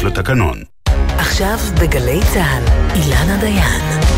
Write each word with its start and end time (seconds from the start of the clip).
בכפוף 0.00 0.18
לתקנון. 0.18 0.62
עכשיו 1.18 1.58
בגלי 1.80 2.20
צה"ל, 2.34 2.64
אילנה 2.94 3.36
דיין. 3.40 4.09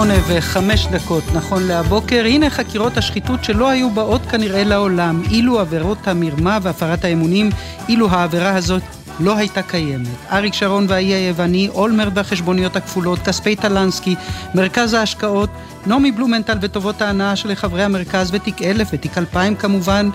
שמונה 0.00 0.18
וחמש 0.28 0.86
דקות 0.86 1.24
נכון 1.32 1.62
להבוקר, 1.62 2.24
הנה 2.24 2.50
חקירות 2.50 2.96
השחיתות 2.96 3.44
שלא 3.44 3.68
היו 3.68 3.90
באות 3.90 4.26
כנראה 4.26 4.64
לעולם, 4.64 5.22
אילו 5.30 5.60
עבירות 5.60 6.08
המרמה 6.08 6.58
והפרת 6.62 7.04
האמונים, 7.04 7.50
אילו 7.88 8.10
העבירה 8.10 8.56
הזאת 8.56 8.82
לא 9.20 9.36
הייתה 9.36 9.62
קיימת. 9.62 10.06
אריק 10.32 10.54
שרון 10.54 10.86
והאי 10.88 11.04
היווני, 11.04 11.68
אולמרט 11.68 12.12
והחשבוניות 12.14 12.76
הכפולות, 12.76 13.18
כספי 13.18 13.56
טלנסקי, 13.56 14.14
מרכז 14.54 14.94
ההשקעות, 14.94 15.50
נעמי 15.86 16.12
בלומנטל 16.12 16.58
וטובות 16.60 17.02
ההנאה 17.02 17.36
של 17.36 17.54
חברי 17.54 17.82
המרכז 17.82 18.30
ותיק 18.32 18.62
אלף 18.62 18.88
ותיק 18.92 19.18
אלפיים 19.18 19.54
כמובן. 19.54 20.10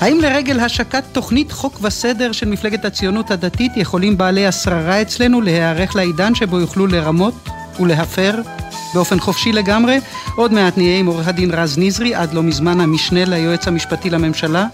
האם 0.00 0.20
לרגל 0.20 0.60
השקת 0.60 1.04
תוכנית 1.12 1.52
חוק 1.52 1.78
וסדר 1.82 2.32
של 2.32 2.48
מפלגת 2.48 2.84
הציונות 2.84 3.30
הדתית 3.30 3.72
יכולים 3.76 4.18
בעלי 4.18 4.46
השררה 4.46 5.02
אצלנו 5.02 5.40
להיערך 5.40 5.96
לעידן 5.96 6.34
שבו 6.34 6.60
יוכלו 6.60 6.86
לרמות 6.86 7.48
ולהפר 7.80 8.40
באופן 8.94 9.20
חופשי 9.20 9.52
לגמרי. 9.52 9.98
עוד 10.34 10.52
מעט 10.52 10.76
נהיה 10.76 10.98
עם 10.98 11.06
עורך 11.06 11.28
הדין 11.28 11.50
רז 11.50 11.78
נזרי, 11.78 12.14
עד 12.14 12.34
לא 12.34 12.42
מזמן 12.42 12.80
המשנה 12.80 13.24
ליועץ 13.24 13.68
המשפטי 13.68 14.10
לממשלה. 14.10 14.66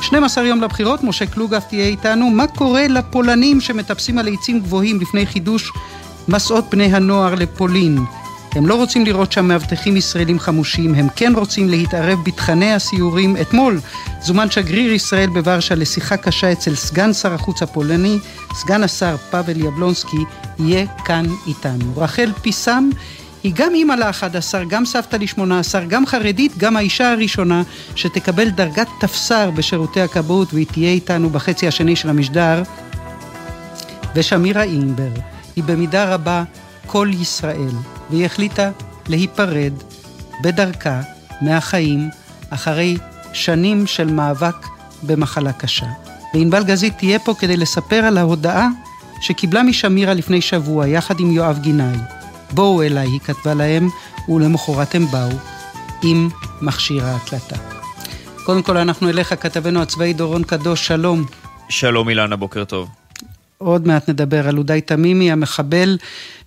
12 0.00 0.44
יום 0.44 0.60
לבחירות, 0.60 1.04
משה 1.04 1.26
קלוגף 1.26 1.64
תהיה 1.68 1.86
איתנו. 1.86 2.30
מה 2.30 2.46
קורה 2.46 2.86
לפולנים 2.88 3.60
שמטפסים 3.60 4.18
על 4.18 4.28
עצים 4.34 4.60
גבוהים 4.60 5.00
לפני 5.00 5.26
חידוש 5.26 5.72
מסעות 6.28 6.64
בני 6.70 6.96
הנוער 6.96 7.34
לפולין? 7.34 7.98
הם 8.54 8.66
לא 8.66 8.74
רוצים 8.74 9.04
לראות 9.04 9.32
שם 9.32 9.48
מאבטחים 9.48 9.96
ישראלים 9.96 10.38
חמושים, 10.38 10.94
הם 10.94 11.08
כן 11.16 11.32
רוצים 11.36 11.68
להתערב 11.68 12.18
בתכני 12.24 12.72
הסיורים. 12.72 13.36
אתמול 13.40 13.80
זומן 14.22 14.50
שגריר 14.50 14.92
ישראל 14.92 15.30
בוורשה 15.30 15.74
לשיחה 15.74 16.16
קשה 16.16 16.52
אצל 16.52 16.74
סגן 16.74 17.12
שר 17.12 17.34
החוץ 17.34 17.62
הפולני, 17.62 18.18
סגן 18.54 18.82
השר 18.82 19.16
פאבל 19.30 19.60
יבלונסקי, 19.60 20.24
יהיה 20.58 20.86
כאן 21.04 21.26
איתנו. 21.46 21.96
רחל 21.96 22.32
פיסם 22.42 22.88
היא 23.42 23.52
גם 23.54 23.74
אימא 23.74 23.92
ל-11, 23.92 24.64
גם 24.68 24.84
סבתא 24.84 25.16
ל-18, 25.16 25.84
גם 25.88 26.06
חרדית, 26.06 26.58
גם 26.58 26.76
האישה 26.76 27.12
הראשונה 27.12 27.62
שתקבל 27.94 28.50
דרגת 28.50 28.88
תפסר 29.00 29.50
בשירותי 29.50 30.00
הכבאות 30.00 30.54
והיא 30.54 30.66
תהיה 30.66 30.90
איתנו 30.90 31.30
בחצי 31.30 31.68
השני 31.68 31.96
של 31.96 32.08
המשדר. 32.08 32.62
ושמירה 34.14 34.62
אינבר 34.62 35.10
היא 35.56 35.64
במידה 35.64 36.14
רבה 36.14 36.44
כל 36.86 37.10
ישראל, 37.20 37.93
והיא 38.10 38.26
החליטה 38.26 38.70
להיפרד 39.08 39.72
בדרכה 40.42 41.00
מהחיים 41.40 42.10
אחרי 42.50 42.96
שנים 43.32 43.86
של 43.86 44.12
מאבק 44.12 44.66
במחלה 45.02 45.52
קשה. 45.52 45.86
וענבל 46.34 46.64
גזית 46.64 46.98
תהיה 46.98 47.18
פה 47.18 47.34
כדי 47.38 47.56
לספר 47.56 47.96
על 47.96 48.18
ההודעה 48.18 48.68
שקיבלה 49.20 49.62
משמירה 49.62 50.14
לפני 50.14 50.40
שבוע 50.40 50.86
יחד 50.86 51.20
עם 51.20 51.30
יואב 51.30 51.58
גינאי. 51.58 51.96
בואו 52.50 52.82
אליי, 52.82 53.08
היא 53.08 53.20
כתבה 53.20 53.54
להם, 53.54 53.88
ולמחרת 54.28 54.94
הם 54.94 55.06
באו 55.06 55.38
עם 56.02 56.28
מכשיר 56.62 57.04
ההקלטה. 57.04 57.56
קודם 58.44 58.62
כל 58.62 58.76
אנחנו 58.76 59.08
אליך, 59.08 59.34
כתבנו 59.40 59.82
הצבאי 59.82 60.12
דורון 60.12 60.42
קדוש, 60.42 60.86
שלום. 60.86 61.24
שלום 61.68 62.08
אילנה, 62.08 62.36
בוקר 62.36 62.64
טוב. 62.64 62.88
עוד 63.58 63.86
מעט 63.86 64.08
נדבר 64.08 64.48
על 64.48 64.58
אודי 64.58 64.80
תמימי, 64.80 65.32
המחבל 65.32 65.98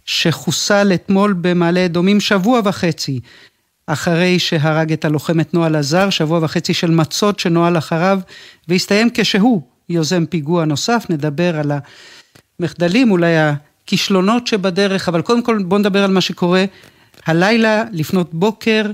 שחוסל 0.07 0.91
אתמול 0.94 1.35
במעלה 1.41 1.85
אדומים 1.85 2.19
שבוע 2.19 2.62
וחצי 2.63 3.19
אחרי 3.88 4.40
שהרג 4.40 4.91
את 4.91 5.06
הלוחמת 5.06 5.53
נועה 5.53 5.69
לזר, 5.69 6.09
שבוע 6.09 6.40
וחצי 6.41 6.73
של 6.73 6.91
מצות 6.91 7.40
שנוהל 7.40 7.78
אחריו, 7.78 8.19
והסתיים 8.68 9.09
כשהוא 9.13 9.62
יוזם 9.90 10.25
פיגוע 10.25 10.66
נוסף, 10.66 11.06
נדבר 11.09 11.59
על 11.59 11.72
המחדלים, 12.59 13.12
אולי 13.12 13.34
הכישלונות 13.38 14.47
שבדרך, 14.47 15.09
אבל 15.09 15.22
קודם 15.22 15.44
כל 15.44 15.63
בואו 15.63 15.79
נדבר 15.79 16.03
על 16.03 16.12
מה 16.12 16.22
שקורה 16.22 16.66
הלילה 17.25 17.84
לפנות 17.91 18.34
בוקר 18.34 18.91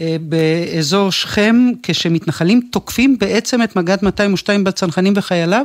אה, 0.00 0.16
באזור 0.20 1.12
שכם, 1.12 1.56
כשמתנחלים 1.82 2.60
תוקפים 2.72 3.18
בעצם 3.18 3.62
את 3.62 3.76
מג"ד 3.76 3.98
202 4.02 4.64
בצנחנים 4.64 5.12
וחייליו? 5.16 5.64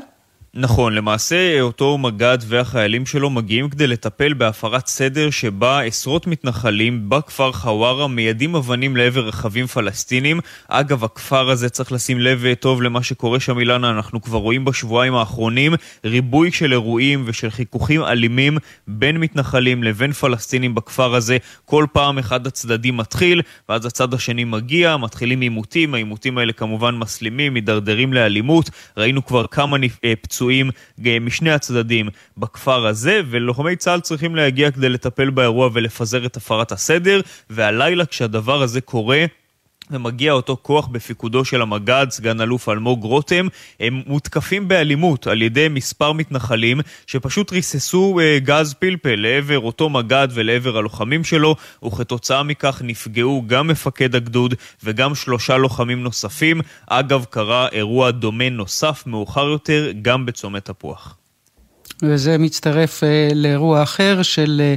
נכון, 0.59 0.93
למעשה 0.93 1.61
אותו 1.61 1.97
מג"ד 1.97 2.37
והחיילים 2.47 3.05
שלו 3.05 3.29
מגיעים 3.29 3.69
כדי 3.69 3.87
לטפל 3.87 4.33
בהפרת 4.33 4.87
סדר 4.87 5.29
שבה 5.29 5.81
עשרות 5.81 6.27
מתנחלים 6.27 7.09
בכפר 7.09 7.51
חווארה 7.51 8.07
מיידים 8.07 8.55
אבנים 8.55 8.97
לעבר 8.97 9.27
רכבים 9.27 9.67
פלסטינים. 9.67 10.39
אגב, 10.67 11.03
הכפר 11.03 11.49
הזה 11.49 11.69
צריך 11.69 11.91
לשים 11.91 12.19
לב 12.19 12.53
טוב 12.53 12.81
למה 12.81 13.03
שקורה 13.03 13.39
שם, 13.39 13.59
אילנה, 13.59 13.89
אנחנו 13.89 14.21
כבר 14.21 14.37
רואים 14.37 14.65
בשבועיים 14.65 15.15
האחרונים 15.15 15.73
ריבוי 16.05 16.51
של 16.51 16.71
אירועים 16.71 17.23
ושל 17.25 17.49
חיכוכים 17.49 18.03
אלימים 18.03 18.57
בין 18.87 19.17
מתנחלים 19.17 19.83
לבין 19.83 20.11
פלסטינים 20.11 20.75
בכפר 20.75 21.15
הזה. 21.15 21.37
כל 21.65 21.85
פעם 21.93 22.17
אחד 22.17 22.47
הצדדים 22.47 22.97
מתחיל, 22.97 23.41
ואז 23.69 23.85
הצד 23.85 24.13
השני 24.13 24.43
מגיע, 24.43 24.97
מתחילים 24.97 25.41
עימותים, 25.41 25.93
העימותים 25.93 26.37
האלה 26.37 26.53
כמובן 26.53 26.95
מסלימים, 26.95 27.53
מידרדרים 27.53 28.13
לאלימות. 28.13 28.69
ראינו 28.97 29.25
כבר 29.25 29.47
כמה 29.47 29.77
אה, 30.05 30.13
פצועים 30.21 30.46
פצועים 30.47 30.69
אה, 31.05 31.19
משני 31.21 31.51
הצדדים 31.51 32.09
בכפר 32.37 32.87
הזה, 32.87 33.21
ולוחמי 33.29 33.75
צה"ל 33.75 33.99
צריכים 33.99 34.35
להגיע 34.35 34.71
כדי 34.71 34.89
לטפל 34.89 35.29
באירוע 35.29 35.69
ולפזר 35.73 36.25
את 36.25 36.37
הפרת 36.37 36.71
הסדר, 36.71 37.21
והלילה 37.49 38.05
כשהדבר 38.05 38.61
הזה 38.61 38.81
קורה, 38.81 39.25
ומגיע 39.91 40.31
אותו 40.31 40.57
כוח 40.61 40.87
בפיקודו 40.87 41.45
של 41.45 41.61
המג"ד, 41.61 42.07
סגן 42.09 42.41
אלוף 42.41 42.69
אלמוג 42.69 43.03
רותם, 43.03 43.47
הם 43.79 44.01
מותקפים 44.07 44.67
באלימות 44.67 45.27
על 45.27 45.41
ידי 45.41 45.67
מספר 45.69 46.11
מתנחלים 46.11 46.79
שפשוט 47.07 47.51
ריססו 47.51 48.19
אה, 48.21 48.39
גז 48.39 48.73
פלפל 48.73 49.15
לעבר 49.15 49.59
אותו 49.59 49.89
מג"ד 49.89 50.27
ולעבר 50.33 50.77
הלוחמים 50.77 51.23
שלו, 51.23 51.55
וכתוצאה 51.85 52.43
מכך 52.43 52.81
נפגעו 52.85 53.43
גם 53.47 53.67
מפקד 53.67 54.15
הגדוד 54.15 54.53
וגם 54.83 55.15
שלושה 55.15 55.57
לוחמים 55.57 56.03
נוספים. 56.03 56.61
אגב, 56.87 57.25
קרה 57.29 57.67
אירוע 57.71 58.11
דומה 58.11 58.49
נוסף 58.49 59.03
מאוחר 59.05 59.45
יותר 59.45 59.91
גם 60.01 60.25
בצומת 60.25 60.65
תפוח. 60.65 61.17
וזה 62.01 62.37
מצטרף 62.37 63.03
אה, 63.03 63.29
לאירוע 63.35 63.83
אחר 63.83 64.21
של 64.21 64.61
אה, 64.63 64.75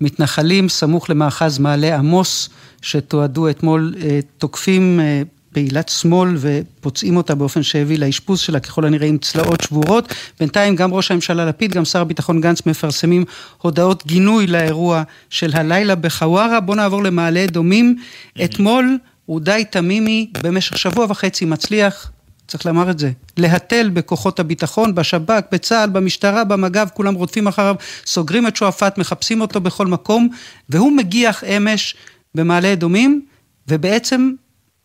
מתנחלים 0.00 0.68
סמוך 0.68 1.10
למאחז 1.10 1.58
מעלה 1.58 1.96
עמוס. 1.96 2.48
שתועדו 2.82 3.50
אתמול 3.50 3.94
אה, 4.02 4.20
תוקפים 4.38 5.00
אה, 5.00 5.22
פעילת 5.52 5.88
שמאל 5.88 6.36
ופוצעים 6.36 7.16
אותה 7.16 7.34
באופן 7.34 7.62
שהביא 7.62 7.98
לאשפוז 7.98 8.40
שלה 8.40 8.60
ככל 8.60 8.84
הנראה 8.84 9.06
עם 9.06 9.18
צלעות 9.18 9.60
שבורות. 9.60 10.14
בינתיים 10.40 10.76
גם 10.76 10.94
ראש 10.94 11.10
הממשלה 11.10 11.44
לפיד, 11.44 11.72
גם 11.72 11.84
שר 11.84 12.00
הביטחון 12.00 12.40
גנץ 12.40 12.66
מפרסמים 12.66 13.24
הודעות 13.62 14.06
גינוי 14.06 14.46
לאירוע 14.46 15.02
של 15.30 15.50
הלילה 15.54 15.94
בחווארה. 15.94 16.60
בואו 16.60 16.76
נעבור 16.76 17.02
למעלה 17.02 17.44
אדומים. 17.44 17.96
אתמול 18.44 18.98
אודי 19.28 19.64
תמימי 19.70 20.30
במשך 20.42 20.78
שבוע 20.78 21.06
וחצי 21.08 21.44
מצליח 21.44 22.10
צריך 22.48 22.66
לומר 22.66 22.90
את 22.90 22.98
זה, 22.98 23.10
להתל 23.36 23.90
בכוחות 23.92 24.40
הביטחון, 24.40 24.94
בשב"כ, 24.94 25.42
בצה"ל, 25.52 25.90
במשטרה, 25.90 26.44
במג"ב, 26.44 26.88
כולם 26.94 27.14
רודפים 27.14 27.46
אחריו, 27.46 27.74
סוגרים 28.06 28.46
את 28.46 28.56
שועפאט, 28.56 28.98
מחפשים 28.98 29.40
אותו 29.40 29.60
בכל 29.60 29.86
מקום, 29.86 30.28
והוא 30.68 30.92
מגיח 30.92 31.44
אמש 31.44 31.94
במעלה 32.34 32.72
אדומים, 32.72 33.26
ובעצם 33.68 34.32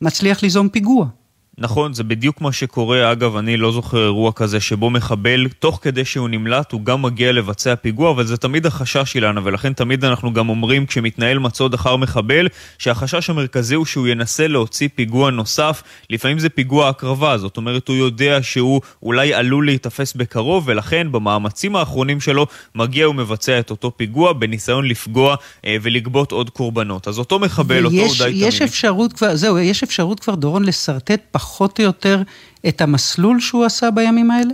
מצליח 0.01 0.44
ליזום 0.44 0.69
פיגוע. 0.69 1.07
נכון, 1.57 1.94
זה 1.94 2.03
בדיוק 2.03 2.41
מה 2.41 2.51
שקורה. 2.51 3.11
אגב, 3.11 3.35
אני 3.35 3.57
לא 3.57 3.71
זוכר 3.71 4.03
אירוע 4.03 4.31
כזה 4.31 4.59
שבו 4.59 4.89
מחבל, 4.89 5.47
תוך 5.59 5.79
כדי 5.81 6.05
שהוא 6.05 6.29
נמלט, 6.29 6.71
הוא 6.71 6.81
גם 6.81 7.01
מגיע 7.01 7.31
לבצע 7.31 7.75
פיגוע, 7.75 8.11
אבל 8.11 8.25
זה 8.25 8.38
תמיד 8.38 8.65
החשש 8.65 9.13
שלנו, 9.13 9.45
ולכן 9.45 9.73
תמיד 9.73 10.05
אנחנו 10.05 10.33
גם 10.33 10.50
אומרים, 10.50 10.85
כשמתנהל 10.85 11.39
מצוד 11.39 11.73
אחר 11.73 11.95
מחבל, 11.95 12.47
שהחשש 12.77 13.29
המרכזי 13.29 13.75
הוא 13.75 13.85
שהוא 13.85 14.07
ינסה 14.07 14.47
להוציא 14.47 14.88
פיגוע 14.95 15.31
נוסף. 15.31 15.83
לפעמים 16.09 16.39
זה 16.39 16.50
פיגוע 16.50 16.89
הקרבה, 16.89 17.38
זאת 17.38 17.57
אומרת, 17.57 17.88
הוא 17.88 17.95
יודע 17.97 18.39
שהוא 18.41 18.81
אולי 19.03 19.33
עלול 19.33 19.65
להיתפס 19.65 20.13
בקרוב, 20.13 20.63
ולכן 20.67 21.11
במאמצים 21.11 21.75
האחרונים 21.75 22.21
שלו, 22.21 22.47
מגיע 22.75 23.09
ומבצע 23.09 23.59
את 23.59 23.69
אותו 23.69 23.91
פיגוע, 23.97 24.33
בניסיון 24.33 24.85
לפגוע 24.85 25.35
אה, 25.65 25.77
ולגבות 25.81 26.31
עוד 26.31 26.49
קורבנות. 26.49 27.07
אז 27.07 27.19
אותו 27.19 27.39
מחבל, 27.39 27.88
ויש, 27.88 28.21
אותו 28.21 28.23
די 28.23 28.29
יש 28.35 28.61
אפשרות 28.61 29.13
כבר, 29.13 29.35
זהו, 29.35 29.59
יש 29.59 29.83
אפשרות 29.83 30.19
כבר, 30.19 30.35
דורון, 30.35 30.63
לשרטט 30.65 31.21
פחות 31.44 31.80
או 31.80 31.84
יותר 31.84 32.22
את 32.68 32.81
המסלול 32.81 33.40
שהוא 33.40 33.66
עשה 33.66 33.92
בימים 33.92 34.31
האלה? 34.31 34.54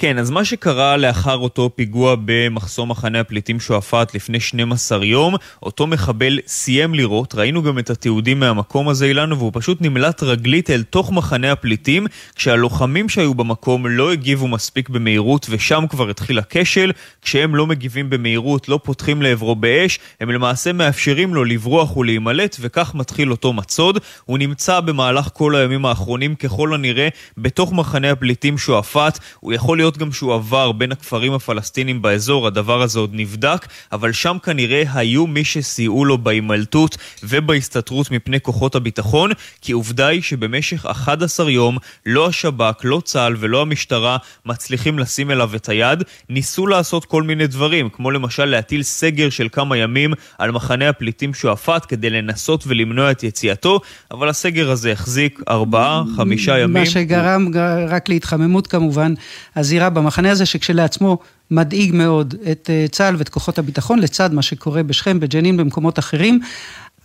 כן, 0.00 0.18
אז 0.18 0.30
מה 0.30 0.44
שקרה 0.44 0.96
לאחר 0.96 1.36
אותו 1.36 1.70
פיגוע 1.74 2.14
במחסום 2.24 2.90
מחנה 2.90 3.20
הפליטים 3.20 3.60
שועפאט 3.60 4.14
לפני 4.14 4.40
12 4.40 5.04
יום, 5.04 5.34
אותו 5.62 5.86
מחבל 5.86 6.38
סיים 6.46 6.94
לירות, 6.94 7.34
ראינו 7.34 7.62
גם 7.62 7.78
את 7.78 7.90
התיעודים 7.90 8.40
מהמקום 8.40 8.88
הזה 8.88 9.04
אילנו, 9.04 9.38
והוא 9.38 9.50
פשוט 9.54 9.78
נמלט 9.80 10.22
רגלית 10.22 10.70
אל 10.70 10.82
תוך 10.82 11.12
מחנה 11.12 11.52
הפליטים, 11.52 12.06
כשהלוחמים 12.34 13.08
שהיו 13.08 13.34
במקום 13.34 13.86
לא 13.86 14.12
הגיבו 14.12 14.48
מספיק 14.48 14.88
במהירות, 14.88 15.46
ושם 15.50 15.84
כבר 15.90 16.10
התחיל 16.10 16.38
הכשל, 16.38 16.92
כשהם 17.22 17.54
לא 17.54 17.66
מגיבים 17.66 18.10
במהירות, 18.10 18.68
לא 18.68 18.80
פותחים 18.84 19.22
לעברו 19.22 19.54
באש, 19.54 19.98
הם 20.20 20.30
למעשה 20.30 20.72
מאפשרים 20.72 21.34
לו 21.34 21.44
לברוח 21.44 21.96
ולהימלט, 21.96 22.56
וכך 22.60 22.94
מתחיל 22.94 23.30
אותו 23.30 23.52
מצוד. 23.52 23.98
הוא 24.24 24.38
נמצא 24.38 24.80
במהלך 24.80 25.28
כל 25.32 25.56
הימים 25.56 25.86
האחרונים 25.86 26.34
ככל 26.34 26.74
הנראה 26.74 27.08
בתוך 27.38 27.72
מחנה 27.72 28.10
הפליטים 28.10 28.58
שועפאט, 28.58 29.18
הוא 29.40 29.52
יכול 29.52 29.78
להיות 29.78 29.89
להיות 29.90 29.98
גם 29.98 30.12
שהוא 30.12 30.34
עבר 30.34 30.72
בין 30.72 30.92
הכפרים 30.92 31.32
הפלסטינים 31.32 32.02
באזור, 32.02 32.46
הדבר 32.46 32.82
הזה 32.82 32.98
עוד 32.98 33.10
נבדק, 33.12 33.66
אבל 33.92 34.12
שם 34.12 34.36
כנראה 34.42 34.82
היו 34.94 35.26
מי 35.26 35.44
שסייעו 35.44 36.04
לו 36.04 36.18
בהימלטות 36.18 36.96
ובהסתתרות 37.22 38.10
מפני 38.10 38.40
כוחות 38.40 38.74
הביטחון, 38.74 39.30
כי 39.60 39.72
עובדה 39.72 40.06
היא 40.06 40.22
שבמשך 40.22 40.86
11 40.86 41.50
יום 41.50 41.78
לא 42.06 42.26
השב"כ, 42.26 42.80
לא 42.84 43.02
צה"ל 43.04 43.36
ולא 43.38 43.62
המשטרה 43.62 44.16
מצליחים 44.46 44.98
לשים 44.98 45.30
אליו 45.30 45.50
את 45.56 45.68
היד. 45.68 46.04
ניסו 46.28 46.66
לעשות 46.66 47.04
כל 47.04 47.22
מיני 47.22 47.46
דברים, 47.46 47.88
כמו 47.88 48.10
למשל 48.10 48.44
להטיל 48.44 48.82
סגר 48.82 49.30
של 49.30 49.48
כמה 49.52 49.76
ימים 49.76 50.12
על 50.38 50.50
מחנה 50.50 50.88
הפליטים 50.88 51.34
שועפאט 51.34 51.86
כדי 51.88 52.10
לנסות 52.10 52.64
ולמנוע 52.66 53.10
את 53.10 53.22
יציאתו, 53.22 53.80
אבל 54.10 54.28
הסגר 54.28 54.70
הזה 54.70 54.92
החזיק 54.92 55.40
ארבעה, 55.48 56.02
חמישה 56.16 56.58
ימים. 56.58 56.82
מה 56.82 56.86
שגרם 56.86 57.46
רק 57.88 58.08
להתחממות 58.08 58.66
כמובן. 58.66 59.14
הזירה 59.56 59.79
הזירה 59.80 59.90
במחנה 59.90 60.30
הזה, 60.30 60.46
שכשלעצמו 60.46 61.18
מדאיג 61.50 61.94
מאוד 61.94 62.34
את 62.52 62.70
אה, 62.70 62.86
צה"ל 62.90 63.16
ואת 63.18 63.28
כוחות 63.28 63.58
הביטחון, 63.58 63.98
לצד 63.98 64.34
מה 64.34 64.42
שקורה 64.42 64.82
בשכם, 64.82 65.20
בג'נין, 65.20 65.56
במקומות 65.56 65.98
אחרים, 65.98 66.40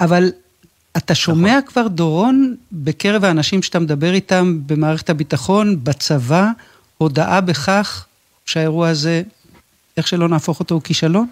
אבל 0.01 0.31
אתה 0.97 1.15
שומע 1.15 1.57
נכון. 1.57 1.71
כבר, 1.71 1.87
דורון, 1.87 2.55
בקרב 2.71 3.23
האנשים 3.23 3.63
שאתה 3.63 3.79
מדבר 3.79 4.13
איתם 4.13 4.59
במערכת 4.65 5.09
הביטחון, 5.09 5.83
בצבא, 5.83 6.49
הודעה 6.97 7.41
בכך 7.41 8.05
שהאירוע 8.45 8.89
הזה, 8.89 9.23
איך 9.97 10.07
שלא 10.07 10.29
נהפוך 10.29 10.59
אותו, 10.59 10.75
הוא 10.75 10.81
כישלון? 10.81 11.27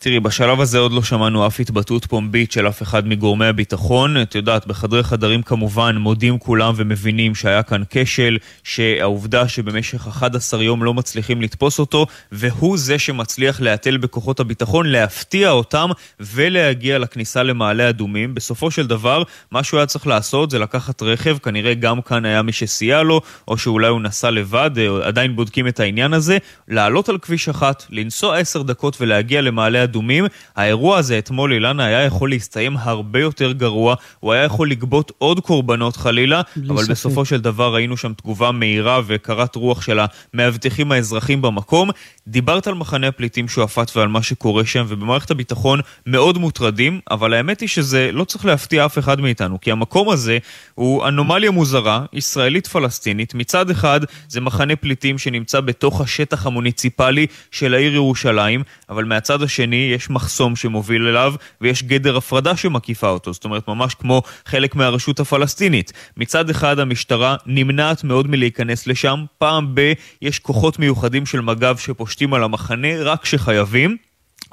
תראי, 0.00 0.20
בשלב 0.20 0.60
הזה 0.60 0.78
עוד 0.78 0.92
לא 0.92 1.02
שמענו 1.02 1.46
אף 1.46 1.60
התבטאות 1.60 2.06
פומבית 2.06 2.52
של 2.52 2.68
אף 2.68 2.82
אחד 2.82 3.08
מגורמי 3.08 3.46
הביטחון. 3.46 4.22
את 4.22 4.34
יודעת, 4.34 4.66
בחדרי 4.66 5.02
חדרים 5.02 5.42
כמובן 5.42 5.96
מודים 5.96 6.38
כולם 6.38 6.74
ומבינים 6.76 7.34
שהיה 7.34 7.62
כאן 7.62 7.82
כשל, 7.90 8.38
שהעובדה 8.64 9.48
שבמשך 9.48 10.06
11 10.06 10.62
יום 10.62 10.84
לא 10.84 10.94
מצליחים 10.94 11.42
לתפוס 11.42 11.78
אותו, 11.78 12.06
והוא 12.32 12.78
זה 12.78 12.98
שמצליח 12.98 13.60
להתל 13.60 13.96
בכוחות 13.96 14.40
הביטחון, 14.40 14.86
להפתיע 14.86 15.50
אותם 15.50 15.90
ולהגיע 16.20 16.98
לכניסה 16.98 17.42
למעלה 17.42 17.88
אדומים. 17.88 18.34
בסופו 18.34 18.70
של 18.70 18.86
דבר, 18.86 19.22
מה 19.50 19.62
שהוא 19.62 19.78
היה 19.78 19.86
צריך 19.86 20.06
לעשות 20.06 20.50
זה 20.50 20.58
לקחת 20.58 21.02
רכב, 21.02 21.38
כנראה 21.38 21.74
גם 21.74 22.02
כאן 22.02 22.24
היה 22.24 22.42
מי 22.42 22.52
שסייע 22.52 23.02
לו, 23.02 23.20
או 23.48 23.58
שאולי 23.58 23.88
הוא 23.88 24.00
נסע 24.00 24.30
לבד, 24.30 24.70
עדיין 25.02 25.36
בודקים 25.36 25.68
את 25.68 25.80
העניין 25.80 26.12
הזה, 26.12 26.38
לעלות 26.68 27.08
על 27.08 27.18
כביש 27.18 27.48
אחת, 27.48 27.86
לנסוע 27.90 28.38
10 28.38 28.62
דקות 28.62 28.96
ולהגיע 29.00 29.40
למעלה 29.40 29.85
אדומים. 29.86 30.24
האירוע 30.56 30.98
הזה 30.98 31.18
אתמול, 31.18 31.52
אילנה, 31.52 31.84
היה 31.84 32.02
יכול 32.02 32.30
להסתיים 32.30 32.76
הרבה 32.76 33.20
יותר 33.20 33.52
גרוע, 33.52 33.94
הוא 34.20 34.32
היה 34.32 34.42
יכול 34.44 34.70
לגבות 34.70 35.12
עוד 35.18 35.40
קורבנות 35.40 35.96
חלילה, 35.96 36.40
אבל 36.68 36.82
ספק. 36.82 36.90
בסופו 36.90 37.24
של 37.24 37.40
דבר 37.40 37.74
ראינו 37.74 37.96
שם 37.96 38.12
תגובה 38.12 38.52
מהירה 38.52 39.00
וקרת 39.06 39.56
רוח 39.56 39.82
של 39.82 39.98
המאבטחים 40.34 40.92
האזרחים 40.92 41.42
במקום. 41.42 41.90
דיברת 42.28 42.66
על 42.66 42.74
מחנה 42.74 43.08
הפליטים 43.08 43.48
שועפאט 43.48 43.96
ועל 43.96 44.08
מה 44.08 44.22
שקורה 44.22 44.64
שם, 44.64 44.84
ובמערכת 44.88 45.30
הביטחון 45.30 45.80
מאוד 46.06 46.38
מוטרדים, 46.38 47.00
אבל 47.10 47.34
האמת 47.34 47.60
היא 47.60 47.68
שזה 47.68 48.10
לא 48.12 48.24
צריך 48.24 48.44
להפתיע 48.44 48.86
אף 48.86 48.98
אחד 48.98 49.20
מאיתנו, 49.20 49.60
כי 49.60 49.72
המקום 49.72 50.10
הזה 50.10 50.38
הוא 50.74 51.08
אנומליה 51.08 51.50
מוזרה, 51.50 52.04
ישראלית-פלסטינית. 52.12 53.34
מצד 53.34 53.70
אחד 53.70 54.00
זה 54.28 54.40
מחנה 54.40 54.76
פליטים 54.76 55.18
שנמצא 55.18 55.60
בתוך 55.60 56.00
השטח 56.00 56.46
המוניציפלי 56.46 57.26
של 57.50 57.74
העיר 57.74 57.94
ירושלים, 57.94 58.62
אבל 58.88 59.04
מהצד 59.04 59.42
השני 59.42 59.90
יש 59.94 60.10
מחסום 60.10 60.56
שמוביל 60.56 61.06
אליו, 61.06 61.34
ויש 61.60 61.82
גדר 61.82 62.16
הפרדה 62.16 62.56
שמקיפה 62.56 63.08
אותו, 63.08 63.32
זאת 63.32 63.44
אומרת 63.44 63.68
ממש 63.68 63.94
כמו 63.94 64.22
חלק 64.46 64.74
מהרשות 64.74 65.20
הפלסטינית. 65.20 65.92
מצד 66.16 66.50
אחד 66.50 66.78
המשטרה 66.78 67.36
נמנעת 67.46 68.04
מאוד 68.04 68.26
מלהיכנס 68.26 68.86
לשם, 68.86 69.24
פעם 69.38 69.74
ב- 69.74 69.92
יש 70.22 70.38
כוחות 70.38 70.78
מיוחדים 70.78 71.26
של 71.26 71.40
מג"ב 71.40 71.76
שפושטים 71.78 72.15
פושטים 72.16 72.34
על 72.34 72.44
המחנה 72.44 73.02
רק 73.02 73.22
כשחייבים. 73.22 73.96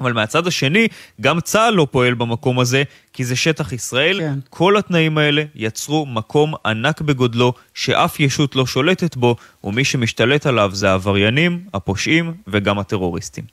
אבל 0.00 0.12
מהצד 0.12 0.46
השני, 0.46 0.88
גם 1.20 1.40
צה"ל 1.40 1.74
לא 1.74 1.86
פועל 1.90 2.14
במקום 2.14 2.60
הזה, 2.60 2.82
כי 3.12 3.24
זה 3.24 3.36
שטח 3.36 3.72
ישראל. 3.72 4.20
כן. 4.20 4.38
כל 4.50 4.76
התנאים 4.76 5.18
האלה 5.18 5.42
יצרו 5.54 6.06
מקום 6.06 6.54
ענק 6.66 7.00
בגודלו, 7.00 7.52
שאף 7.74 8.20
ישות 8.20 8.56
לא 8.56 8.66
שולטת 8.66 9.16
בו, 9.16 9.36
ומי 9.64 9.84
שמשתלט 9.84 10.46
עליו 10.46 10.70
זה 10.74 10.90
העבריינים, 10.90 11.64
הפושעים 11.74 12.34
וגם 12.46 12.78
הטרוריסטים. 12.78 13.44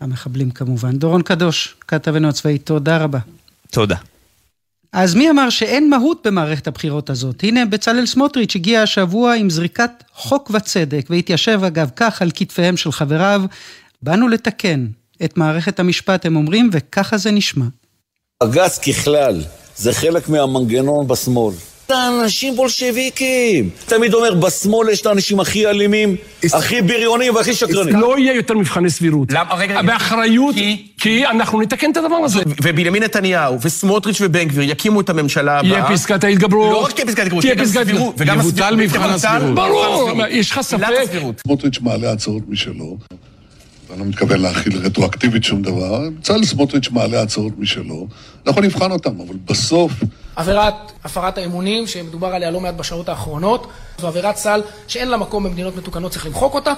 המחבלים 0.00 0.50
כמובן. 0.50 0.98
דורון 0.98 1.22
קדוש, 1.22 1.74
כתבנו 1.88 2.28
הצבאי, 2.28 2.58
תודה 2.58 2.98
רבה. 2.98 3.18
תודה. 3.70 3.96
אז 4.92 5.14
מי 5.14 5.30
אמר 5.30 5.50
שאין 5.50 5.90
מהות 5.90 6.26
במערכת 6.26 6.66
הבחירות 6.66 7.10
הזאת? 7.10 7.42
הנה 7.42 7.64
בצלאל 7.64 8.06
סמוטריץ' 8.06 8.56
הגיע 8.56 8.82
השבוע 8.82 9.34
עם 9.34 9.50
זריקת 9.50 9.90
חוק 10.14 10.50
וצדק, 10.54 11.06
והתיישב 11.10 11.60
אגב 11.66 11.90
כך 11.96 12.22
על 12.22 12.30
כתפיהם 12.34 12.76
של 12.76 12.92
חבריו. 12.92 13.42
באנו 14.02 14.28
לתקן 14.28 14.86
את 15.24 15.36
מערכת 15.36 15.80
המשפט, 15.80 16.26
הם 16.26 16.36
אומרים, 16.36 16.70
וככה 16.72 17.16
זה 17.16 17.30
נשמע. 17.30 17.64
בג"ץ 18.42 18.78
ככלל, 18.78 19.42
זה 19.76 19.92
חלק 19.92 20.28
מהמנגנון 20.28 21.08
בשמאל. 21.08 21.54
אנשים 21.90 22.56
בולשביקים. 22.56 23.70
תמיד 23.86 24.14
אומר, 24.14 24.34
בשמאל 24.34 24.88
יש 24.88 25.00
את 25.00 25.06
האנשים 25.06 25.40
הכי 25.40 25.66
אלימים, 25.66 26.16
הכי 26.52 26.82
בריונים 26.82 27.34
והכי 27.34 27.54
שקרנים. 27.54 27.96
לא 27.96 28.18
יהיה 28.18 28.34
יותר 28.34 28.54
מבחני 28.54 28.90
סבירות. 28.90 29.32
למה? 29.32 29.54
רגע, 29.54 29.82
באחריות, 29.82 30.54
כי 31.00 31.26
אנחנו 31.26 31.60
נתקן 31.60 31.90
את 31.90 31.96
הדבר 31.96 32.16
הזה. 32.16 32.40
ובנימין 32.62 33.02
נתניהו 33.02 33.60
וסמוטריץ' 33.60 34.20
ובן 34.20 34.44
גביר 34.44 34.70
יקימו 34.70 35.00
את 35.00 35.10
הממשלה 35.10 35.58
הבאה. 35.58 35.70
יהיה 35.70 35.88
פסקת 35.88 36.24
ההתגברות. 36.24 36.72
לא 36.72 36.84
רק 36.84 36.92
תהיה 36.92 37.06
פסקת 37.06 37.18
ההתגברות, 37.18 37.42
תהיה 37.44 37.54
גם 37.54 37.64
סבירות. 37.64 38.20
יבוטל 38.26 38.76
מבחן 38.76 39.10
הסבירות. 39.10 39.54
ברור, 39.54 40.10
יש 40.28 40.50
לך 40.50 40.60
ספק? 40.60 40.84
סמוטריץ' 41.46 41.78
מעלה 41.80 42.12
הצעות 42.12 42.42
משלו. 42.48 42.96
אני 43.92 44.00
לא 44.00 44.06
מתכוון 44.06 44.40
להכיל 44.40 44.78
רטרואקטיבית 44.78 45.44
שום 45.44 45.62
דבר. 45.62 46.08
בצלאל 46.18 46.44
סמוטריץ' 46.44 46.90
מעלה 46.90 47.22
הצעות 47.22 47.58
משלו. 47.58 48.06
אנחנו 48.46 48.62
נבחן 48.62 48.90
אותם, 48.90 49.20
אבל 49.20 49.36
בסוף... 49.44 49.92
עבירת 50.36 50.74
הפרת 51.04 51.38
האמונים, 51.38 51.86
שמדובר 51.86 52.26
עליה 52.26 52.50
לא 52.50 52.60
מעט 52.60 52.74
בשעות 52.74 53.08
האחרונות, 53.08 53.66
זו 53.98 54.06
עבירת 54.06 54.36
סל 54.36 54.62
שאין 54.88 55.08
לה 55.08 55.16
מקום 55.16 55.44
במדינות 55.44 55.76
מתוקנות, 55.76 56.12
צריך 56.12 56.26
למחוק 56.26 56.54
אותה. 56.54 56.72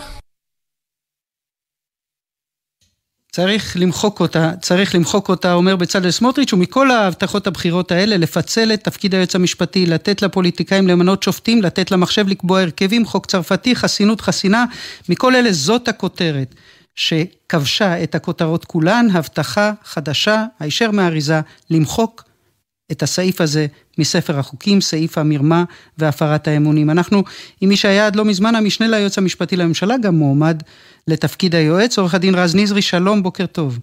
צריך 3.32 3.76
למחוק 3.80 4.20
אותה, 4.20 4.50
צריך 4.60 4.94
למחוק 4.94 5.28
אותה, 5.28 5.52
אומר 5.52 5.76
בצלאל 5.76 6.10
סמוטריץ', 6.10 6.52
ומכל 6.52 6.90
ההבטחות 6.90 7.46
הבחירות 7.46 7.92
האלה, 7.92 8.16
לפצל 8.16 8.72
את 8.74 8.84
תפקיד 8.84 9.14
היועץ 9.14 9.34
המשפטי, 9.34 9.86
לתת 9.86 10.22
לפוליטיקאים 10.22 10.88
למנות 10.88 11.22
שופטים, 11.22 11.62
לתת 11.62 11.90
למחשב 11.90 12.28
לקבוע 12.28 12.60
הרכבים, 12.60 13.06
חוק 13.06 13.26
צרפתי, 13.26 13.76
חסינות 13.76 14.20
חסינה, 14.20 14.64
מכל 15.08 15.36
אלה 15.36 15.52
זאת 15.52 15.88
הכותרת. 15.88 16.54
שכבשה 16.96 18.02
את 18.02 18.14
הכותרות 18.14 18.64
כולן, 18.64 19.06
הבטחה 19.14 19.72
חדשה, 19.82 20.44
הישר 20.60 20.90
מהאריזה, 20.90 21.40
למחוק 21.70 22.24
את 22.92 23.02
הסעיף 23.02 23.40
הזה 23.40 23.66
מספר 23.98 24.38
החוקים, 24.38 24.80
סעיף 24.80 25.18
המרמה 25.18 25.64
והפרת 25.98 26.48
האמונים. 26.48 26.90
אנחנו 26.90 27.22
עם 27.60 27.68
מי 27.68 27.76
שהיה 27.76 28.06
עד 28.06 28.16
לא 28.16 28.24
מזמן 28.24 28.54
המשנה 28.54 28.88
ליועץ 28.88 29.18
המשפטי 29.18 29.56
לממשלה, 29.56 29.94
גם 30.02 30.14
מועמד 30.14 30.62
לתפקיד 31.08 31.54
היועץ, 31.54 31.98
עורך 31.98 32.14
הדין 32.14 32.34
רז 32.34 32.56
נזרי, 32.56 32.82
שלום, 32.82 33.22
בוקר 33.22 33.46
טוב. 33.46 33.78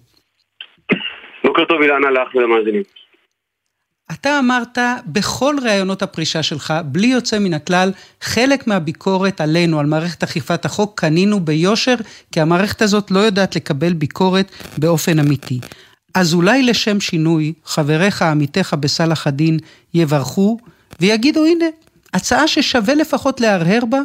בוקר 1.44 1.64
טוב 1.64 1.82
אילנה 1.82 2.10
לך 2.10 2.34
ולמאזינים. 2.34 3.01
אתה 4.10 4.38
אמרת 4.38 4.78
בכל 5.06 5.54
ראיונות 5.64 6.02
הפרישה 6.02 6.42
שלך, 6.42 6.74
בלי 6.84 7.06
יוצא 7.06 7.38
מן 7.38 7.54
הכלל, 7.54 7.90
חלק 8.20 8.66
מהביקורת 8.66 9.40
עלינו, 9.40 9.80
על 9.80 9.86
מערכת 9.86 10.22
אכיפת 10.22 10.64
החוק, 10.64 11.00
קנינו 11.00 11.40
ביושר, 11.40 11.94
כי 12.32 12.40
המערכת 12.40 12.82
הזאת 12.82 13.10
לא 13.10 13.18
יודעת 13.18 13.56
לקבל 13.56 13.92
ביקורת 13.92 14.52
באופן 14.78 15.18
אמיתי. 15.18 15.60
אז 16.14 16.34
אולי 16.34 16.62
לשם 16.62 17.00
שינוי, 17.00 17.52
חבריך, 17.64 18.22
עמיתיך 18.22 18.74
בסלאח 18.74 19.26
א-דין, 19.26 19.58
יברכו, 19.94 20.58
ויגידו, 21.00 21.44
הנה, 21.44 21.64
הצעה 22.14 22.48
ששווה 22.48 22.94
לפחות 22.94 23.40
להרהר 23.40 23.84
בה? 23.90 23.98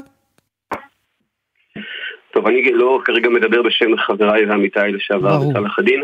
טוב, 2.33 2.47
אני 2.47 2.71
לא 2.73 2.99
כרגע 3.05 3.29
מדבר 3.29 3.61
בשם 3.63 3.97
חבריי 3.97 4.45
ועמיתיי 4.45 4.91
לשעבר 4.91 5.39
בסלאח 5.39 5.79
א-דין. 5.79 6.03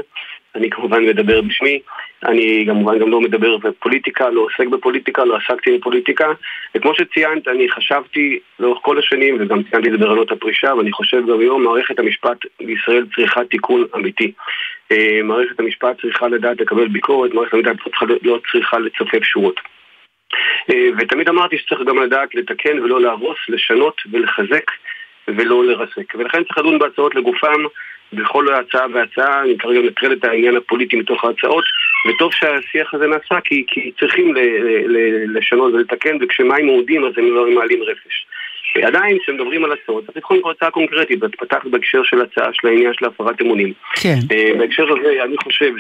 אני 0.56 0.70
כמובן 0.70 1.06
מדבר 1.06 1.42
בשמי, 1.42 1.80
אני 2.26 2.66
כמובן 2.68 3.00
גם 3.00 3.10
לא 3.10 3.22
מדבר 3.22 3.58
בפוליטיקה, 3.58 4.30
לא 4.30 4.42
עוסק 4.42 4.68
בפוליטיקה, 4.68 5.26
לא 5.26 5.38
עסקתי 5.38 5.78
בפוליטיקה. 5.78 6.28
וכמו 6.76 6.96
שציינת, 6.96 7.48
אני 7.48 7.70
חשבתי 7.70 8.40
לאורך 8.60 8.80
כל 8.82 9.00
השנים, 9.00 9.38
וגם 9.40 9.64
ציינתי 9.64 9.88
את 9.88 9.92
זה 9.92 9.98
ברעיונות 9.98 10.32
הפרישה, 10.32 10.74
ואני 10.76 10.92
חושב 10.92 11.28
גם 11.28 11.40
היום, 11.40 11.64
מערכת 11.64 12.00
המשפט 12.00 12.38
בישראל 12.60 13.06
צריכה 13.16 13.42
תיקון 13.46 13.86
אמיתי. 13.96 14.32
אה, 14.92 15.20
מערכת 15.24 15.60
המשפט 15.60 16.02
צריכה 16.02 16.28
לדעת 16.28 16.62
לקבל 16.62 16.88
ביקורת, 16.88 17.34
מערכת 17.34 17.54
המשפט 17.54 17.92
לא 18.24 18.40
צריכה 18.52 18.80
לצופף 18.80 19.24
שורות. 19.24 19.60
אה, 20.70 20.90
ותמיד 20.98 21.30
אמרתי 21.30 21.58
שצריך 21.58 21.82
גם 21.82 22.04
לדעת 22.04 22.36
לתקן 22.36 22.80
ולא 22.80 23.02
להרוס, 23.02 23.38
לשנות 23.50 24.02
ולחזק 24.12 24.72
ולא 25.28 25.66
לרסק. 25.66 26.16
ולכן 26.16 26.44
צריך 26.44 26.58
לדון 26.58 26.80
בהצעות 26.80 27.16
לגופם 27.16 27.64
בכל 28.16 28.54
הצעה 28.54 28.86
והצעה, 28.94 29.42
אני 29.42 29.58
כרגע 29.58 29.80
מנטרל 29.80 30.14
את 30.14 30.24
העניין 30.24 30.56
הפוליטי 30.56 30.96
מתוך 30.96 31.26
ההצעות, 31.26 31.64
וטוב 32.08 32.34
שהשיח 32.34 32.94
הזה 32.94 33.08
נעשה 33.08 33.42
כי, 33.44 33.66
כי 33.68 33.92
צריכים 34.00 34.36
ל, 34.36 34.40
ל, 34.88 35.38
לשנות 35.38 35.74
ולתקן, 35.74 36.18
וכשמים 36.22 36.66
מורדים 36.66 37.06
אז 37.06 37.14
הם 37.18 37.26
לא 37.36 37.52
מעלים 37.56 37.84
רפש. 37.84 38.26
עדיין, 38.82 39.20
כשמדברים 39.20 39.66
על 39.66 39.72
הצעות, 39.72 40.06
צריך 40.06 40.18
לבחון 40.18 40.40
כל 40.42 40.52
הצעה 40.52 40.72
קונקרטית, 40.72 41.24
ואת 41.24 41.36
פתחת 41.36 41.66
בהקשר 41.66 42.04
של 42.04 42.22
הצעה 42.22 42.50
של 42.54 42.68
העניין 42.68 42.94
של 42.94 43.06
הפרת 43.06 43.42
אמונים. 43.42 43.74
כן. 43.96 44.18
Uh, 44.24 44.58
בהקשר 44.58 44.84
הזה, 44.84 45.24
אני 45.24 45.36
חושב 45.44 45.72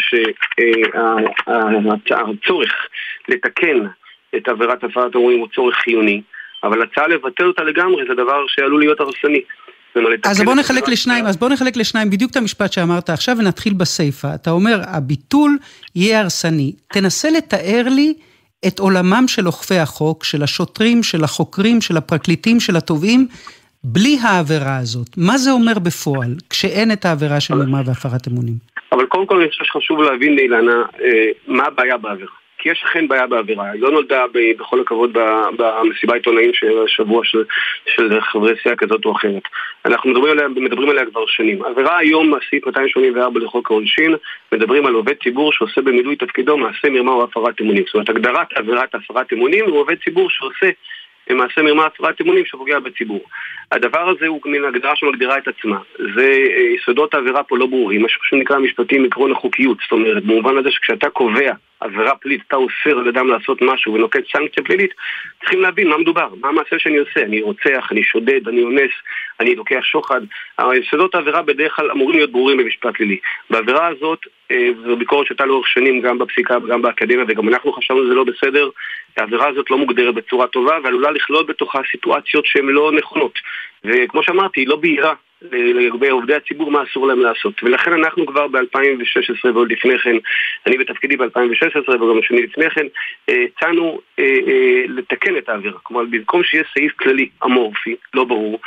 שהצורך 2.38 2.72
uh, 2.72 3.34
לתקן 3.34 3.80
את 4.36 4.48
עבירת 4.48 4.84
הפרת 4.84 5.16
אמונים 5.16 5.40
הוא 5.40 5.48
צורך 5.56 5.76
חיוני, 5.76 6.22
אבל 6.64 6.82
הצעה 6.82 7.08
לבטל 7.08 7.46
אותה 7.46 7.64
לגמרי 7.64 8.06
זה 8.08 8.14
דבר 8.14 8.44
שעלול 8.48 8.80
להיות 8.80 9.00
הרסני. 9.00 9.42
אז 10.24 10.42
בוא 10.42 10.56
נחלק 10.56 10.90
לשניים, 10.90 11.26
אז 11.26 11.38
בוא 11.38 11.50
נחלק 11.50 11.78
לשניים 11.78 12.10
בדיוק 12.10 12.32
את 12.32 12.36
המשפט 12.36 12.74
שאמרת 12.74 13.10
עכשיו 13.10 13.36
ונתחיל 13.40 13.74
בסיפה. 13.74 14.36
אתה 14.36 14.52
אומר, 14.52 14.82
הביטול 14.88 15.58
יהיה 15.96 16.20
הרסני. 16.20 16.74
תנסה 16.94 17.30
לתאר 17.30 17.84
לי 17.90 18.14
את 18.68 18.80
עולמם 18.80 19.24
של 19.28 19.48
אוכפי 19.48 19.78
החוק, 19.78 20.24
של 20.24 20.44
השוטרים, 20.44 21.04
של 21.04 21.24
החוקרים, 21.24 21.82
של 21.82 21.98
הפרקליטים, 21.98 22.60
של 22.60 22.76
התובעים, 22.76 23.28
בלי 23.84 24.18
העבירה 24.22 24.78
הזאת. 24.78 25.08
מה 25.18 25.38
זה 25.38 25.52
אומר 25.52 25.80
בפועל, 25.80 26.36
כשאין 26.50 26.92
את 26.92 27.06
העבירה 27.06 27.40
של 27.40 27.54
מרמה 27.54 27.82
והפרת 27.86 28.28
אמונים? 28.28 28.54
אבל 28.92 29.06
קודם 29.06 29.28
כל 29.28 29.42
אני 29.42 29.50
חושב 29.50 29.64
שחשוב 29.64 30.02
להבין 30.02 30.36
לאילנה, 30.36 30.84
אה, 31.02 31.28
מה 31.48 31.64
הבעיה 31.64 31.98
בעבירה. 31.98 32.43
כי 32.64 32.70
יש 32.70 32.84
אכן 32.84 33.08
בעיה 33.08 33.28
באווירה. 33.28 33.72
היא 33.72 33.82
לא 33.82 33.92
נולדה 33.92 34.26
ב, 34.34 34.40
בכל 34.60 34.82
הכבוד 34.82 35.18
במסיבה 35.58 36.14
העיתונאים 36.14 36.54
של 36.54 36.84
השבוע 36.86 37.22
של, 37.24 37.44
של 37.86 38.22
חברי 38.22 38.54
סיעה 38.64 38.76
כזאת 38.76 39.06
או 39.06 39.12
אחרת. 39.12 39.42
אנחנו 39.86 40.10
מדברים 40.10 40.32
עליה, 40.32 40.48
מדברים 40.48 40.90
עליה 40.90 41.06
כבר 41.06 41.26
שנים. 41.28 41.64
עבירה 41.64 41.98
היום, 41.98 42.34
הסעיף 42.34 42.66
284 42.66 43.40
לחוק 43.40 43.72
העונשין, 43.72 44.16
מדברים 44.52 44.86
על 44.86 44.94
עובד 44.94 45.14
ציבור 45.24 45.54
שעושה 45.54 45.82
במילוי 45.82 46.16
תפקידו 46.16 46.58
מעשה 46.58 46.90
מרמה 46.90 47.12
או 47.12 47.24
הפרת 47.24 47.62
אמונים. 47.62 47.84
זאת 47.86 47.94
אומרת, 47.94 48.10
הגדרת 48.10 48.54
עבירת 48.56 48.96
הפרת 48.96 49.34
אמונים 49.34 49.66
הוא 49.66 49.80
עובד 49.80 49.96
ציבור 50.04 50.30
שעושה 50.30 50.70
למעשה 51.30 51.62
מרמה 51.62 51.86
הפרת 51.86 52.22
אמונים 52.22 52.46
שפוגע 52.46 52.80
בציבור. 52.80 53.22
הדבר 53.72 54.10
הזה 54.10 54.28
הוא 54.28 54.42
מן 54.46 54.66
הגדרה 54.66 54.96
שמגדירה 54.96 55.38
את 55.38 55.48
עצמה. 55.48 55.78
זה, 56.16 56.28
אה, 56.28 56.76
יסודות 56.82 57.14
העבירה 57.14 57.44
פה 57.44 57.58
לא 57.58 57.66
ברורים, 57.66 58.02
מה 58.02 58.08
שנקרא 58.30 58.60
משפטים 58.60 59.06
עקרון 59.06 59.32
החוקיות. 59.32 59.78
זאת 59.82 59.92
אומרת, 59.92 60.24
במובן 60.24 60.58
הזה 60.58 60.72
שכשאתה 60.72 61.10
קובע 61.10 61.54
עבירה 61.84 62.16
פלילית, 62.16 62.42
אתה 62.48 62.56
אוסר 62.56 63.00
על 63.00 63.08
אדם 63.08 63.28
לעשות 63.28 63.62
משהו 63.62 63.94
ונוקט 63.94 64.24
סנקציה 64.32 64.64
פלילית, 64.64 64.92
צריכים 65.40 65.62
להבין 65.62 65.90
מה 65.90 65.98
מדובר, 65.98 66.30
מה 66.42 66.48
המעשה 66.48 66.80
שאני 66.80 66.98
עושה. 66.98 67.22
אני 67.24 67.42
רוצח, 67.42 67.88
אני 67.92 68.04
שודד, 68.04 68.48
אני 68.48 68.64
אונס, 68.64 68.92
אני 69.40 69.56
לוקח 69.56 69.82
שוחד. 69.84 70.22
יסודות 70.74 71.16
העבירה 71.16 71.42
בדרך 71.42 71.76
כלל 71.76 71.92
אמורים 71.92 72.18
להיות 72.18 72.32
ברורים 72.32 72.58
במשפט 72.58 72.96
פלילי. 72.96 73.18
בעבירה 73.50 73.88
הזאת, 73.88 74.20
אה, 74.52 74.70
זו 74.86 74.98
ביקורת 74.98 75.28
שהייתה 75.28 75.46
לאורך 75.46 75.68
שנים 75.68 76.02
גם 76.02 76.18
בפסיקה 76.18 76.58
וגם 76.64 76.82
באקדמיה, 76.82 77.26
וגם 77.28 77.50
אנחנו 77.50 77.74
חשבנו 77.74 78.04
שזה 78.04 78.14
לא 78.14 78.24
בסדר. 78.24 78.70
העבירה 79.18 79.48
הזאת 79.48 79.72
לא 79.72 79.78
מוגדרת 79.78 80.16
בצורה 80.16 80.48
טובה 80.48 80.78
ועלולה 80.84 81.12
לכלול 81.12 81.44
בתוכה 81.44 81.80
סיטואציות 81.92 82.46
שהן 82.46 82.66
לא 82.66 82.92
נכונות. 82.92 83.40
וכמו 83.84 84.24
שאמרתי, 84.24 84.62
היא 84.62 84.68
לא 84.68 84.76
בהירה 84.76 85.14
לגבי 85.52 86.10
עובדי 86.10 86.36
הציבור 86.36 86.72
מה 86.72 86.84
אסור 86.84 87.08
להם 87.08 87.20
לעשות. 87.20 87.64
ולכן 87.64 87.94
אנחנו 87.94 88.26
כבר 88.26 88.48
ב-2016 88.48 89.52
ועוד 89.54 89.72
לפני 89.72 90.00
כן, 90.00 90.16
אני 90.68 90.78
בתפקידי 90.78 91.18
ב-2016 91.18 91.90
וגם 91.90 92.20
השני 92.20 92.42
לפני 92.42 92.70
כן, 92.70 92.86
אה, 93.30 93.46
הצענו 93.58 94.00
אה, 94.20 94.24
אה, 94.48 94.84
לתקן 94.88 95.38
את 95.38 95.50
העבירה. 95.50 95.80
כלומר, 95.84 96.04
במקום 96.10 96.44
שיהיה 96.44 96.64
סעיף 96.74 96.94
כללי 96.96 97.30
אמורפי, 97.46 97.96
לא 98.14 98.24
ברור, 98.24 98.60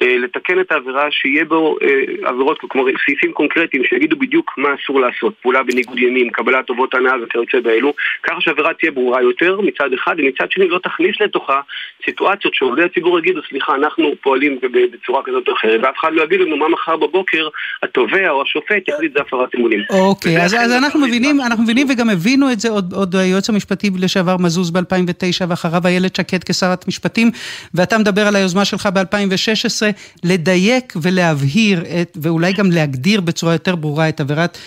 לתקן 0.00 0.60
את 0.60 0.72
העבירה 0.72 1.10
שיהיה 1.10 1.44
בו 1.44 1.76
עבירות, 2.22 2.58
כלומר 2.58 2.90
סעיפים 3.04 3.32
קונקרטיים 3.32 3.84
שיגידו 3.84 4.16
בדיוק 4.16 4.58
מה 4.58 4.68
אסור 4.74 5.00
לעשות. 5.00 5.34
פעולה 5.42 5.62
בניגוד 5.62 5.98
ימים, 5.98 6.30
קבלת 6.30 6.66
טובות 6.66 6.94
הנאה 6.94 7.12
וכיוצא 7.22 7.60
באלו, 7.60 7.94
ככה 8.22 8.40
שהעבירה 8.40 8.74
תהיה 8.74 8.92
ברורה 8.92 9.22
יותר 9.22 9.60
מצד 9.60 9.92
אחד, 9.92 10.14
ומצד 10.18 10.50
שני 10.50 10.68
לא 10.68 10.78
תכניס 10.78 11.20
לתוכה 11.20 11.60
סיטואציות 12.04 12.54
שעובדי 12.54 12.82
הציבור 12.82 13.18
יגידו, 13.18 13.40
סליחה, 13.48 13.74
אנחנו 13.74 14.14
פועלים 14.22 14.58
בצורה 14.92 15.22
כזאת 15.22 15.48
או 15.48 15.52
אחרת, 15.52 15.80
ואף 15.82 15.96
אחד 16.00 16.14
יגיד 16.24 16.40
לנו 16.40 16.56
מה 16.56 16.68
מחר 16.68 16.96
בבוקר 16.96 17.48
התובע 17.82 18.30
או 18.30 18.42
השופט 18.42 18.88
יחליט 18.88 19.12
זה 19.12 19.20
הפרת 19.20 19.48
אמונים. 19.56 19.80
אוקיי, 19.90 20.42
אז, 20.42 20.54
אז 20.54 20.72
אנחנו 20.72 21.00
מבינים, 21.00 21.40
אנחנו 21.40 21.64
מבינים 21.64 21.86
וגם 21.90 22.10
הבינו 22.10 22.52
את 22.52 22.60
זה 22.60 22.68
עוד, 22.70 22.92
עוד 22.92 23.16
היועץ 23.16 23.48
המשפטי 23.48 23.90
לשעבר 23.98 24.36
מזוז 24.36 24.70
ב-2009 24.70 25.44
ואחריו 25.48 25.86
איילת 25.86 26.16
שקד 26.16 26.44
כשרת 26.44 26.88
משפטים, 26.88 27.30
ואתה 27.74 27.98
מדבר 27.98 28.26
על 28.26 28.36
היוזמה 28.36 28.64
שלך 28.64 28.88
ב-2016, 28.94 29.82
לדייק 30.24 30.92
ולהבהיר 31.02 31.80
את, 31.80 32.16
ואולי 32.22 32.52
גם 32.52 32.70
להגדיר 32.70 33.20
בצורה 33.20 33.52
יותר 33.52 33.74
ברורה 33.74 34.08
את 34.08 34.20
עבירת 34.20 34.58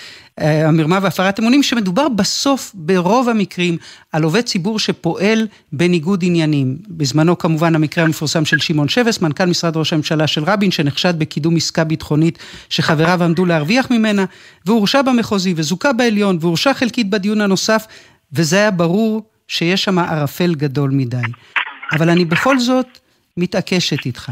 המרמה 0.42 1.00
והפרת 1.02 1.40
אמונים, 1.40 1.64
שמדובר 1.64 2.10
בסוף, 2.10 2.72
ברוב 2.74 3.30
המקרים, 3.30 3.78
על 4.12 4.24
עובד 4.24 4.42
ציבור 4.42 4.80
שפועל 4.80 5.48
בניגוד 5.72 6.24
עניינים. 6.24 6.78
בזמנו 6.88 7.38
כמובן 7.38 7.76
המקרה 7.76 8.04
המפורסם 8.04 8.46
של 8.46 8.60
שמעון 8.60 8.90
שבס, 8.90 9.22
מנכ"ל 9.22 9.46
משרד 9.46 9.78
ראש 9.78 9.94
הממשלה 9.94 10.28
של 10.28 10.44
רבין, 10.44 10.72
שנחשד 10.72 11.20
בקידום 11.20 11.56
עסקה 11.56 11.84
ביטחונית 11.84 12.40
שחבריו 12.70 13.24
עמדו 13.24 13.46
להרוויח 13.46 13.92
ממנה, 13.92 14.26
והורשע 14.66 15.02
במחוזי 15.02 15.54
וזוכה 15.58 15.94
בעליון, 15.94 16.38
והורשע 16.42 16.74
חלקית 16.74 17.10
בדיון 17.10 17.42
הנוסף, 17.42 17.86
וזה 18.34 18.56
היה 18.56 18.72
ברור 18.72 19.24
שיש 19.48 19.84
שם 19.84 20.00
ערפל 20.00 20.56
גדול 20.56 20.92
מדי. 20.92 21.18
אבל 21.92 22.10
אני 22.10 22.26
בכל 22.26 22.60
זאת 22.60 22.88
מתעקשת 23.38 24.06
איתך. 24.06 24.32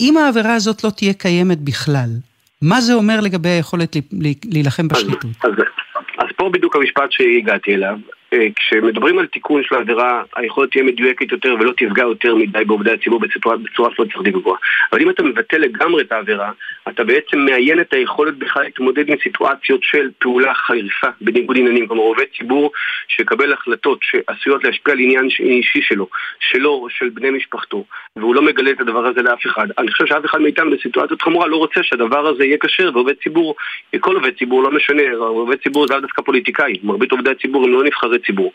אם 0.00 0.16
העבירה 0.16 0.54
הזאת 0.54 0.84
לא 0.84 0.90
תהיה 0.90 1.12
קיימת 1.12 1.60
בכלל, 1.60 2.10
מה 2.62 2.80
זה 2.80 2.94
אומר 2.94 3.20
לגבי 3.20 3.48
היכולת 3.48 3.96
להילחם 4.52 4.88
בשחיתות? 4.88 5.24
אז, 5.44 5.50
אז, 5.50 5.56
אז 6.18 6.26
פה 6.36 6.50
בדיוק 6.52 6.76
המשפט 6.76 7.10
שהגעתי 7.10 7.74
אליו. 7.74 7.96
אה, 8.32 8.46
כשמדברים 8.56 9.18
על 9.18 9.26
תיקון 9.26 9.62
של 9.62 9.74
העבירה, 9.74 10.22
היכולת 10.36 10.70
תהיה 10.70 10.84
מדויקת 10.84 11.32
יותר 11.32 11.54
ולא 11.60 11.72
תפגע 11.72 12.02
יותר 12.02 12.34
מדי 12.34 12.64
בעובדי 12.64 12.92
הציבור 12.92 13.20
בצורה, 13.20 13.56
בצורה 13.56 13.90
שלא 13.94 14.04
צריך 14.04 14.26
לקבוע. 14.26 14.56
אבל 14.92 15.02
אם 15.02 15.10
אתה 15.10 15.22
מבטל 15.22 15.58
לגמרי 15.58 16.02
את 16.02 16.12
העבירה, 16.12 16.50
אתה 16.88 17.04
בעצם 17.04 17.38
מאיין 17.38 17.80
את 17.80 17.92
היכולת 17.92 18.36
בכלל 18.38 18.62
להתמודד 18.62 19.08
עם 19.08 19.16
סיטואציות 19.22 19.80
של 19.82 20.10
פעולה 20.18 20.54
חריפה 20.54 21.06
בניגוד 21.20 21.56
עניינים. 21.56 21.86
כלומר, 21.86 22.02
עובד 22.02 22.24
ציבור 22.38 22.72
שיקבל 23.08 23.52
החלטות 23.52 23.98
שעשויות 24.02 24.64
להשפיע 24.64 24.94
על 24.94 25.00
עניין 25.00 25.28
אישי 25.40 25.82
שלו, 25.82 26.08
שלו 26.40 26.70
או 26.70 26.90
של 26.90 27.08
בני 27.08 27.30
משפחתו, 27.30 27.84
והוא 28.16 28.34
לא 28.34 28.42
מגלה 28.42 28.70
את 28.70 28.80
הדבר 28.80 29.06
הזה 29.06 29.22
לאף 29.22 29.46
אחד. 29.46 29.66
אני 29.78 29.90
חושב 29.90 30.06
שאף 30.06 30.24
אחד 30.24 30.40
מאיתנו 30.40 30.70
בסיטואציות 30.70 31.22
חמורה 31.22 31.46
לא 31.46 31.56
רוצה 31.56 31.82
שהדבר 31.82 32.26
הזה 32.26 32.44
יהיה 32.44 32.56
כשר, 32.58 32.90
ועובד 32.94 33.14
ציבור, 33.22 33.54
כל 34.00 34.16
עובד 34.16 34.38
ציבור, 34.38 34.62
לא 34.62 34.70
משנה, 34.70 35.02
עובד 35.18 35.56
ציבור 35.62 35.86
זה 35.86 36.00
דווקא 36.00 36.22
פוליטיקאי. 36.22 36.78
מרבית 36.82 37.12
עובדי 37.12 37.30
הציבור 37.30 37.64
הם 37.64 37.72
לא 37.72 37.84
נבחרי 37.84 38.18
ציבור. 38.26 38.52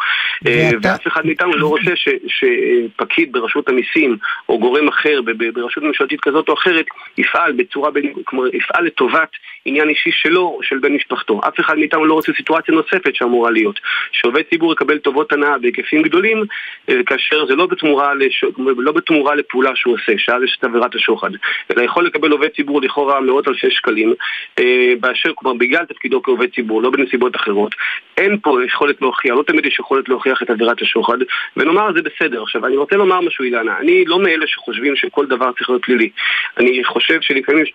אה, 0.47 0.69
ואף 0.81 1.07
אחד 1.07 1.25
מאיתנו 1.25 1.57
לא 1.57 1.67
רוצה 1.67 1.91
שפקיד 2.27 3.31
ברשות 3.31 3.69
המיסים 3.69 4.17
או 4.49 4.59
גורם 4.59 4.87
אחר 4.87 5.21
ברשות 5.53 5.83
ממשלתית 5.83 6.21
כזאת 6.21 6.49
או 6.49 6.53
אחרת 6.53 6.85
יפעל 7.17 7.51
בצורה, 7.51 7.91
כלומר 8.25 8.55
יפעל 8.55 8.85
לטובת 8.85 9.29
עניין 9.67 9.89
אישי 9.89 10.11
שלו 10.11 10.59
של 10.63 10.77
בן 10.77 10.93
משפחתו. 10.93 11.41
אף 11.47 11.59
אחד 11.59 11.77
מאיתנו 11.77 12.05
לא 12.05 12.13
רוצה 12.13 12.31
סיטואציה 12.37 12.75
נוספת 12.75 13.15
שאמורה 13.15 13.51
להיות. 13.51 13.79
שעובד 14.11 14.41
ציבור 14.49 14.73
יקבל 14.73 14.97
טובות 14.97 15.33
הנאה 15.33 15.57
בהיקפים 15.57 16.01
גדולים 16.01 16.43
אה, 16.89 17.03
כאשר 17.05 17.45
זה 17.45 17.55
לא 17.55 17.65
בתמורה, 17.65 18.13
לש... 18.13 18.43
לא 18.57 18.91
בתמורה 18.91 19.35
לפעולה 19.35 19.71
שהוא 19.75 19.93
עושה, 19.93 20.11
שאז 20.17 20.43
יש 20.43 20.57
את 20.59 20.63
עבירת 20.63 20.95
השוחד. 20.95 21.29
אלא 21.71 21.83
יכול 21.83 22.05
לקבל 22.05 22.31
עובד 22.31 22.47
ציבור 22.55 22.81
לכאורה 22.81 23.21
מאות 23.21 23.47
אלפי 23.47 23.71
שקלים 23.71 24.13
אה, 24.59 24.93
באשר, 24.99 25.31
כלומר 25.35 25.57
בגלל 25.57 25.85
תפקידו 25.85 26.21
כעובד 26.21 26.47
ציבור, 26.55 26.81
לא 26.81 26.89
בנסיבות 26.89 27.35
אחרות. 27.35 27.75
אין 28.17 28.39
פה 28.39 28.57
יכולת 28.65 29.01
להוכיח, 29.01 29.35
לא 29.35 29.43
תמיד 29.43 29.65
יש 29.65 29.79
יכולת 29.79 30.09
להוכיח 30.09 30.41
את 30.41 30.49
עבירת 30.49 30.81
השוחד, 30.81 31.17
ונאמר 31.57 31.93
זה 31.93 32.01
בסדר. 32.01 32.43
עכשיו, 32.43 32.65
אני 32.65 32.77
רוצה 32.77 32.95
לומר 32.95 33.21
משהו, 33.21 33.45
אילנה, 33.45 33.77
אני 33.79 34.05
לא 34.05 34.19
מאלה 34.19 34.47
שחושבים 34.47 34.95
שכל 34.95 35.25
דבר 35.25 35.51
צריך 35.51 35.69
להיות 35.69 35.85
פלילי. 35.85 36.09
אני 36.57 36.83
חושב 36.83 37.21
שלפעמים 37.21 37.63
יש 37.63 37.73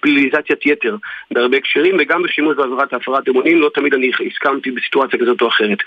פליליזציית 0.00 0.66
יתר 0.66 0.96
בהרבה 1.34 1.56
הקשרים, 1.56 1.96
וגם 1.98 2.22
בשימוש 2.22 2.56
בעבירת 2.56 2.92
הפרת 2.92 3.28
אמונים, 3.28 3.60
לא 3.60 3.70
תמיד 3.74 3.94
אני 3.94 4.10
הסכמתי 4.30 4.70
בסיטואציה 4.70 5.18
כזאת 5.18 5.42
או 5.42 5.48
אחרת. 5.48 5.78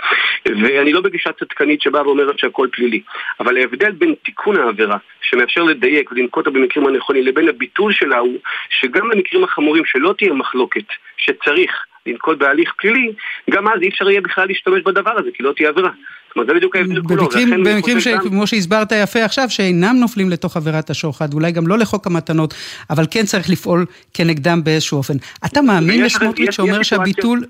ואני 0.45 0.93
לא 0.93 1.01
בגישה 1.01 1.31
צדקנית 1.31 1.81
שבאה 1.81 2.07
ואומרת 2.07 2.39
שהכל 2.39 2.67
פלילי. 2.71 3.01
אבל 3.39 3.57
ההבדל 3.57 3.91
בין 3.91 4.15
תיקון 4.23 4.57
העבירה, 4.57 4.97
שמאפשר 5.21 5.63
לדייק 5.63 6.11
ולנקוט 6.11 6.47
במקרים 6.47 6.87
הנכונים, 6.87 7.23
לבין 7.23 7.49
הביטול 7.49 7.93
שלה 7.93 8.17
הוא 8.17 8.37
שגם 8.69 9.09
במקרים 9.09 9.43
החמורים 9.43 9.85
שלא 9.85 10.13
תהיה 10.17 10.33
מחלוקת 10.33 10.85
שצריך 11.17 11.85
לנקוט 12.05 12.37
בהליך 12.37 12.73
פלילי, 12.77 13.11
גם 13.49 13.67
אז 13.67 13.81
אי 13.81 13.89
אפשר 13.89 14.09
יהיה 14.09 14.21
בכלל 14.21 14.47
להשתמש 14.47 14.81
בדבר 14.81 15.11
הזה, 15.17 15.29
כי 15.33 15.43
לא 15.43 15.53
תהיה 15.53 15.69
עבירה. 15.69 15.89
אומרת, 16.37 16.47
זה 16.47 16.53
בדיוק 16.53 16.75
ההבדל 16.75 17.01
כולו. 17.01 17.29
במקרים, 17.65 17.99
שכמו 17.99 18.47
שהסברת 18.47 18.91
יפה 18.91 19.23
עכשיו, 19.23 19.49
שאינם 19.49 19.97
נופלים 19.99 20.29
לתוך 20.29 20.57
עבירת 20.57 20.89
השוחד, 20.89 21.33
אולי 21.33 21.51
גם 21.51 21.67
לא 21.67 21.77
לחוק 21.77 22.07
המתנות, 22.07 22.53
אבל 22.89 23.05
כן 23.11 23.25
צריך 23.25 23.49
לפעול 23.49 23.85
כנגדם 24.13 24.63
באיזשהו 24.63 24.97
אופן. 24.97 25.17
אתה 25.45 25.61
מאמין 25.61 26.03
לסמוטריץ' 26.03 26.51
שאומר 26.51 26.83
שהביטול... 26.83 27.45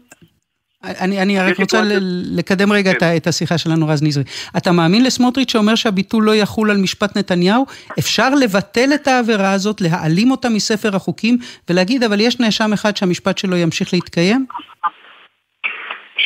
אני, 0.84 1.22
אני 1.22 1.40
רק 1.40 1.60
רוצה 1.60 1.82
לקדם 2.26 2.72
רגע 2.72 2.94
כן. 2.94 3.16
את 3.18 3.28
השיחה 3.28 3.58
שלנו, 3.58 3.88
רז 3.88 4.04
נזרי. 4.04 4.24
אתה 4.58 4.72
מאמין 4.72 5.04
לסמוטריץ' 5.04 5.52
שאומר 5.52 5.76
שהביטול 5.76 6.24
לא 6.24 6.36
יחול 6.36 6.72
על 6.72 6.78
משפט 6.78 7.18
נתניהו? 7.18 7.66
אפשר 8.00 8.36
לבטל 8.36 8.90
את 8.94 9.08
העבירה 9.08 9.52
הזאת, 9.52 9.82
להעלים 9.82 10.32
אותה 10.32 10.50
מספר 10.50 10.96
החוקים, 10.96 11.38
ולהגיד, 11.70 12.04
אבל 12.04 12.20
יש 12.20 12.40
נאשם 12.40 12.74
אחד 12.74 12.98
שהמשפט 12.98 13.38
שלו 13.38 13.58
ימשיך 13.58 13.94
להתקיים? 13.94 14.46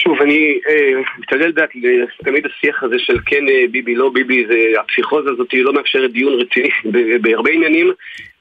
שוב, 0.03 0.21
אני 0.21 0.59
אה, 0.69 1.01
משתדל 1.19 1.47
לדעת, 1.47 1.69
תמיד 2.23 2.45
השיח 2.45 2.83
הזה 2.83 2.95
של 2.99 3.17
כן 3.25 3.49
אה, 3.49 3.63
ביבי, 3.71 3.95
לא 3.95 4.09
ביבי, 4.09 4.45
זה, 4.47 4.79
הפסיכוזה 4.79 5.29
הזאת 5.29 5.53
לא 5.53 5.73
מאפשרת 5.73 6.11
דיון 6.11 6.33
רציני 6.33 6.69
בהרבה 7.21 7.51
עניינים, 7.51 7.91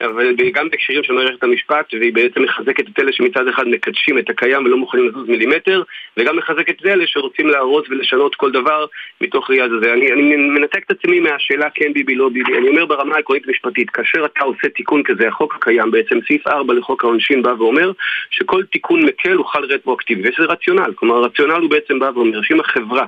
אבל 0.01 0.35
גם 0.53 0.69
בהקשרים 0.69 1.03
של 1.03 1.13
מערכת 1.13 1.43
המשפט, 1.43 1.95
והיא 1.95 2.13
בעצם 2.13 2.43
מחזקת 2.43 2.89
את 2.89 2.99
אלה 2.99 3.13
שמצד 3.13 3.49
אחד 3.49 3.69
מקדשים 3.69 4.19
את 4.19 4.31
הקיים 4.31 4.65
ולא 4.65 4.77
מוכנים 4.77 5.09
לזוז 5.09 5.29
מילימטר, 5.29 5.83
וגם 6.17 6.37
מחזקת 6.37 6.81
את 6.81 6.87
אלה 6.87 7.07
שרוצים 7.07 7.49
להרוס 7.49 7.87
ולשנות 7.91 8.35
כל 8.35 8.51
דבר 8.51 8.87
מתוך 9.21 9.51
ראייה 9.51 9.65
הזה. 9.65 9.93
אני, 9.93 10.13
אני 10.13 10.37
מנתק 10.37 10.85
את 10.87 10.91
עצמי 10.91 11.21
מהשאלה 11.21 11.69
כן 11.75 11.93
ביבי, 11.93 12.15
לא 12.15 12.29
ביבי. 12.29 12.59
אני 12.59 12.69
אומר 12.69 12.87
ברמה 12.87 13.17
העקרונית 13.17 13.47
משפטית, 13.49 13.91
כאשר 13.91 14.25
אתה 14.25 14.45
עושה 14.45 14.69
תיקון 14.69 15.03
כזה, 15.03 15.29
החוק 15.29 15.55
הקיים, 15.55 15.91
בעצם 15.91 16.19
סעיף 16.27 16.47
4 16.47 16.75
לחוק 16.75 17.05
העונשין 17.05 17.43
בא 17.43 17.55
ואומר 17.59 17.93
שכל 18.31 18.63
תיקון 18.63 19.05
מקל 19.05 19.33
הוא 19.33 19.47
חל 19.47 19.65
רטרואקטיבי, 19.65 20.23
ויש 20.23 20.41
לזה 20.41 20.53
רציונל. 20.53 20.93
כלומר, 20.95 21.17
הרציונל 21.17 21.61
הוא 21.61 21.71
בעצם 21.71 21.99
בא 21.99 22.11
ואומר 22.15 22.43
שאם 22.43 22.61
החברה 22.61 23.05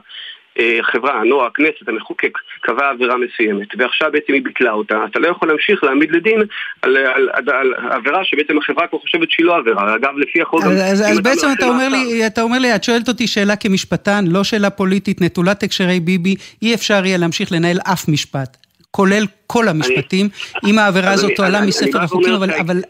החברה, 0.59 1.15
אה, 1.15 1.21
הנוער, 1.21 1.47
הכנסת, 1.47 1.89
המחוקק, 1.89 2.39
קבע 2.61 2.91
עבירה 2.91 3.15
מסוימת, 3.17 3.69
ועכשיו 3.79 4.13
בעצם 4.13 4.33
היא 4.33 4.43
ביטלה 4.43 4.73
אותה, 4.73 5.05
אתה 5.11 5.19
לא 5.19 5.29
יכול 5.29 5.49
להמשיך 5.49 5.85
להעמיד 5.85 6.11
לדין 6.13 6.41
על, 6.83 6.97
על, 6.97 7.29
על, 7.33 7.51
על 7.51 7.75
עבירה 7.91 8.25
שבעצם 8.25 8.59
החברה 8.59 8.87
כבר 8.87 8.99
חושבת 8.99 9.31
שהיא 9.31 9.47
לא 9.47 9.57
עבירה. 9.57 9.95
אגב, 9.95 10.11
לפי 10.17 10.43
החוק... 10.43 10.65
אז, 10.65 10.73
אז, 10.73 11.03
אז 11.11 11.21
בעצם 11.21 11.47
אתה 11.59 11.67
אומר, 11.67 11.89
לי, 11.89 12.27
אתה 12.27 12.43
אומר 12.43 12.59
לי, 12.59 12.75
את 12.75 12.85
שואלת 12.85 13.09
אותי 13.09 13.27
שאלה 13.27 13.57
כמשפטן, 13.57 14.25
לא 14.27 14.45
שאלה 14.45 14.71
פוליטית, 14.71 15.21
נטולת 15.21 15.63
הקשרי 15.63 16.01
ביבי, 16.01 16.35
אי 16.63 16.75
אפשר 16.75 17.05
יהיה 17.05 17.19
להמשיך 17.19 17.53
לנהל 17.53 17.79
אף 17.93 18.09
משפט. 18.09 18.57
כולל 18.91 19.25
כל 19.53 19.69
המשפטים, 19.69 20.27
אם 20.67 20.79
העבירה 20.79 21.13
הזאת 21.13 21.33
תועלה 21.37 21.61
מספר 21.67 21.99
החוקים, 22.03 22.35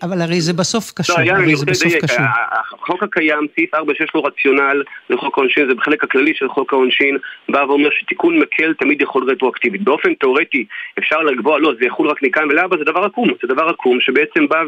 אבל 0.02 0.20
הרי 0.22 0.40
זה 0.40 0.52
בסוף 0.52 0.92
קשור, 0.96 1.16
לא, 1.26 1.32
הרי 1.32 1.56
זה 1.56 1.66
בסוף 1.66 1.92
קשור. 2.02 2.24
החוק 2.82 3.02
הקיים, 3.02 3.46
סעיף 3.54 3.74
4 3.74 3.92
שיש 3.94 4.10
לו 4.14 4.22
רציונל 4.24 4.82
לחוק 5.10 5.38
העונשין, 5.38 5.68
זה 5.68 5.74
בחלק 5.74 6.04
הכללי 6.04 6.32
של 6.34 6.48
חוק 6.48 6.72
העונשין, 6.72 7.18
בא 7.48 7.58
ואומר 7.68 7.88
שתיקון 7.98 8.38
מקל 8.38 8.74
תמיד 8.74 9.02
יכול 9.02 9.30
רטרואקטיבית. 9.30 9.82
באופן 9.82 10.14
תיאורטי 10.14 10.64
אפשר 10.98 11.22
לקבוע, 11.22 11.58
לא, 11.58 11.72
זה 11.80 11.86
יחול 11.86 12.08
רק 12.08 12.22
מכאן 12.22 12.44
ולהבא, 12.50 12.76
זה 12.76 12.84
דבר 12.84 13.04
עקום, 13.04 13.28
זה 13.42 13.48
דבר 13.48 13.68
עקום 13.68 14.00
שבעצם 14.00 14.48
בא 14.48 14.62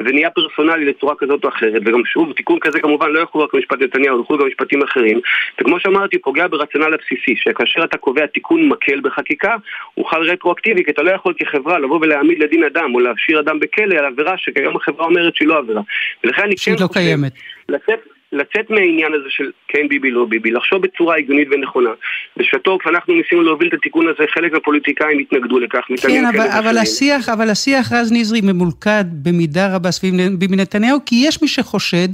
ונהיה 0.00 0.30
פרסונלי 0.30 0.84
לצורה 0.84 1.14
כזאת 1.18 1.44
או 1.44 1.48
אחרת, 1.48 1.82
וגם 1.86 2.04
שוב, 2.04 2.32
תיקון 2.32 2.58
כזה 2.60 2.80
כמובן 2.80 3.10
לא 3.10 3.20
יחול 3.20 3.42
רק 3.42 3.54
במשפט 3.54 3.82
נתניהו, 3.82 4.22
יחול 4.22 4.38
גם 4.38 4.44
במשפטים 4.44 4.82
אחרים, 4.82 5.20
וכמו 5.60 5.80
שאמרתי, 5.80 6.18
פוגע 6.18 6.46
ברציונל 6.46 6.94
הבסיסי, 6.94 7.34
שכאשר 7.36 7.84
אתה 7.84 7.98
קובע 7.98 8.26
תיקון 8.26 8.68
מקל 8.68 9.00
בחקיקה, 9.00 9.56
הוא 9.94 10.06
חל 10.06 10.22
רטרואקטיבי, 10.22 10.84
כי 10.84 10.90
אתה 10.90 11.02
לא 11.02 11.10
יכול 11.30 11.60
כחברה 11.60 11.78
לבוא 11.78 11.98
ולהעמיד 12.02 12.38
לדין 12.38 12.64
אדם 12.64 12.94
או 12.94 13.00
להשאיר 13.00 13.40
אדם 13.40 13.60
בכלא 13.60 13.94
על 13.98 14.04
עבירה 14.04 14.34
שכיום 14.36 14.76
החברה 14.76 15.06
אומרת 15.06 15.36
שהיא 15.36 15.48
לא 15.48 15.58
עבירה. 15.58 15.82
ולכן 16.24 16.42
אני 16.42 16.54
כן 16.56 16.72
לא 16.72 16.86
חושב... 16.86 17.00
קיימת. 17.00 17.32
לצאת, 17.68 18.00
לצאת 18.32 18.70
מהעניין 18.70 19.12
הזה 19.14 19.24
של 19.28 19.50
כן 19.68 19.88
ביבי 19.88 20.10
לא 20.10 20.24
ביבי, 20.24 20.50
לחשוב 20.50 20.82
בצורה 20.82 21.16
הגיונית 21.16 21.48
ונכונה. 21.50 21.90
בשעתו 22.36 22.78
כשאנחנו 22.80 23.14
ניסינו 23.14 23.42
להוביל 23.42 23.68
את 23.68 23.74
התיקון 23.74 24.08
הזה, 24.08 24.24
חלק 24.34 24.52
מהפוליטיקאים 24.52 25.18
התנגדו 25.18 25.58
לכך. 25.58 25.80
כן, 26.02 26.26
אבל, 26.26 26.46
אבל 26.58 26.78
השיח, 26.78 27.28
אבל 27.28 27.50
השיח 27.50 27.92
רז 27.92 28.12
נזרי 28.12 28.40
ממולכד 28.40 29.04
במידה 29.22 29.76
רבה 29.76 29.90
סביב 29.90 30.14
ביבי 30.38 30.56
נתניהו, 30.56 30.98
כי 31.06 31.24
יש 31.28 31.42
מי 31.42 31.48
שחושד 31.48 32.08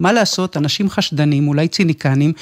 מה 0.00 0.12
לעשות, 0.12 0.56
אנשים 0.56 0.90
חשדנים, 0.90 1.48
אולי 1.48 1.68
ציניקנים, 1.68 2.32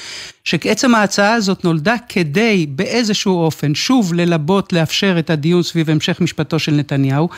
שעצם 0.43 0.95
ההצעה 0.95 1.33
הזאת 1.33 1.63
נולדה 1.63 1.95
כדי 2.09 2.65
באיזשהו 2.69 3.37
אופן, 3.37 3.75
שוב 3.75 4.13
ללבות, 4.13 4.73
לאפשר 4.73 5.15
את 5.19 5.29
הדיון 5.29 5.63
סביב 5.63 5.89
המשך 5.89 6.21
משפטו 6.21 6.59
של 6.59 6.71
נתניהו. 6.71 7.29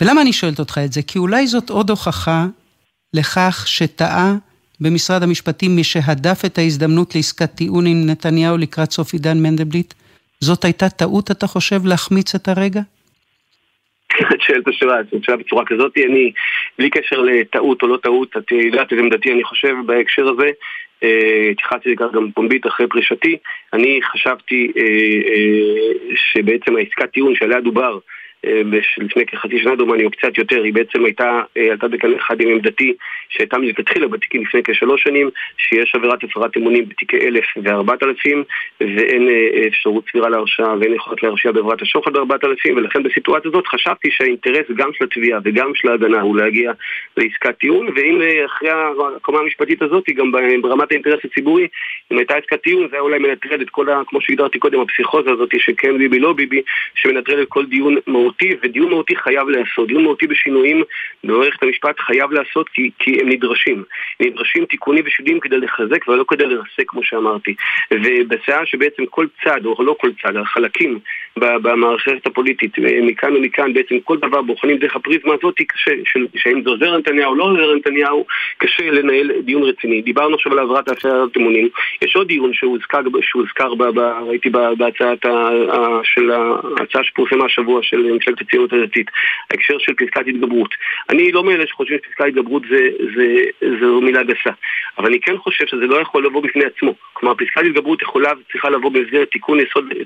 ולמה 0.00 0.22
אני 0.22 0.32
שואלת 0.32 0.58
אותך 0.58 0.80
את 0.84 0.92
זה? 0.92 1.02
כי 1.02 1.18
אולי 1.18 1.46
זאת 1.46 1.70
עוד 1.70 1.90
הוכחה 1.90 2.46
לכך 3.14 3.64
שטעה 3.66 4.34
במשרד 4.80 5.22
המשפטים 5.22 5.76
מי 5.76 5.84
שהדף 5.84 6.42
את 6.46 6.58
ההזדמנות 6.58 7.14
לעסקת 7.14 7.54
טיעון 7.54 7.86
עם 7.86 8.06
נתניהו 8.06 8.56
לקראת 8.56 8.92
סוף 8.92 9.12
עידן 9.12 9.38
מנדלבליט? 9.42 9.94
זאת 10.40 10.64
הייתה 10.64 10.88
טעות, 10.88 11.30
אתה 11.30 11.46
חושב, 11.46 11.86
להחמיץ 11.86 12.34
את 12.34 12.48
הרגע? 12.48 12.80
את 14.34 14.40
שואלת 14.40 14.68
השאלה, 14.68 15.00
את 15.00 15.24
שואלת 15.24 15.40
בצורה 15.40 15.64
כזאת, 15.64 15.98
אני, 15.98 16.32
בלי 16.78 16.90
קשר 16.90 17.20
לטעות 17.20 17.82
או 17.82 17.88
לא 17.88 17.96
טעות, 17.96 18.36
את 18.36 18.52
יודעת 18.52 18.92
את 18.92 18.98
עמדתי, 18.98 19.32
אני 19.32 19.44
חושב 19.44 19.74
בהקשר 19.86 20.28
הזה, 20.28 20.50
אה, 21.02 21.48
התייחסתי 21.52 21.92
לכך 21.92 22.12
גם 22.12 22.30
פומבית 22.32 22.66
אחרי 22.66 22.86
פרישתי, 22.86 23.36
אני 23.72 24.00
חשבתי 24.02 24.72
אה, 24.76 24.82
אה, 24.82 26.16
שבעצם 26.16 26.76
העסקת 26.76 27.10
טיעון 27.12 27.34
שעליה 27.34 27.60
דובר 27.60 27.98
לפני 28.98 29.26
כחצי 29.26 29.58
שנה 29.58 29.74
דומני 29.74 30.04
או 30.04 30.10
קצת 30.10 30.38
יותר, 30.38 30.62
היא 30.62 30.74
בעצם 30.74 31.04
הייתה, 31.04 31.42
אה, 31.56 31.70
עלתה 31.70 31.88
בקנה 31.88 32.16
אחד 32.16 32.40
עם 32.40 32.48
עמדתי 32.48 32.92
שהייתה 33.28 33.58
מלכתחילה 33.58 34.08
בתיקים 34.08 34.42
לפני 34.42 34.62
כשלוש 34.62 35.02
שנים, 35.02 35.30
שיש 35.56 35.94
עבירת 35.94 36.24
הפרת 36.24 36.56
אמונים 36.56 36.88
בתיקי 36.88 37.16
אלף 37.16 37.44
וארבעת 37.62 38.02
אלפים 38.02 38.44
ואין 38.80 39.28
אה, 39.28 39.66
אפשרות 39.68 40.04
סבירה 40.10 40.28
להרשעה 40.28 40.74
ואין 40.80 40.94
יכולת 40.94 41.22
להרשיע 41.22 41.52
בעבירת 41.52 41.82
השוחד 41.82 42.12
בארבעת 42.12 42.44
אלפים 42.44 42.76
ולכן 42.76 43.02
בסיטואציה 43.02 43.48
הזאת 43.48 43.66
חשבתי 43.66 44.08
שהאינטרס 44.10 44.66
גם 44.76 44.90
של 44.92 45.04
התביעה 45.04 45.40
וגם 45.44 45.72
של 45.74 45.88
ההגנה 45.88 46.20
הוא 46.20 46.36
להגיע 46.36 46.72
לעסקת 47.16 47.58
טיעון 47.58 47.88
ואם 47.96 48.20
אחרי 48.46 48.68
הקומה 49.16 49.38
המשפטית 49.38 49.82
הזאת, 49.82 50.04
גם 50.16 50.32
ברמת 50.62 50.92
האינטרס 50.92 51.20
הציבורי, 51.24 51.68
אם 52.12 52.18
הייתה 52.18 52.34
עסקת 52.36 52.62
טיעון 52.62 52.88
זה 52.88 52.96
היה 52.96 53.00
אולי 53.00 53.18
מנטרד 53.18 53.60
את 53.60 53.70
כל, 53.70 53.90
ה, 53.90 54.02
כמו 54.06 54.20
שהגדרתי 54.20 54.58
קודם, 54.58 54.80
הפסיכוזה 54.80 55.30
הזאת 55.30 55.50
שכן 55.58 55.98
ביבי 55.98 56.18
לא 56.18 56.32
ביבי, 56.32 56.62
שמנטרד 56.94 57.38
את 57.38 57.48
כל 57.48 57.66
דיון 57.66 57.96
מהותי, 58.06 58.35
ודיון 58.62 58.90
מהותי 58.90 59.16
חייב 59.16 59.48
להיעשות. 59.48 59.88
דיון 59.88 60.02
מהותי 60.02 60.26
בשינויים 60.26 60.82
במערכת 61.24 61.62
המשפט 61.62 62.00
חייב 62.00 62.32
להיעשות 62.32 62.68
כי, 62.68 62.90
כי 62.98 63.20
הם 63.20 63.28
נדרשים. 63.28 63.84
נדרשים 64.20 64.64
תיקונים 64.64 65.04
ושינויים 65.06 65.40
כדי 65.40 65.58
לחזק 65.58 66.08
ולא 66.08 66.24
כדי 66.28 66.46
לרסק, 66.46 66.84
כמו 66.86 67.02
שאמרתי. 67.02 67.54
ובשעה 67.90 68.66
שבעצם 68.66 69.06
כל 69.06 69.26
צד, 69.44 69.66
או 69.66 69.84
לא 69.84 69.96
כל 70.00 70.10
צד, 70.22 70.36
החלקים 70.36 70.98
במערכת 71.36 72.26
הפוליטית, 72.26 72.72
מכאן 73.02 73.36
ומכאן, 73.36 73.72
בעצם 73.72 74.00
כל 74.00 74.16
דבר 74.16 74.42
בוחנים 74.42 74.78
דרך 74.78 74.96
הפריזמה 74.96 75.34
הזאת, 75.34 75.54
קשה, 75.68 75.90
של, 76.04 76.26
שהאם 76.36 76.62
זה 76.62 76.70
עוזר 76.70 76.90
לנתניהו 76.90 77.30
או 77.30 77.34
לא 77.34 77.44
עוזר 77.44 77.66
לנתניהו, 77.66 78.26
קשה 78.58 78.90
לנהל 78.90 79.30
דיון 79.40 79.62
רציני. 79.62 80.02
דיברנו 80.02 80.34
עכשיו 80.34 80.52
על 80.52 80.58
העברת 80.58 80.88
הפרת 80.88 81.36
אמונים. 81.36 81.68
יש 82.02 82.16
עוד 82.16 82.28
דיון 82.28 82.50
שהוזכר, 82.54 83.00
שהוזכר 83.20 83.74
ב, 83.74 83.82
ב, 83.82 83.98
ראיתי 83.98 84.50
בהצעת 84.50 85.24
ה, 85.24 85.50
של 86.04 86.30
ההצעה 86.30 87.04
שפורסמה 87.04 87.44
השבוע 87.44 87.82
של 87.82 88.18
מפלגת 88.26 88.40
הציונות 88.40 88.72
הדתית, 88.72 89.10
ההקשר 89.50 89.78
של 89.78 89.94
פסקת 89.94 90.26
התגברות. 90.28 90.74
אני 91.08 91.32
לא 91.32 91.44
מאלה 91.44 91.66
שחושבים 91.66 91.98
שפסקת 91.98 92.24
התגברות 92.24 92.62
זה, 92.70 92.88
זה, 93.16 93.44
זה 93.80 93.86
מילה 94.02 94.22
גסה, 94.22 94.50
אבל 94.98 95.06
אני 95.06 95.20
כן 95.20 95.38
חושב 95.38 95.66
שזה 95.66 95.86
לא 95.86 96.00
יכול 96.00 96.26
לבוא 96.26 96.42
בפני 96.42 96.64
עצמו. 96.64 96.94
כלומר, 97.12 97.34
פסקת 97.34 97.64
התגברות 97.66 98.02
יכולה 98.02 98.32
וצריכה 98.40 98.70
לבוא 98.70 98.90
במסגרת 98.90 99.30
תיקון, 99.30 99.58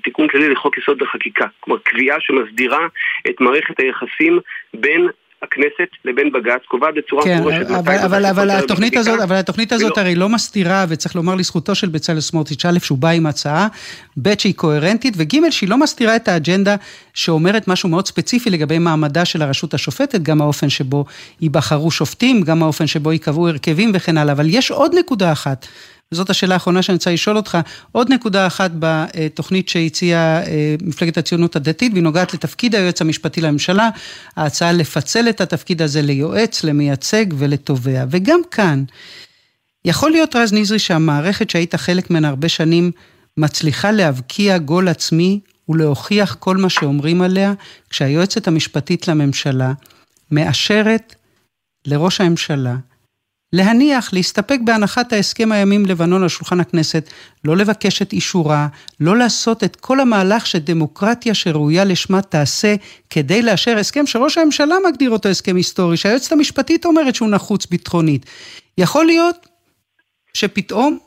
תיקון 0.02 0.28
כללי 0.28 0.48
לחוק 0.48 0.78
יסוד 0.78 1.02
החקיקה. 1.02 1.46
כלומר, 1.61 1.80
קביעה 1.85 2.16
שמסדירה 2.20 2.87
את 3.30 3.40
מערכת 3.40 3.80
היחסים 3.80 4.38
בין 4.74 5.09
הכנסת 5.42 5.88
לבין 6.05 6.33
בג"ץ 6.33 6.61
קובעת 6.68 6.94
בצורה 6.94 7.24
כן, 7.24 7.38
מפורשת 7.38 7.70
אבל, 7.70 7.98
אבל, 7.98 8.26
אבל, 8.26 8.50
התוכנית 8.50 8.96
הזאת, 8.96 9.20
אבל 9.20 9.37
התוכנית 9.37 9.72
הזאת 9.72 9.92
ולא. 9.92 10.00
הרי 10.00 10.14
לא 10.14 10.29
מסתירה, 10.29 10.85
וצריך 10.88 11.16
לומר 11.16 11.35
לזכותו 11.35 11.74
של 11.74 11.88
בצלאל 11.88 12.20
סמוטריץ', 12.20 12.64
א', 12.64 12.79
שהוא 12.79 12.98
בא 12.98 13.09
עם 13.09 13.26
הצעה, 13.26 13.68
ב', 14.22 14.38
שהיא 14.38 14.55
קוהרנטית, 14.55 15.14
וג', 15.16 15.50
שהיא 15.50 15.68
לא 15.68 15.76
מסתירה 15.76 16.16
את 16.16 16.29
האג'נדה 16.29 16.76
שאומרת 17.14 17.68
משהו 17.68 17.88
מאוד 17.88 18.07
ספציפי 18.07 18.50
לגבי 18.50 18.79
מעמדה 18.79 19.24
של 19.24 19.42
הרשות 19.42 19.74
השופטת, 19.74 20.22
גם 20.22 20.40
האופן 20.40 20.68
שבו 20.68 21.05
ייבחרו 21.40 21.90
שופטים, 21.90 22.42
גם 22.42 22.62
האופן 22.62 22.87
שבו 22.87 23.12
ייקבעו 23.12 23.48
הרכבים 23.48 23.90
וכן 23.94 24.18
הלאה. 24.18 24.33
אבל 24.33 24.46
יש 24.48 24.70
עוד 24.70 24.94
נקודה 24.94 25.33
אחת. 25.33 25.66
וזאת 26.14 26.31
השאלה 26.31 26.55
האחרונה 26.55 26.83
שאני 26.83 26.94
רוצה 26.96 27.11
לשאול 27.11 27.37
אותך. 27.37 27.59
עוד 27.92 28.12
נקודה 28.12 28.46
אחת 28.46 28.70
בתוכנית 28.79 29.68
שהציעה 29.68 30.42
אה, 30.42 30.75
מפלגת 30.83 31.18
הציונות 31.18 31.57
הדתית, 31.57 31.92
והיא 31.92 32.03
נוגעת 32.03 32.35
לתפקיד 32.35 32.75
היועץ 32.75 33.01
המשפטי 33.01 33.40
לממשלה, 33.40 33.90
ההצעה 34.37 34.73
לפצל 34.73 35.29
את 35.29 35.40
התפקיד 35.40 35.83
הזה 35.83 36.03
ליועץ, 36.03 36.64
למייצג 36.64 37.27
ולתובע. 37.38 38.05
וגם 38.11 38.40
כאן, 38.51 38.85
יכול 39.85 40.11
להיות 40.11 40.37
רז 40.37 40.53
נזרי 40.53 40.79
שהמערכת 40.79 41.51
שהיית 41.51 41.75
חלק 41.75 42.11
ממנה 42.11 42.29
הרבה 42.29 42.49
שנים, 42.49 42.90
מצליחה 43.37 43.90
להבקיע 43.90 44.59
גול 44.59 44.88
עצמי 44.88 45.40
ולהוכיח 45.68 46.37
כל 46.40 46.57
מה 46.57 46.70
שאומרים 46.70 47.23
עליה, 47.23 47.53
כשהיועצת 47.90 48.49
המשפטית 48.49 49.09
לממשלה 49.09 49.73
מאשרת 50.31 51.14
לראש 51.87 52.20
הממשלה 52.20 52.77
להניח, 53.52 54.12
להסתפק 54.12 54.58
בהנחת 54.64 55.12
ההסכם 55.12 55.52
הימים 55.52 55.86
לבנון 55.86 56.22
על 56.22 56.28
שולחן 56.28 56.60
הכנסת, 56.60 57.10
לא 57.44 57.56
לבקש 57.56 58.02
את 58.02 58.12
אישורה, 58.12 58.68
לא 59.00 59.16
לעשות 59.16 59.64
את 59.64 59.76
כל 59.76 60.00
המהלך 60.00 60.46
שדמוקרטיה 60.46 61.34
שראויה 61.34 61.84
לשמה 61.84 62.22
תעשה 62.22 62.74
כדי 63.10 63.42
לאשר 63.42 63.78
הסכם 63.78 64.06
שראש 64.06 64.38
הממשלה 64.38 64.74
מגדיר 64.88 65.10
אותו 65.10 65.28
הסכם 65.28 65.56
היסטורי, 65.56 65.96
שהיועצת 65.96 66.32
המשפטית 66.32 66.84
אומרת 66.84 67.14
שהוא 67.14 67.30
נחוץ 67.30 67.66
ביטחונית. 67.66 68.26
יכול 68.78 69.06
להיות 69.06 69.46
שפתאום 70.34 70.98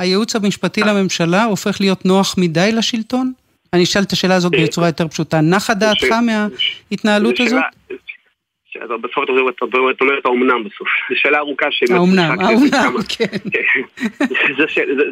הייעוץ 0.00 0.36
המשפטי 0.36 0.80
לממשלה 0.80 1.44
הופך 1.44 1.80
להיות 1.80 2.04
נוח 2.04 2.34
מדי 2.38 2.72
לשלטון? 2.72 3.32
אני 3.72 3.84
אשאל 3.84 4.02
את 4.02 4.12
השאלה 4.12 4.34
הזאת 4.34 4.52
בצורה 4.62 4.86
יותר 4.86 5.08
פשוטה. 5.08 5.40
נחה 5.40 5.74
דעתך 5.74 6.12
מההתנהלות 6.12 7.34
הזאת? 7.40 7.62
בסוף 9.00 9.24
את 9.24 10.00
אומרת 10.00 10.24
האומנם 10.24 10.64
בסוף. 10.64 10.88
זו 11.10 11.16
שאלה 11.16 11.38
ארוכה 11.38 11.66
האומנם, 11.90 12.36
האומנם, 12.40 12.94
כן. 13.18 13.60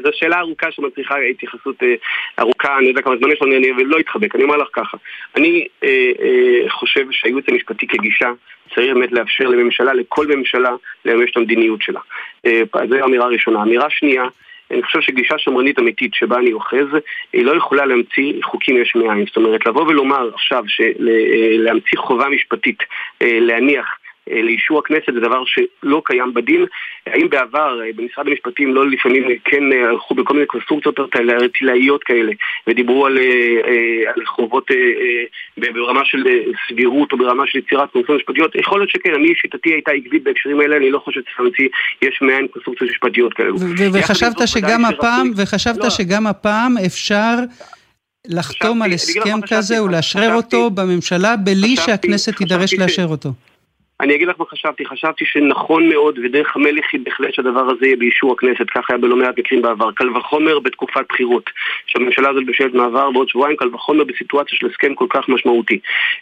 זו 0.05 0.11
שאלה 0.13 0.39
ארוכה 0.39 0.71
שמצריכה 0.71 1.15
התייחסות 1.31 1.83
אה, 1.83 1.95
ארוכה, 2.39 2.79
אני 2.79 2.87
יודע 2.87 3.03
כמה 3.03 3.17
זמן 3.17 3.31
יש 3.33 3.43
לנו, 3.43 3.57
אני 3.57 3.85
לא 3.85 3.99
אתחבק, 4.01 4.35
אני 4.35 4.45
אומר 4.45 4.57
לך 4.57 4.69
ככה. 4.73 4.97
אני 5.37 5.67
אה, 5.85 5.89
אה, 6.21 6.71
חושב 6.71 7.07
שהייעוץ 7.11 7.45
המשפטי 7.49 7.87
כגישה 7.87 8.31
צריך 8.75 8.95
באמת 8.95 9.13
לאפשר 9.13 9.45
לממשלה, 9.45 9.95
לכל 9.95 10.27
ממשלה, 10.27 10.71
לממש 11.05 11.31
את 11.31 11.37
המדיניות 11.37 11.83
שלה. 11.83 12.01
זו 12.89 13.05
אמירה 13.05 13.27
ראשונה. 13.27 13.63
אמירה 13.63 13.91
שנייה, 13.91 14.25
אני 14.75 14.83
חושב 14.83 15.01
שגישה 15.01 15.39
שמרנית 15.39 15.79
אמיתית 15.79 16.15
שבה 16.15 16.39
אני 16.39 16.53
אוחז, 16.53 16.87
היא 17.33 17.45
לא 17.45 17.57
יכולה 17.57 17.87
להמציא 17.87 18.33
חוקים 18.43 18.77
יש 18.83 18.95
מאין. 18.95 19.25
זאת 19.27 19.37
אומרת, 19.37 19.67
לבוא 19.67 19.83
ולומר 19.83 20.31
עכשיו, 20.35 20.65
להמציא 21.59 21.99
חובה 21.99 22.29
משפטית, 22.29 22.79
אה, 23.23 23.39
להניח 23.41 23.87
אה, 23.87 24.04
לאישור 24.31 24.79
הכנסת 24.79 25.15
זה 25.15 25.21
דבר 25.21 25.43
שלא 25.45 26.03
קיים 26.05 26.35
בדין. 26.35 26.67
האם 27.07 27.29
בעבר 27.29 27.81
אה, 27.83 27.91
במשרד 27.97 28.29
המשפטים 28.29 28.75
לא 28.75 28.91
לפעמים 28.91 29.25
כן 29.45 29.63
הלכו 29.91 30.15
בכל 30.15 30.35
מיני 30.35 30.47
קונסטרוקציות 30.47 30.99
ארטילאיות 30.99 32.05
כאלה 32.05 32.33
ודיברו 32.67 33.07
על, 33.07 33.19
על 34.15 34.27
חובות 34.27 34.71
ברמה 35.57 36.05
של 36.05 36.25
סבירות 36.69 37.13
או 37.13 37.19
ברמה 37.19 37.43
של 37.47 37.59
יצירת 37.59 37.91
קונסטרוקציות 37.91 38.21
משפטיות? 38.21 38.55
יכול 38.55 38.81
להיות 38.81 38.91
שכן, 38.91 39.15
אני 39.15 39.33
שיטתי 39.35 39.73
הייתה 39.73 39.91
עקבית 39.91 40.23
בהקשרים 40.23 40.61
האלה, 40.61 40.77
אני 40.77 40.91
לא 40.91 40.99
חושב 40.99 41.21
שצריך 41.21 41.41
להמציא 41.41 41.69
יש 42.03 42.23
מאין 42.23 42.47
קונסטרוקציות 42.47 42.91
משפטיות 42.91 43.35
כאלו. 43.35 43.57
וחשבת 43.93 44.49
שגם 44.49 44.85
הפעם, 44.85 45.31
וחשבת 45.37 45.85
לא. 45.85 45.91
שגם 45.91 46.27
הפעם 46.27 46.75
אפשר... 46.87 47.35
לחתום 48.27 48.83
על 48.83 48.93
הסכם 48.93 49.39
כזה 49.51 49.83
ולאשרר 49.83 50.35
אותו 50.35 50.71
בממשלה 50.71 51.37
בלי 51.37 51.77
שהכנסת 51.77 52.37
תידרש 52.37 52.75
לאשר 52.75 53.05
אותו. 53.05 53.33
אני 54.05 54.15
אגיד 54.15 54.29
לך 54.29 54.37
מה 54.39 54.45
חשבתי, 54.45 54.87
חשבתי 54.87 55.25
שנכון 55.25 55.89
מאוד 55.89 56.19
ודרך 56.19 56.57
המלך 56.57 56.85
היא 56.93 57.01
בהחלט 57.05 57.35
שהדבר 57.35 57.71
הזה 57.71 57.87
יהיה 57.87 57.97
באישור 57.97 58.33
הכנסת, 58.33 58.71
כך 58.75 58.91
היה 58.91 58.99
בלא 58.99 59.17
מעט 59.17 59.39
מקרים 59.39 59.63
בעבר. 59.63 59.93
קל 59.93 60.17
וחומר 60.17 60.59
בתקופת 60.59 61.05
בחירות, 61.09 61.51
שהממשלה 61.87 62.31
הזאת 62.31 62.47
בשלט 62.47 62.75
מעבר 62.75 63.11
בעוד 63.11 63.29
שבועיים, 63.29 63.57
קל 63.57 63.75
וחומר 63.75 64.05
בסיטואציה 64.05 64.59
של 64.59 64.67
הסכם 64.67 64.95
כל 64.95 65.07
כך 65.11 65.29
משמעותי. 65.29 65.79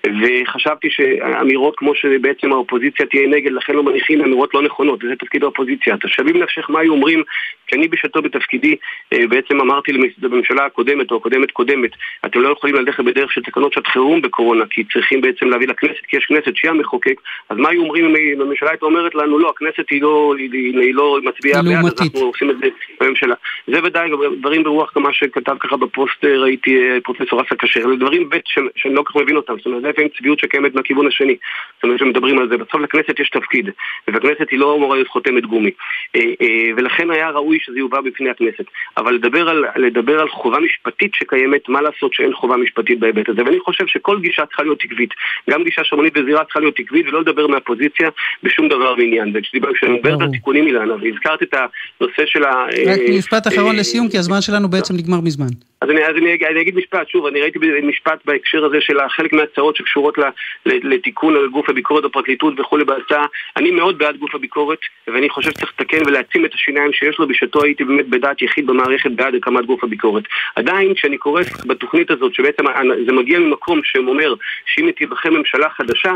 וחשבתי 0.06 0.88
שאמירות 0.90 1.74
כמו 1.76 1.94
שבעצם 1.94 2.52
האופוזיציה 2.52 3.06
תהיה 3.06 3.28
נגד, 3.28 3.52
לכן 3.52 3.74
לא 3.74 3.82
מניחים 3.82 4.20
אמירות 4.20 4.54
לא 4.54 4.62
נכונות, 4.62 5.04
וזה 5.04 5.16
תפקיד 5.16 5.42
האופוזיציה. 5.42 5.96
תשאבים 5.96 6.42
נפשך 6.42 6.70
מה 6.70 6.80
היו 6.80 6.92
אומרים, 6.92 7.22
כשאני 7.66 7.88
בשעתו 7.88 8.22
בתפקידי 8.22 8.76
אה, 9.12 9.26
בעצם 9.26 9.60
אמרתי 9.60 9.92
לממשלה 10.22 10.64
הקודמת 10.66 11.10
או 11.10 11.16
הקודמת 11.16 11.50
קודמת, 11.50 11.90
אתם 12.26 12.40
לא 12.40 12.48
יכולים 12.48 12.76
ללכת 12.76 13.04
בדרך 13.04 13.32
של 13.32 13.42
תקנות 13.42 13.72
שעת 13.72 13.86
חירום 13.86 14.22
בקורונה, 14.22 14.64
כי 14.70 14.84
צריכים 14.92 15.20
בעצם 15.20 15.46
להביא 15.46 15.68
לכנסת, 15.68 16.06
כי 16.08 16.16
יש 16.16 16.24
כנסת 16.24 16.56
שהיא 16.56 16.70
המחוקק, 16.70 17.20
אז 17.48 17.56
מה 17.56 17.71
היו 17.72 17.82
אומרים 17.82 18.16
אם 18.16 18.40
הממשלה 18.40 18.70
הייתה 18.70 18.86
אומרת 18.86 19.14
לנו, 19.14 19.38
לא, 19.38 19.50
הכנסת 19.50 19.90
היא 19.90 20.02
לא, 20.02 20.34
היא, 20.38 20.50
היא 20.80 20.94
לא 20.94 21.18
מצביעה 21.22 21.62
בעד, 21.62 21.84
אז 21.84 21.92
אנחנו 22.00 22.20
עושים 22.20 22.50
את 22.50 22.56
זה 22.58 22.68
בממשלה. 23.00 23.34
זה 23.66 23.78
ודאי, 23.84 24.10
דברים 24.40 24.62
ברוח 24.62 24.90
כמה 24.90 25.12
שכתב 25.12 25.56
ככה 25.60 25.76
בפוסט, 25.76 26.24
ראיתי 26.24 26.76
אה, 26.76 26.98
פרופסור 27.04 27.42
אסא 27.42 27.54
כשר, 27.58 27.88
זה 27.88 27.96
דברים 27.96 28.28
ב' 28.30 28.36
שאני 28.76 28.94
לא 28.94 29.02
כל 29.02 29.12
כך 29.12 29.16
מבין 29.16 29.36
אותם, 29.36 29.56
זאת 29.56 29.66
אומרת, 29.66 29.82
זה 29.82 29.88
לפעמים 29.88 30.10
צביעות 30.18 30.38
שקיימת 30.38 30.74
מהכיוון 30.74 31.06
השני, 31.06 31.36
זאת 31.74 31.84
אומרת, 31.84 31.98
שמדברים 31.98 32.38
על 32.38 32.48
זה, 32.48 32.56
בסוף 32.56 32.80
לכנסת 32.80 33.20
יש 33.20 33.30
תפקיד, 33.30 33.70
ובכנסת 34.08 34.50
היא 34.50 34.58
לא 34.58 34.74
אמורה 34.74 34.94
להיות 34.96 35.08
חותמת 35.08 35.46
גומי, 35.46 35.70
אה, 36.16 36.20
אה, 36.20 36.70
ולכן 36.76 37.10
היה 37.10 37.30
ראוי 37.30 37.58
שזה 37.60 37.78
יובא 37.78 38.00
בפני 38.00 38.30
הכנסת, 38.30 38.64
אבל 38.96 39.14
לדבר 39.14 39.48
על, 39.48 39.64
לדבר 39.76 40.20
על 40.20 40.28
חובה 40.28 40.58
משפטית 40.60 41.14
שקיימת, 41.14 41.68
מה 41.68 41.80
לעשות 41.80 42.14
שאין 42.14 42.34
חובה 42.34 42.56
משפטית 42.56 42.98
בהיבט 42.98 43.28
הזה, 43.28 43.42
ואני 43.44 43.60
חושב 43.60 43.86
שכל 43.86 44.20
גישה 44.20 44.46
צריכה 44.46 44.62
להיות 44.62 44.84
עקבית, 44.84 45.10
גם 45.50 45.64
גישה 45.64 45.84
שמרנית 45.84 46.16
וזירה 46.16 46.44
צריכה 46.44 46.60
להיות 46.60 46.78
עקבית 46.78 47.06
ולא 47.08 47.20
לדבר 47.20 47.46
מהפוזיציה 47.52 48.08
בשום 48.42 48.68
דבר 48.68 48.94
ועניין. 48.98 49.32
וכשאני 49.36 49.92
מדברת 49.92 50.20
על 50.20 50.28
תיקונים 50.30 50.66
אילנה, 50.66 50.94
והזכרת 50.94 51.42
את 51.42 51.54
הנושא 51.54 52.22
של 52.26 52.44
ה... 52.44 52.64
רק 52.86 53.00
משפט 53.18 53.46
אחרון 53.46 53.76
לסיום, 53.76 54.08
כי 54.08 54.18
הזמן 54.18 54.40
שלנו 54.40 54.68
בעצם 54.68 54.94
נגמר 54.96 55.20
מזמן. 55.20 55.52
אז 55.82 55.90
אני, 55.90 56.04
אז 56.04 56.16
אני, 56.16 56.38
אני 56.50 56.60
אגיד 56.60 56.76
משפט, 56.76 57.08
שוב, 57.08 57.26
אני 57.26 57.40
ראיתי 57.40 57.58
משפט 57.82 58.18
בהקשר 58.24 58.64
הזה 58.64 58.76
של 58.80 58.98
חלק 59.08 59.32
מההצעות 59.32 59.76
שקשורות 59.76 60.18
ל, 60.18 60.22
ל, 60.66 60.94
לתיקון 60.94 61.36
על 61.36 61.48
גוף 61.48 61.68
הביקורת 61.68 62.04
בפרקליטות 62.04 62.60
וכולי 62.60 62.84
בהצעה. 62.84 63.26
אני 63.56 63.70
מאוד 63.70 63.98
בעד 63.98 64.16
גוף 64.16 64.34
הביקורת, 64.34 64.78
ואני 65.06 65.28
חושב 65.28 65.50
שצריך 65.50 65.72
לתקן 65.78 65.98
ולהעצים 66.06 66.44
את 66.44 66.54
השיניים 66.54 66.92
שיש 66.92 67.18
לו. 67.18 67.28
בשעתו 67.28 67.64
הייתי 67.64 67.84
באמת 67.84 68.08
בדעת 68.08 68.42
יחיד 68.42 68.66
במערכת 68.66 69.10
בעד 69.10 69.34
הקמת 69.34 69.66
גוף 69.66 69.84
הביקורת. 69.84 70.24
עדיין, 70.56 70.94
כשאני 70.94 71.18
קורא 71.18 71.42
בתוכנית 71.66 72.10
הזאת, 72.10 72.34
שבעצם 72.34 72.64
זה 73.06 73.12
מגיע 73.12 73.38
ממקום 73.38 73.80
שאומר 73.84 74.34
שאם 74.66 74.90
תיבחר 74.90 75.30
ממשלה 75.30 75.68
חדשה, 75.70 76.12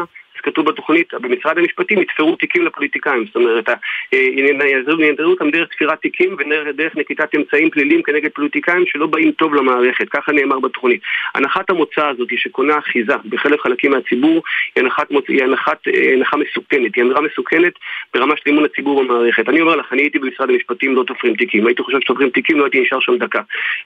כתוב 0.47 0.67
בתוכנית, 0.67 1.15
במשרד 1.15 1.59
המשפטים 1.59 1.99
יתפרו 1.99 2.37
תיקים 2.37 2.67
לפוליטיקאים, 2.67 3.25
זאת 3.27 3.37
אומרת, 3.37 3.69
ינדרו 4.13 5.31
אותם 5.31 5.51
דרך 5.51 5.69
תפירת 5.69 6.01
תיקים 6.01 6.37
ודרך 6.39 6.97
נקיטת 6.97 7.35
אמצעים 7.35 7.71
פליליים 7.71 8.03
כנגד 8.03 8.31
פוליטיקאים 8.35 8.87
שלא 8.87 9.07
באים 9.07 9.33
טוב 9.33 9.55
למערכת, 9.55 10.09
ככה 10.09 10.33
נאמר 10.33 10.59
בתוכנית. 10.59 11.01
הנחת 11.35 11.71
המוצא 11.71 12.09
הזאת 12.09 12.29
שקונה 12.37 12.79
אחיזה 12.79 13.15
בחלק 13.29 13.61
חלקים 13.61 13.91
מהציבור 13.91 14.43
היא 14.77 14.85
הנחת, 14.85 15.09
היא 15.29 15.43
הנחת, 15.43 15.89
אה, 15.89 16.13
הנחה 16.13 16.37
מסוכנת, 16.37 16.95
היא 16.95 17.05
אמירה 17.05 17.21
מסוכנת 17.21 17.73
ברמה 18.15 18.35
של 18.37 18.51
אמון 18.51 18.65
הציבור 18.65 19.05
במערכת. 19.05 19.49
אני 19.49 19.61
אומר 19.61 19.77
לך, 19.77 19.93
אני 19.93 20.03
הייתי 20.03 20.19
במשרד 20.19 20.51
המשפטים 20.51 20.95
לא 20.95 21.03
תופרים 21.03 21.37
תיקים, 21.37 21.67
הייתי 21.67 21.83
חושב 21.83 22.01
שתופרים 22.01 22.31
תיקים 22.31 22.59
לא 22.59 22.65
הייתי 22.65 22.81
נשאר 22.81 23.01
שם 23.01 23.17
דקה. 23.17 23.41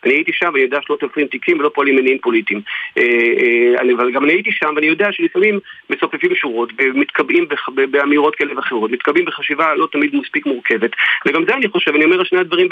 אני 0.05 0.13
הייתי 0.13 0.33
שם 0.33 0.51
ואני 0.53 0.65
יודע 0.65 0.79
שלא 0.87 0.97
תופרים 0.97 1.27
תיקים 1.27 1.59
ולא 1.59 1.71
פועלים 1.75 1.97
מניעים 1.97 2.19
פוליטיים. 2.19 2.61
אה, 2.99 3.03
אה, 3.79 3.95
אבל 3.97 4.13
גם 4.13 4.25
אני 4.25 4.33
הייתי 4.33 4.53
שם 4.53 4.73
ואני 4.77 4.87
יודע 4.87 5.13
שלפעמים 5.13 5.59
מצופפים 5.91 6.35
שורות 6.51 6.73
ומתקבעים 6.79 7.47
באמירות 7.91 8.37
כאלה 8.37 8.57
ואחרות, 8.57 8.91
מתקבעים 8.91 9.25
בחשיבה 9.25 9.75
לא 9.75 9.89
תמיד 9.93 10.17
מספיק 10.17 10.47
מורכבת. 10.47 10.91
וגם 11.27 11.45
זה 11.45 11.55
אני 11.55 11.69
חושב, 11.69 11.95
אני 11.95 12.05
אומר 12.05 12.25
שני 12.25 12.39
הדברים 12.39 12.69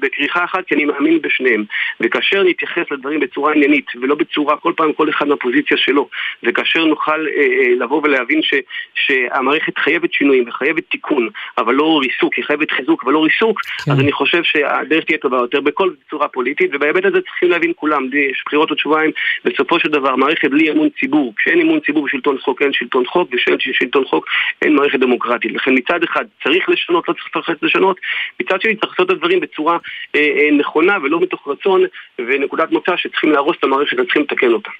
בכריכה 0.00 0.44
אחת, 0.44 0.66
כי 0.66 0.74
אני 0.74 0.84
מאמין 0.84 1.22
בשניהם. 1.22 1.64
וכאשר 2.00 2.42
נתייחס 2.42 2.82
לדברים 2.90 3.20
בצורה 3.20 3.52
עניינית, 3.52 3.86
ולא 4.00 4.14
בצורה, 4.14 4.56
כל 4.56 4.72
פעם 4.76 4.92
כל 4.92 5.10
אחד 5.10 5.28
מהפוזיציה 5.28 5.76
שלו, 5.76 6.08
וכאשר 6.42 6.84
נוכל 6.84 7.26
אה, 7.26 7.42
אה, 7.42 7.74
לבוא 7.80 8.00
ולהבין 8.04 8.42
ש, 8.42 8.54
שהמערכת 8.94 9.78
חייבת 9.78 10.12
שינויים 10.12 10.44
וחייבת 10.48 10.82
תיקון, 10.90 11.28
אבל 11.58 11.74
לא 11.74 12.00
ריסוק, 12.02 12.34
היא 12.34 12.44
חייבת 12.44 12.70
חיזוק 12.70 13.04
אבל 13.04 13.12
לא 13.12 13.24
ריסוק, 13.24 13.60
כן. 13.60 13.92
אז 13.92 14.00
אני 14.00 14.12
חושב 14.12 14.42
שהדרך 14.42 15.04
תהיה 15.04 15.18
טובה 15.18 15.36
יותר 15.36 15.60
בכל 15.60 15.90
צורה 16.10 16.28
פוליטית, 16.28 16.70
ובהיבט 16.74 17.04
הזה 17.04 17.20
צריכים 17.20 17.50
להבין 17.50 17.72
כולם, 17.76 18.02
יש 18.30 18.42
בחירות 18.46 18.70
עוד 18.70 18.78
שבועיים, 18.78 19.10
בסופו 19.44 19.80
של 19.80 19.88
דבר 19.88 20.16
מערכת 20.16 20.50
בלי 20.50 20.70
אמון 20.70 20.88
ציבור, 21.00 21.32
כשאין 21.36 21.60
אמון 21.60 21.80
ציבור 21.80 22.04
בשלטון 22.04 22.38
חוק 22.38 22.62
אין 22.62 22.72
שלטון 22.72 22.85
חוק, 23.06 23.28
ושאין 23.32 23.56
שלטון 23.60 24.04
חוק 24.04 24.26
אין 24.62 24.76
מערכת 24.76 24.98
דמוקרטית. 24.98 25.52
לכן 25.52 25.70
מצד 25.74 26.02
אחד 26.02 26.24
צריך 26.44 26.68
לשנות, 26.68 27.08
לא 27.08 27.14
צריך 27.32 27.62
לשנות, 27.62 27.96
מצד 28.40 28.60
שני 28.60 28.76
צריך 28.76 28.92
לעשות 28.92 29.10
את 29.10 29.10
הדברים 29.10 29.40
בצורה 29.40 29.78
אה, 30.14 30.20
אה, 30.20 30.50
נכונה 30.58 30.96
ולא 31.02 31.20
מתוך 31.20 31.48
רצון 31.48 31.82
ונקודת 32.18 32.70
מוצא 32.70 32.92
שצריכים 32.96 33.32
להרוס 33.32 33.56
את 33.58 33.64
המערכת 33.64 33.98
וצריכים 33.98 34.22
לתקן 34.22 34.52
אותה. 34.52 34.70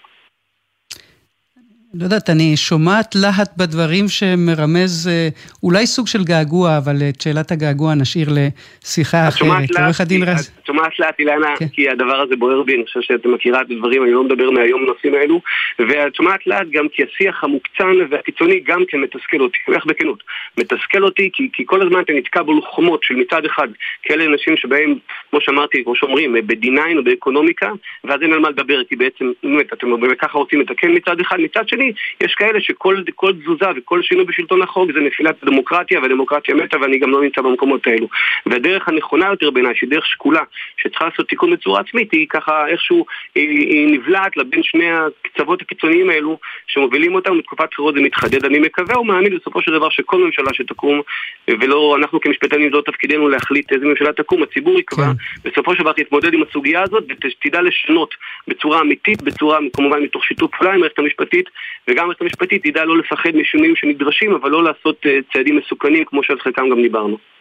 לא 1.95 2.05
יודעת, 2.05 2.31
אני 2.31 2.57
שומעת 2.57 3.15
להט 3.15 3.57
בדברים 3.57 4.09
שמרמז 4.09 5.09
אה, 5.09 5.29
אולי 5.63 5.87
סוג 5.87 6.07
של 6.07 6.25
געגוע, 6.25 6.79
אבל 6.79 6.97
את 7.09 7.21
שאלת 7.21 7.51
הגעגוע 7.51 7.95
נשאיר 7.95 8.29
לשיחה 8.29 9.29
אחרת. 9.29 9.71
עורך 9.79 10.01
הדין 10.01 10.23
רז... 10.23 10.51
את 10.67 10.75
שומעת 10.75 10.99
לאט, 10.99 11.19
אילנה, 11.19 11.57
כן. 11.57 11.69
כי 11.69 11.89
הדבר 11.89 12.21
הזה 12.21 12.37
בוער 12.37 12.63
בי, 12.63 12.75
אני 12.75 12.85
חושב 12.85 13.01
שאת 13.01 13.27
מכירה 13.27 13.61
את 13.61 13.67
הדברים, 13.71 14.03
אני 14.03 14.13
לא 14.13 14.25
מדבר 14.25 14.51
מהיום 14.51 14.87
בנושאים 14.87 15.15
האלו, 15.15 15.41
ואת 15.79 16.15
שומעת 16.15 16.47
לאט 16.47 16.67
גם 16.71 16.89
כי 16.89 17.03
השיח 17.03 17.45
המוקצן 17.45 17.93
והקיצוני 18.11 18.61
גם 18.61 18.85
כן 18.89 18.99
מתסכל 19.01 19.41
אותי, 19.41 19.59
אני 19.69 19.75
הולך 19.75 19.87
בכנות. 19.87 20.23
מתסכל 20.59 21.03
אותי 21.03 21.31
כי, 21.33 21.49
כי 21.53 21.63
כל 21.67 21.83
הזמן 21.83 22.01
אתה 22.01 22.13
נתקע 22.13 22.43
בלוחמות 22.43 23.03
של 23.03 23.15
מצד 23.15 23.45
אחד 23.45 23.69
כאלה 24.03 24.25
אנשים 24.25 24.57
שבהם, 24.57 24.95
כמו 25.31 25.41
שאמרתי, 25.41 25.85
כמו 25.85 25.97
שאומרים, 25.97 26.33
ב-D9 26.33 26.97
או 26.97 27.05
באקונומיקה, 27.05 27.71
ואז 28.05 28.23
אין 28.23 28.33
על 28.33 28.39
מה 28.39 28.51
לדבר, 28.51 28.85
כי 28.85 28.97
בעצם, 28.97 29.33
באמת, 29.43 29.73
אתם 29.73 30.15
ככה 30.19 30.39
רוצים 30.39 30.61
לתקן 30.61 30.91
מצד 30.95 31.21
אחד, 31.21 31.41
מצד 31.41 31.69
שני, 31.69 31.93
יש 32.21 32.35
כאלה 32.35 32.61
שכל 32.61 33.33
תזוזה 33.43 33.67
וכל 33.77 34.03
שינוי 34.03 34.25
בשלטון 34.25 34.63
החוק 34.63 34.93
זה 34.93 35.01
נפילת 35.01 35.43
הדמוקרטיה, 35.43 36.01
והדמוקרטיה 36.01 36.55
מתה 36.55 36.81
ואני 36.81 36.99
גם 36.99 37.11
לא 37.11 37.23
נמצא 37.23 37.41
במקומות 37.41 37.87
האלו. 37.87 38.09
והדרך 38.47 38.89
הנכונה 38.89 39.27
יותר 39.27 39.51
בעיניי, 39.51 39.75
שהיא 39.75 39.91
דרך 39.91 40.07
שקולה, 40.07 40.43
שצריכה 40.77 41.05
לעשות 41.05 41.29
תיקון 41.29 41.51
בצורה 41.51 41.81
עצמית, 41.81 42.13
היא 42.13 42.27
ככה 42.31 42.69
איכשהו, 42.69 43.07
היא, 43.35 43.49
היא 43.49 43.99
נבלעת 43.99 44.37
לבין 44.37 44.63
שני 44.63 44.91
הקצוות 44.91 45.63
הקיצוניים 45.63 46.11
האלו 46.11 46.39
שמובילים 46.67 47.15
אותם, 47.15 47.39
בתקופת 47.39 47.69
בחירות 47.71 47.95
זה 47.95 48.01
מתחדד. 48.01 48.45
אני 48.45 48.59
מקווה 48.59 49.01
ומאמין 49.01 49.37
בסופו 49.39 49.63
של 49.63 49.73
דבר 49.73 49.91
שכל 49.91 50.19
ממשלה 50.19 50.55
שתקום, 50.55 51.01
ולא, 51.49 51.97
אנחנו 51.99 52.21
כמשפטנים, 52.21 52.71
זה 52.71 52.77
לא 52.77 52.83
תפקידנו 52.87 53.29
להחליט 53.29 53.73
איזה 53.73 53.87
ממשלה 53.87 54.13
תקום, 54.13 54.43
הציבור 54.43 54.79
יקבע, 54.79 55.05
כן. 55.05 55.51
בסופו 55.51 55.75
של 55.75 55.83
דבר 55.83 55.93
תתמודד 55.93 56.35
עם 56.35 56.43
הסוגיה 56.43 56.83
הזאת 56.83 57.05
ותדע 57.09 57.63
לשנות 57.63 58.15
בצורה 58.49 58.81
אמיתית, 58.81 59.23
בצורה 59.23 59.59
כמובן 59.73 60.03
מתוך 60.03 60.25
שיתוף 60.25 60.51
פעולה 60.51 60.75
עם 60.75 60.77
המערכת 60.79 60.99
המשפטית, 60.99 61.51
וגם 61.89 62.05
המערכת 62.05 62.21
המשפטית 62.21 62.67
תדע 62.67 62.85
לא 62.85 62.97
לפחד 62.99 63.31
משינויים 63.35 63.77
שנדרשים, 63.77 64.33
אבל 64.33 64.51
לא 64.51 64.65
לעשות 64.65 65.07
אה, 65.07 65.19
צעדים 65.33 65.57
מסוכנים 65.57 66.05
כמו 66.05 66.23
שעל 66.23 66.41
חלקם 66.41 66.71
גם 66.71 66.83
דיברנו. 66.83 67.36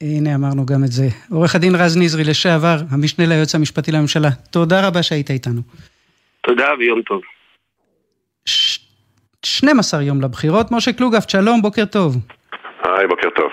הנה 0.00 0.34
אמרנו 0.34 0.66
גם 0.66 0.84
את 0.84 0.92
זה. 0.92 1.08
עורך 1.30 1.54
הדין 1.54 1.74
רז 1.74 1.96
נזרי, 1.96 2.24
לשעבר, 2.24 2.76
המשנה 2.90 3.26
ליועץ 3.26 3.54
המשפטי 3.54 3.92
לממשלה, 3.92 4.28
תודה 4.50 4.88
רבה 4.88 5.02
שהיית 5.02 5.30
איתנו. 5.30 5.60
תודה 6.40 6.68
ויום 6.78 7.02
טוב. 7.02 7.20
ש... 8.46 8.78
12 9.42 10.02
יום 10.02 10.20
לבחירות. 10.20 10.66
משה 10.70 10.92
קלוגפט, 10.92 11.30
שלום, 11.30 11.62
בוקר 11.62 11.84
טוב. 11.84 12.16
היי, 12.84 13.06
בוקר 13.06 13.30
טוב. 13.30 13.50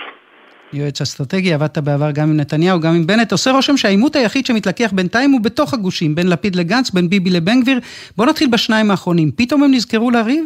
יועץ 0.72 1.00
אסטרטגי, 1.00 1.54
עבדת 1.54 1.78
בעבר 1.78 2.10
גם 2.10 2.28
עם 2.28 2.36
נתניהו, 2.36 2.80
גם 2.80 2.94
עם 2.94 3.06
בנט. 3.06 3.32
עושה 3.32 3.50
רושם 3.50 3.76
שהעימות 3.76 4.16
היחיד 4.16 4.46
שמתלקח 4.46 4.92
בינתיים 4.92 5.30
הוא 5.30 5.40
בתוך 5.44 5.74
הגושים, 5.74 6.14
בין 6.14 6.30
לפיד 6.30 6.56
לגנץ, 6.56 6.90
בין 6.90 7.08
ביבי 7.08 7.30
לבן 7.30 7.60
גביר. 7.60 7.78
בוא 8.16 8.26
נתחיל 8.26 8.48
בשניים 8.52 8.90
האחרונים. 8.90 9.30
פתאום 9.36 9.62
הם 9.62 9.70
נזכרו 9.70 10.10
לריב? 10.10 10.44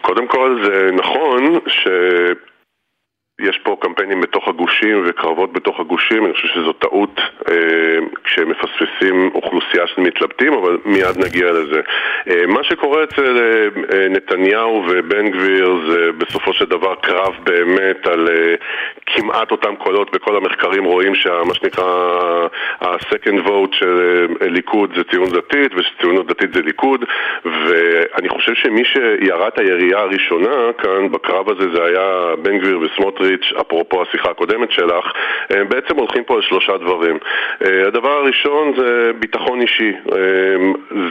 קודם 0.00 0.28
כל 0.28 0.60
זה 0.64 0.90
נכון 0.92 1.58
ש... 1.66 1.88
יש 3.42 3.58
פה 3.62 3.76
קמפיינים 3.80 4.20
בתוך 4.20 4.48
הגושים 4.48 5.02
וקרבות 5.06 5.52
בתוך 5.52 5.80
הגושים, 5.80 6.24
אני 6.24 6.34
חושב 6.34 6.48
שזו 6.48 6.72
טעות 6.72 7.20
אה, 7.50 7.54
כשמפספסים 8.24 9.30
אוכלוסייה 9.34 9.86
של 9.86 10.00
מתלבטים, 10.00 10.52
אבל 10.52 10.78
מיד 10.84 11.18
נגיע 11.18 11.52
לזה. 11.52 11.80
אה, 12.30 12.46
מה 12.46 12.64
שקורה 12.64 13.04
אצל 13.04 13.36
אה, 13.36 13.96
אה, 13.96 14.08
נתניהו 14.08 14.84
ובן 14.88 15.30
גביר 15.30 15.76
זה 15.88 16.12
בסופו 16.18 16.52
של 16.52 16.64
דבר 16.64 16.94
קרב 16.94 17.34
באמת 17.44 18.06
על 18.06 18.28
אה, 18.28 18.54
כמעט 19.32 19.50
אותם 19.50 19.76
קולות, 19.76 20.10
בכל 20.10 20.36
המחקרים 20.36 20.84
רואים 20.84 21.14
שמה 21.14 21.54
שנקרא 21.54 21.84
ה-second 22.80 23.46
vote 23.46 23.76
של 23.78 24.26
אה, 24.42 24.48
ליכוד 24.48 24.90
זה 24.96 25.04
ציונות 25.04 25.32
דתית 25.32 25.72
ושציונות 25.76 26.26
דתית 26.26 26.54
זה 26.54 26.62
ליכוד, 26.62 27.04
ואני 27.44 28.28
חושב 28.28 28.54
שמי 28.54 28.84
שירה 28.84 29.48
את 29.48 29.58
הירייה 29.58 29.98
הראשונה 29.98 30.72
כאן 30.78 31.08
בקרב 31.10 31.50
הזה 31.50 31.64
זה 31.74 31.84
היה 31.84 32.34
בן 32.42 32.58
גביר 32.58 32.78
וסמוטריץ' 32.78 33.02
סמוטריץ', 33.02 33.52
אפרופו 33.60 34.02
השיחה 34.02 34.30
הקודמת 34.30 34.70
שלך, 34.70 35.12
הם 35.50 35.68
בעצם 35.68 35.96
הולכים 35.96 36.24
פה 36.24 36.34
על 36.34 36.42
שלושה 36.42 36.76
דברים. 36.76 37.18
אה, 37.64 37.86
הדבר 37.86 38.10
הראשון 38.10 38.72
זה 38.76 39.10
ביטחון 39.18 39.60
אישי. 39.60 39.92
אה, 40.12 40.18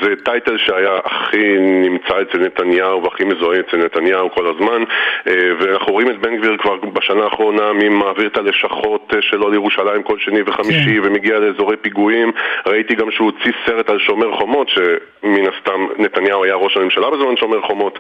זה 0.01 0.15
טייטל 0.25 0.57
שהיה 0.57 0.99
הכי 1.05 1.55
נמצא 1.59 2.21
אצל 2.21 2.37
נתניהו 2.37 3.03
והכי 3.03 3.23
מזוהה 3.23 3.59
אצל 3.59 3.77
נתניהו 3.77 4.31
כל 4.31 4.47
הזמן, 4.47 4.83
אה, 5.27 5.51
ואנחנו 5.59 5.93
רואים 5.93 6.09
את 6.09 6.17
בן 6.17 6.37
גביר 6.37 6.57
כבר 6.57 6.75
בשנה 6.75 7.23
האחרונה 7.23 7.73
מי 7.73 7.89
מעביר 8.11 8.27
את 8.27 8.37
הלשכות 8.37 9.13
שלו 9.21 9.49
לירושלים 9.49 10.03
כל 10.03 10.19
שני 10.19 10.39
וחמישי 10.45 11.01
כן. 11.01 11.07
ומגיע 11.07 11.39
לאזורי 11.39 11.77
פיגועים. 11.77 12.31
ראיתי 12.65 12.95
גם 12.95 13.11
שהוא 13.11 13.31
הוציא 13.31 13.51
סרט 13.65 13.89
על 13.89 13.99
שומר 13.99 14.35
חומות, 14.35 14.69
שמן 14.69 15.47
הסתם 15.47 15.87
נתניהו 15.97 16.43
היה 16.43 16.55
ראש 16.55 16.77
הממשלה 16.77 17.09
בזמן 17.09 17.37
שומר 17.37 17.61
חומות, 17.61 17.99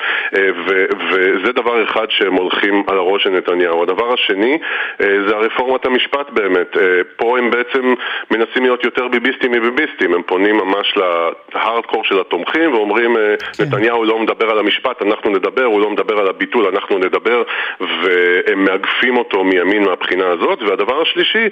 וזה 1.11 1.51
דבר 1.51 1.83
אחד 1.83 2.05
שהם 2.09 2.33
הולכים 2.33 2.83
על 2.87 2.97
הראש 2.97 3.23
של 3.23 3.29
נתניהו. 3.29 3.83
הדבר 3.83 4.13
השני 4.13 4.57
אה, 5.01 5.17
זה 5.27 5.35
הרפורמת 5.35 5.85
המשפט 5.85 6.29
באמת. 6.29 6.77
אה, 6.77 7.01
פה 7.15 7.37
הם 7.37 7.51
בעצם 7.51 7.93
מנסים 8.31 8.63
להיות 8.63 8.83
יותר 8.83 9.07
ביביסטים 9.07 9.51
מביביסטים, 9.51 10.13
הם 10.13 10.21
פונים 10.21 10.57
ממש 10.57 10.93
להארדקור 11.53 12.03
של 12.03 12.19
התומכים 12.19 12.73
ואומרים 12.73 13.17
אה, 13.17 13.35
כן. 13.57 13.63
נתניהו 13.63 14.03
לא 14.03 14.19
מדבר 14.19 14.49
על 14.49 14.59
המשפט, 14.59 15.01
אנחנו 15.01 15.29
נדבר, 15.29 15.63
הוא 15.63 15.81
לא 15.81 15.89
מדבר 15.89 16.19
על 16.19 16.27
הביטול, 16.27 16.67
אנחנו 16.67 16.97
נדבר, 16.97 17.43
והם 17.79 18.65
מאגפים 18.65 19.17
אותו 19.17 19.43
מימין 19.43 19.83
מהבחינה 20.01 20.25
הזאת. 20.27 20.61
והדבר 20.61 21.01
השלישי 21.01 21.49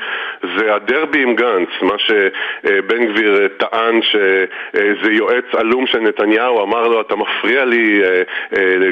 זה 0.57 0.75
הדרבי 0.75 1.23
עם 1.23 1.35
גנץ, 1.35 1.69
מה 1.81 1.95
שבן 1.97 3.05
גביר 3.05 3.47
טען 3.57 3.99
שזה 4.01 5.11
יועץ 5.11 5.45
עלום 5.57 5.87
של 5.87 5.99
נתניהו, 5.99 6.63
אמר 6.63 6.87
לו 6.87 7.01
אתה 7.01 7.15
מפריע 7.15 7.65
לי 7.65 8.01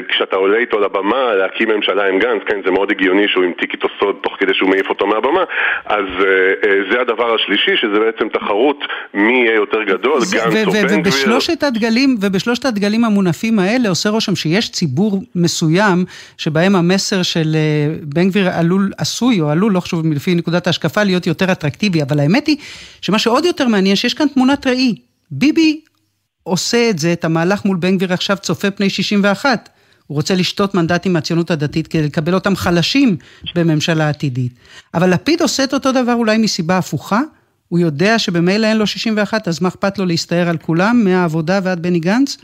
כשאתה 0.08 0.36
עולה 0.36 0.58
איתו 0.58 0.80
לבמה 0.80 1.34
להקים 1.34 1.68
ממשלה 1.70 2.08
עם 2.08 2.18
גנץ, 2.18 2.42
כן 2.46 2.60
זה 2.64 2.70
מאוד 2.70 2.90
הגיוני 2.90 3.28
שהוא 3.28 3.44
עם 3.44 3.52
תיק 3.52 3.72
איתו 3.72 3.88
סוד 4.00 4.16
תוך 4.22 4.36
כדי 4.38 4.54
שהוא 4.54 4.70
מעיף 4.70 4.88
אותו 4.88 5.06
מהבמה, 5.06 5.44
אז 5.86 6.04
זה 6.90 7.00
הדבר 7.00 7.34
השלישי, 7.34 7.76
שזה 7.76 8.00
בעצם 8.00 8.28
תחרות 8.28 8.84
מי 9.14 9.32
יהיה 9.32 9.54
יותר 9.54 9.82
גדול, 9.82 10.20
גנץ 10.32 10.66
או 10.66 10.72
בן 10.72 10.84
גביר. 10.84 10.98
ובשלושת 11.00 11.62
הדגלים, 11.62 12.16
ובשלושת 12.20 12.64
הדגלים 12.64 13.04
המונפים 13.04 13.58
האלה 13.58 13.88
עושה 13.88 14.10
רושם 14.10 14.36
שיש 14.36 14.70
ציבור 14.70 15.22
מסוים, 15.34 16.04
שבהם 16.38 16.76
המסר 16.76 17.22
של 17.22 17.56
בן 18.02 18.28
גביר 18.28 18.48
עלול, 18.58 18.90
עשוי 18.98 19.40
או 19.40 19.47
עלול, 19.50 19.72
לא 19.72 19.80
חשוב 19.80 20.06
לפי 20.06 20.34
נקודת 20.34 20.66
ההשקפה, 20.66 21.02
להיות 21.02 21.26
יותר 21.26 21.52
אטרקטיבי, 21.52 22.02
אבל 22.02 22.20
האמת 22.20 22.46
היא 22.46 22.56
שמה 23.00 23.18
שעוד 23.18 23.44
יותר 23.44 23.68
מעניין, 23.68 23.96
שיש 23.96 24.14
כאן 24.14 24.28
תמונת 24.28 24.66
ראי. 24.66 24.94
ביבי 25.30 25.80
עושה 26.42 26.90
את 26.90 26.98
זה, 26.98 27.12
את 27.12 27.24
המהלך 27.24 27.64
מול 27.64 27.76
בן 27.76 27.96
גביר 27.96 28.12
עכשיו 28.12 28.36
צופה 28.36 28.70
פני 28.70 28.90
61. 28.90 29.68
הוא 30.06 30.16
רוצה 30.16 30.34
לשתות 30.34 30.74
מנדטים 30.74 31.12
מהציונות 31.12 31.50
הדתית 31.50 31.86
כדי 31.86 32.02
לקבל 32.02 32.34
אותם 32.34 32.56
חלשים 32.56 33.16
בממשלה 33.54 34.08
עתידית. 34.08 34.52
אבל 34.94 35.14
לפיד 35.14 35.42
עושה 35.42 35.64
את 35.64 35.74
אותו 35.74 35.92
דבר 35.92 36.14
אולי 36.14 36.38
מסיבה 36.38 36.78
הפוכה, 36.78 37.20
הוא 37.68 37.78
יודע 37.78 38.18
שבמילא 38.18 38.66
אין 38.66 38.76
לו 38.76 38.86
61, 38.86 39.48
אז 39.48 39.62
מה 39.62 39.68
אכפת 39.68 39.98
לו 39.98 40.06
להסתער 40.06 40.48
על 40.48 40.56
כולם, 40.56 41.04
מהעבודה 41.04 41.60
ועד 41.62 41.82
בני 41.82 42.00
גנץ? 42.00 42.36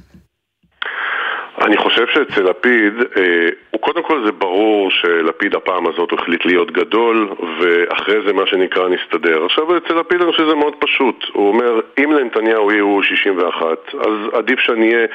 אני 1.64 1.76
חושב 1.76 2.06
שאצל 2.06 2.42
לפיד, 2.42 2.92
אה, 3.16 3.78
קודם 3.80 4.02
כל 4.02 4.24
זה 4.24 4.32
ברור 4.32 4.90
שלפיד 4.90 5.54
הפעם 5.54 5.86
הזאת 5.86 6.12
החליט 6.12 6.44
להיות 6.44 6.70
גדול 6.70 7.28
ואחרי 7.58 8.16
זה 8.26 8.32
מה 8.32 8.46
שנקרא 8.46 8.88
נסתדר. 8.88 9.44
עכשיו 9.44 9.76
אצל 9.76 9.94
לפיד 9.94 10.22
אני 10.22 10.32
חושב 10.32 10.44
שזה 10.44 10.54
מאוד 10.54 10.74
פשוט, 10.78 11.24
הוא 11.32 11.48
אומר 11.48 11.80
אם 11.98 12.12
לנתניהו 12.12 12.72
יהיו 12.72 13.02
61 13.02 13.64
אז 13.94 14.14
עדיף 14.32 14.60
שאני 14.60 14.94
אהיה 14.94 15.06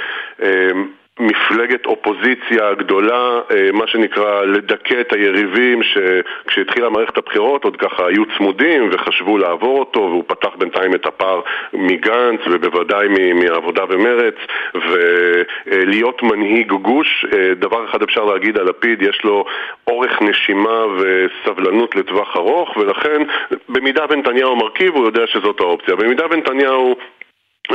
אה, 0.42 0.72
מפלגת 1.19 1.86
אופוזיציה 1.86 2.73
גדולה, 2.73 3.39
אה, 3.51 3.69
מה 3.73 3.88
שנקרא 3.88 4.41
לדכא 4.45 5.01
את 5.01 5.13
היריבים 5.13 5.79
שכשהתחילה 5.84 6.89
מערכת 6.89 7.17
הבחירות 7.17 7.63
עוד 7.63 7.77
ככה 7.77 8.08
היו 8.08 8.23
צמודים 8.38 8.89
וחשבו 8.91 9.38
לעבור 9.38 9.79
אותו 9.79 9.99
והוא 9.99 10.23
פתח 10.27 10.49
בינתיים 10.58 10.95
את 10.95 11.05
הפער 11.05 11.41
מגנץ 11.73 12.39
ובוודאי 12.51 13.08
מעבודה 13.34 13.84
ומרץ 13.89 14.36
ולהיות 14.75 16.23
מנהיג 16.23 16.71
גוש, 16.71 17.25
אה, 17.34 17.53
דבר 17.55 17.86
אחד 17.86 18.01
אפשר 18.01 18.25
להגיד 18.25 18.58
על 18.58 18.69
לפיד, 18.69 19.01
יש 19.01 19.21
לו 19.23 19.45
אורך 19.88 20.21
נשימה 20.21 20.86
וסבלנות 20.97 21.95
לטווח 21.95 22.36
ארוך 22.36 22.77
ולכן 22.77 23.21
במידה 23.69 24.05
ונתניהו 24.10 24.55
מרכיב 24.55 24.95
הוא 24.95 25.05
יודע 25.05 25.27
שזאת 25.27 25.60
האופציה, 25.60 25.95
במידה 25.95 26.25
ונתניהו 26.32 26.95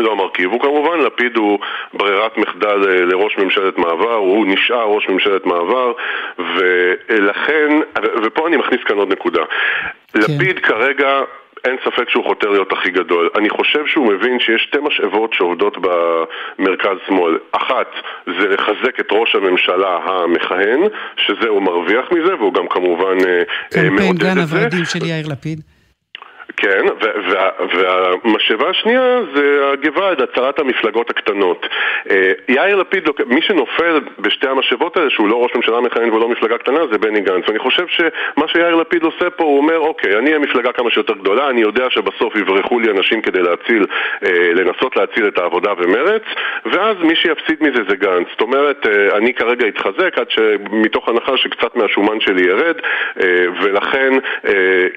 לא 0.03 0.13
המרכיב. 0.13 0.51
הוא 0.53 0.61
כמובן, 0.61 0.99
לפיד 0.99 1.37
הוא 1.37 1.59
ברירת 1.93 2.39
מחדל 2.39 2.89
אה, 2.89 3.05
לראש 3.05 3.39
ממשלת 3.39 3.79
מעבר, 3.79 4.15
הוא 4.15 4.47
נשאר 4.47 4.85
ראש 4.85 5.09
ממשלת 5.09 5.47
מעבר, 5.47 5.93
ולכן, 6.39 7.69
ופה 8.23 8.49
אני 8.49 8.57
מכניס 8.57 8.81
כאן 8.87 8.97
עוד 8.97 9.13
נקודה. 9.13 9.43
כן. 10.13 10.21
לפיד 10.21 10.59
כרגע 10.59 11.23
אין 11.65 11.77
ספק 11.85 12.09
שהוא 12.09 12.25
חותר 12.25 12.49
להיות 12.51 12.73
הכי 12.73 12.91
גדול. 12.91 13.29
אני 13.39 13.51
חושב 13.51 13.87
שהוא 13.87 14.07
מבין 14.07 14.41
שיש 14.41 14.63
שתי 14.63 14.79
משאבות 14.83 15.33
שעובדות 15.33 15.77
במרכז-שמאל. 15.79 17.39
אחת, 17.53 17.91
זה 18.27 18.49
לחזק 18.49 19.01
את 19.01 19.07
ראש 19.11 19.35
הממשלה 19.35 19.99
המכהן, 20.05 20.81
שזה 21.17 21.49
הוא 21.49 21.63
מרוויח 21.63 22.13
מזה, 22.13 22.35
והוא 22.35 22.55
גם 22.55 22.69
כמובן 22.69 23.17
אה, 23.27 23.43
אה, 23.77 23.91
מעודד 23.91 24.11
את 24.11 24.17
זה. 24.17 24.17
קמפיין 24.17 24.17
גן 24.17 24.39
הוורדים 24.39 24.85
של 24.85 25.07
יאיר 25.07 25.27
לפיד. 25.29 25.61
כן, 26.57 26.85
והמשאבה 27.75 28.69
השנייה 28.71 29.21
זה 29.35 29.71
הגוואלד, 29.73 30.21
הצהרת 30.21 30.59
המפלגות 30.59 31.11
הקטנות. 31.11 31.67
אה, 32.11 32.33
יאיר 32.49 32.77
לפיד, 32.77 33.09
מי 33.27 33.43
שנופל 33.43 34.01
בשתי 34.19 34.49
המשאבות 34.49 34.97
האלה, 34.97 35.11
שהוא 35.11 35.29
לא 35.29 35.43
ראש 35.43 35.55
ממשלה 35.55 35.81
מכהן 35.81 36.13
ולא 36.13 36.29
מפלגה 36.29 36.59
קטנה, 36.59 36.81
זה 36.93 36.99
בני 36.99 37.21
גנץ. 37.21 37.45
ואני 37.49 37.59
חושב 37.59 37.87
שמה 37.89 38.49
שיאיר 38.49 38.75
לפיד 38.75 39.03
עושה 39.03 39.31
פה, 39.31 39.45
הוא 39.45 39.59
אומר, 39.59 39.79
אוקיי, 39.79 40.19
אני 40.19 40.27
אהיה 40.27 40.39
מפלגה 40.39 40.73
כמה 40.73 40.91
שיותר 40.91 41.15
גדולה, 41.15 41.51
אני 41.51 41.61
יודע 41.61 41.91
שבסוף 41.91 42.37
יברחו 42.37 42.81
לי 42.81 42.91
אנשים 42.91 43.23
כדי 43.23 43.43
להציל, 43.43 43.87
אה, 44.27 44.53
לנסות 44.55 44.97
להציל 44.97 45.29
את 45.29 45.39
העבודה 45.39 45.73
ומרץ, 45.79 46.23
ואז 46.67 46.97
מי 47.01 47.17
שיפסיד 47.17 47.57
מזה 47.61 47.83
זה 47.89 47.97
גנץ. 47.97 48.27
זאת 48.31 48.41
אומרת, 48.41 48.87
אה, 48.87 49.17
אני 49.17 49.35
כרגע 49.35 49.69
אתחזק 49.69 50.19
עד 50.19 50.31
שמתוך 50.31 51.09
הנחה 51.09 51.37
שקצת 51.37 51.77
מהשומן 51.77 52.21
שלי 52.21 52.47
ירד, 52.47 52.77
ולכן 53.63 54.13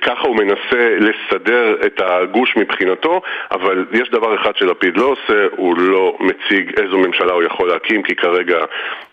ככה 0.01 0.27
הוא 0.27 0.35
מנסה 0.35 0.97
לסדר 0.99 1.46
לסדר 1.47 1.87
את 1.87 1.99
הגוש 1.99 2.49
מבחינתו, 2.57 3.21
אבל 3.51 3.85
יש 3.91 4.09
דבר 4.11 4.41
אחד 4.41 4.51
שלפיד 4.55 4.97
לא 4.97 5.05
עושה, 5.05 5.39
הוא 5.57 5.77
לא 5.77 6.17
מציג 6.19 6.79
איזו 6.79 6.97
ממשלה 6.97 7.33
הוא 7.33 7.43
יכול 7.43 7.69
להקים, 7.69 8.03
כי 8.03 8.15
כרגע, 8.15 8.57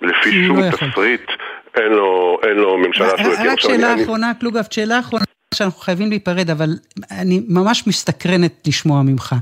לפי 0.03 0.47
שום 0.47 0.59
לא 0.59 0.71
תסריט, 0.71 1.27
אין 1.75 1.93
לו, 1.93 2.39
אין 2.43 2.57
לו 2.57 2.79
ממשלה 2.79 3.09
שהוא 3.09 3.33
יקים. 3.33 3.51
רק 3.51 3.61
שאלה 3.61 3.95
אחרונה, 4.03 4.33
קלוגף, 4.41 4.67
שאלה 4.71 4.99
אחרונה. 4.99 5.25
שאנחנו 5.55 5.81
חייבים 5.81 6.09
להיפרד, 6.11 6.51
אבל 6.51 6.69
אני 7.11 7.41
ממש 7.49 7.87
מסתקרנת 7.87 8.53
לשמוע 8.67 9.03
ממך. 9.03 9.35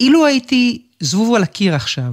אילו 0.00 0.26
הייתי 0.26 0.82
זבוב 1.00 1.34
על 1.34 1.42
הקיר 1.42 1.74
עכשיו, 1.74 2.12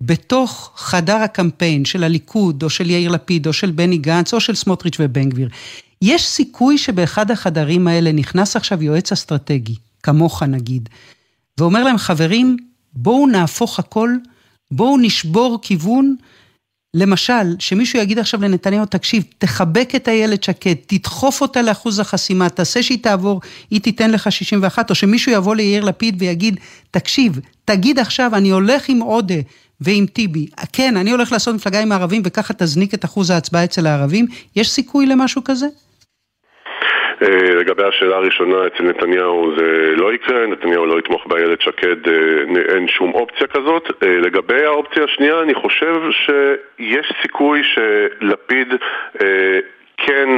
בתוך 0.00 0.72
חדר 0.76 1.16
הקמפיין 1.16 1.84
של 1.84 2.04
הליכוד, 2.04 2.62
או 2.62 2.70
של 2.70 2.90
יאיר 2.90 3.10
לפיד, 3.10 3.46
או 3.46 3.52
של 3.52 3.70
בני 3.70 3.98
גנץ, 3.98 4.34
או 4.34 4.40
של 4.40 4.54
סמוטריץ' 4.54 4.96
ובן 5.00 5.28
גביר, 5.28 5.48
יש 6.02 6.26
סיכוי 6.26 6.78
שבאחד 6.78 7.30
החדרים 7.30 7.88
האלה 7.88 8.12
נכנס 8.12 8.56
עכשיו 8.56 8.82
יועץ 8.82 9.12
אסטרטגי, 9.12 9.74
כמוך 10.02 10.42
נגיד, 10.42 10.88
ואומר 11.58 11.84
להם, 11.84 11.98
חברים, 11.98 12.56
בואו 12.92 13.26
נהפוך 13.26 13.78
הכל, 13.78 14.10
בואו 14.70 14.98
נשבור 14.98 15.58
כיוון, 15.62 16.16
למשל, 16.94 17.56
שמישהו 17.58 17.98
יגיד 17.98 18.18
עכשיו 18.18 18.42
לנתניהו, 18.42 18.86
תקשיב, 18.86 19.24
תחבק 19.38 19.92
את 19.96 20.08
איילת 20.08 20.44
שקד, 20.44 20.74
תדחוף 20.86 21.40
אותה 21.40 21.62
לאחוז 21.62 21.98
החסימה, 21.98 22.48
תעשה 22.48 22.82
שהיא 22.82 23.02
תעבור, 23.02 23.40
היא 23.70 23.80
תיתן 23.80 24.10
לך 24.10 24.32
61, 24.32 24.90
או 24.90 24.94
שמישהו 24.94 25.32
יבוא 25.32 25.54
ליאיר 25.54 25.84
לפיד 25.84 26.16
ויגיד, 26.18 26.60
תקשיב, 26.90 27.40
תגיד 27.64 27.98
עכשיו, 27.98 28.30
אני 28.34 28.50
הולך 28.50 28.88
עם 28.88 29.00
עודה 29.00 29.34
ועם 29.80 30.06
טיבי, 30.06 30.46
כן, 30.72 30.96
אני 30.96 31.10
הולך 31.10 31.32
לעשות 31.32 31.54
מפלגה 31.54 31.80
עם 31.80 31.92
הערבים 31.92 32.22
וככה 32.24 32.54
תזניק 32.54 32.94
את 32.94 33.04
אחוז 33.04 33.30
ההצבעה 33.30 33.64
אצל 33.64 33.86
הערבים, 33.86 34.26
יש 34.56 34.70
סיכוי 34.70 35.06
למשהו 35.06 35.44
כזה? 35.44 35.66
אה, 37.22 37.54
לגבי 37.54 37.82
השאלה 37.84 38.16
הראשונה, 38.16 38.66
אצל 38.66 38.82
נתניהו 38.82 39.52
זה 39.56 39.92
לא 39.96 40.12
יקרה, 40.12 40.46
נתניהו 40.46 40.86
לא 40.86 40.98
יתמוך 40.98 41.26
באיילת 41.26 41.60
שקד, 41.60 42.08
אה, 42.08 42.74
אין 42.74 42.88
שום 42.88 43.14
אופציה 43.14 43.46
כזאת. 43.46 43.90
אה, 44.02 44.18
לגבי 44.18 44.64
האופציה 44.64 45.04
השנייה, 45.04 45.40
אני 45.40 45.54
חושב 45.54 45.94
שיש 46.10 47.12
סיכוי 47.22 47.62
שלפיד 47.64 48.68
כן 49.96 50.28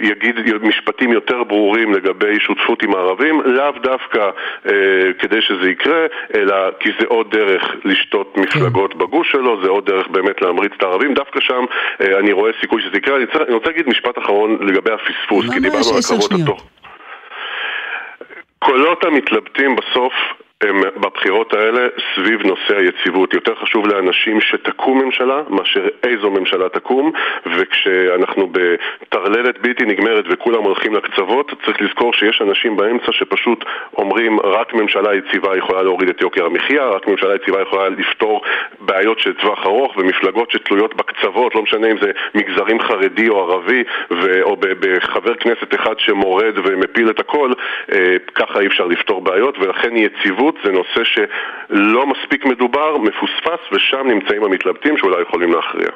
יגיד 0.00 0.36
משפטים 0.62 1.12
יותר 1.12 1.44
ברורים 1.44 1.94
לגבי 1.94 2.40
שותפות 2.40 2.82
עם 2.82 2.94
הערבים, 2.94 3.40
לאו 3.44 3.72
דווקא 3.82 4.30
אה, 4.66 5.12
כדי 5.18 5.42
שזה 5.42 5.70
יקרה, 5.70 6.06
אלא 6.34 6.54
כי 6.80 6.90
זה 7.00 7.06
עוד 7.06 7.30
דרך 7.30 7.62
לשתות 7.84 8.36
מפלגות 8.36 8.94
בגוש 8.94 9.32
שלו, 9.32 9.62
זה 9.62 9.68
עוד 9.68 9.86
דרך 9.86 10.08
באמת 10.08 10.42
להמריץ 10.42 10.72
את 10.76 10.82
הערבים, 10.82 11.14
דווקא 11.14 11.40
שם 11.40 11.64
אה, 12.00 12.18
אני 12.18 12.32
רואה 12.32 12.50
סיכוי 12.60 12.82
שזה 12.82 12.96
יקרה. 12.96 13.16
אני, 13.16 13.26
צריך, 13.26 13.42
אני 13.46 13.54
רוצה 13.54 13.70
להגיד 13.70 13.88
משפט 13.88 14.18
אחרון 14.18 14.58
לגבי 14.60 14.90
הפספוס, 14.92 15.50
כי 15.54 15.60
דיברנו 15.60 15.90
על 15.92 15.98
הקרבות 16.04 16.32
התוך. 16.42 16.66
קולות 18.58 19.04
המתלבטים 19.04 19.76
בסוף 19.76 20.12
בבחירות 20.96 21.54
האלה 21.54 21.88
סביב 22.14 22.46
נושא 22.46 22.76
היציבות. 22.76 23.34
יותר 23.34 23.54
חשוב 23.54 23.86
לאנשים 23.86 24.40
שתקום 24.40 25.02
ממשלה 25.04 25.42
מאשר 25.48 25.88
איזו 26.02 26.30
ממשלה 26.30 26.68
תקום, 26.68 27.12
וכשאנחנו 27.46 28.52
בטרללת 28.52 29.58
בלתי 29.58 29.84
נגמרת 29.84 30.24
וכולם 30.30 30.62
הולכים 30.62 30.94
לקצוות, 30.94 31.52
צריך 31.64 31.82
לזכור 31.82 32.12
שיש 32.12 32.42
אנשים 32.42 32.76
באמצע 32.76 33.12
שפשוט 33.12 33.64
אומרים 33.98 34.40
רק 34.40 34.74
ממשלה 34.74 35.14
יציבה 35.14 35.56
יכולה 35.56 35.82
להוריד 35.82 36.08
את 36.08 36.20
יוקר 36.20 36.44
המחיה, 36.44 36.88
רק 36.88 37.08
ממשלה 37.08 37.34
יציבה 37.34 37.62
יכולה 37.62 37.88
לפתור 37.88 38.42
בעיות 38.80 39.18
של 39.18 39.32
טווח 39.32 39.66
ארוך 39.66 39.96
ומפלגות 39.96 40.50
שתלויות 40.50 40.94
בקצוות, 40.94 41.54
לא 41.54 41.62
משנה 41.62 41.90
אם 41.90 41.96
זה 42.02 42.10
מגזרים 42.34 42.80
חרדי 42.80 43.28
או 43.28 43.40
ערבי, 43.40 43.84
ו- 44.10 44.42
או 44.42 44.56
בחבר 44.60 45.34
כנסת 45.34 45.74
אחד 45.74 45.94
שמורד 45.98 46.58
ומפיל 46.64 47.10
את 47.10 47.20
הכל, 47.20 47.52
אה, 47.92 48.16
ככה 48.34 48.60
אי 48.60 48.66
אפשר 48.66 48.86
לפתור 48.86 49.20
בעיות, 49.20 49.58
ולכן 49.58 49.96
יציבות 49.96 50.51
בריאות 50.52 50.64
זה 50.64 50.72
נושא 50.72 51.10
שלא 51.14 52.06
מספיק 52.06 52.44
מדובר, 52.44 52.98
מפוספס, 52.98 53.60
ושם 53.72 54.06
נמצאים 54.08 54.44
המתלבטים 54.44 54.94
שאולי 54.98 55.22
יכולים 55.22 55.52
להכריע. 55.52 55.88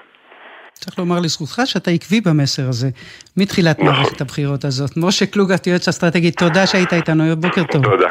צריך 0.73 0.99
לומר 0.99 1.21
לזכותך 1.21 1.63
שאתה 1.65 1.91
עקבי 1.91 2.21
במסר 2.21 2.69
הזה, 2.69 2.89
מתחילת 3.37 3.79
נכון. 3.79 3.93
מערכת 3.93 4.21
הבחירות 4.21 4.65
הזאת. 4.65 4.91
משה 4.97 5.27
קלוגת, 5.27 5.67
יועץ 5.67 5.89
אסטרטגי, 5.89 6.31
תודה 6.31 6.67
שהיית 6.67 6.93
איתנו, 6.93 7.37
בוקר 7.37 7.65
טוב. 7.65 7.85
תודה, 7.85 8.11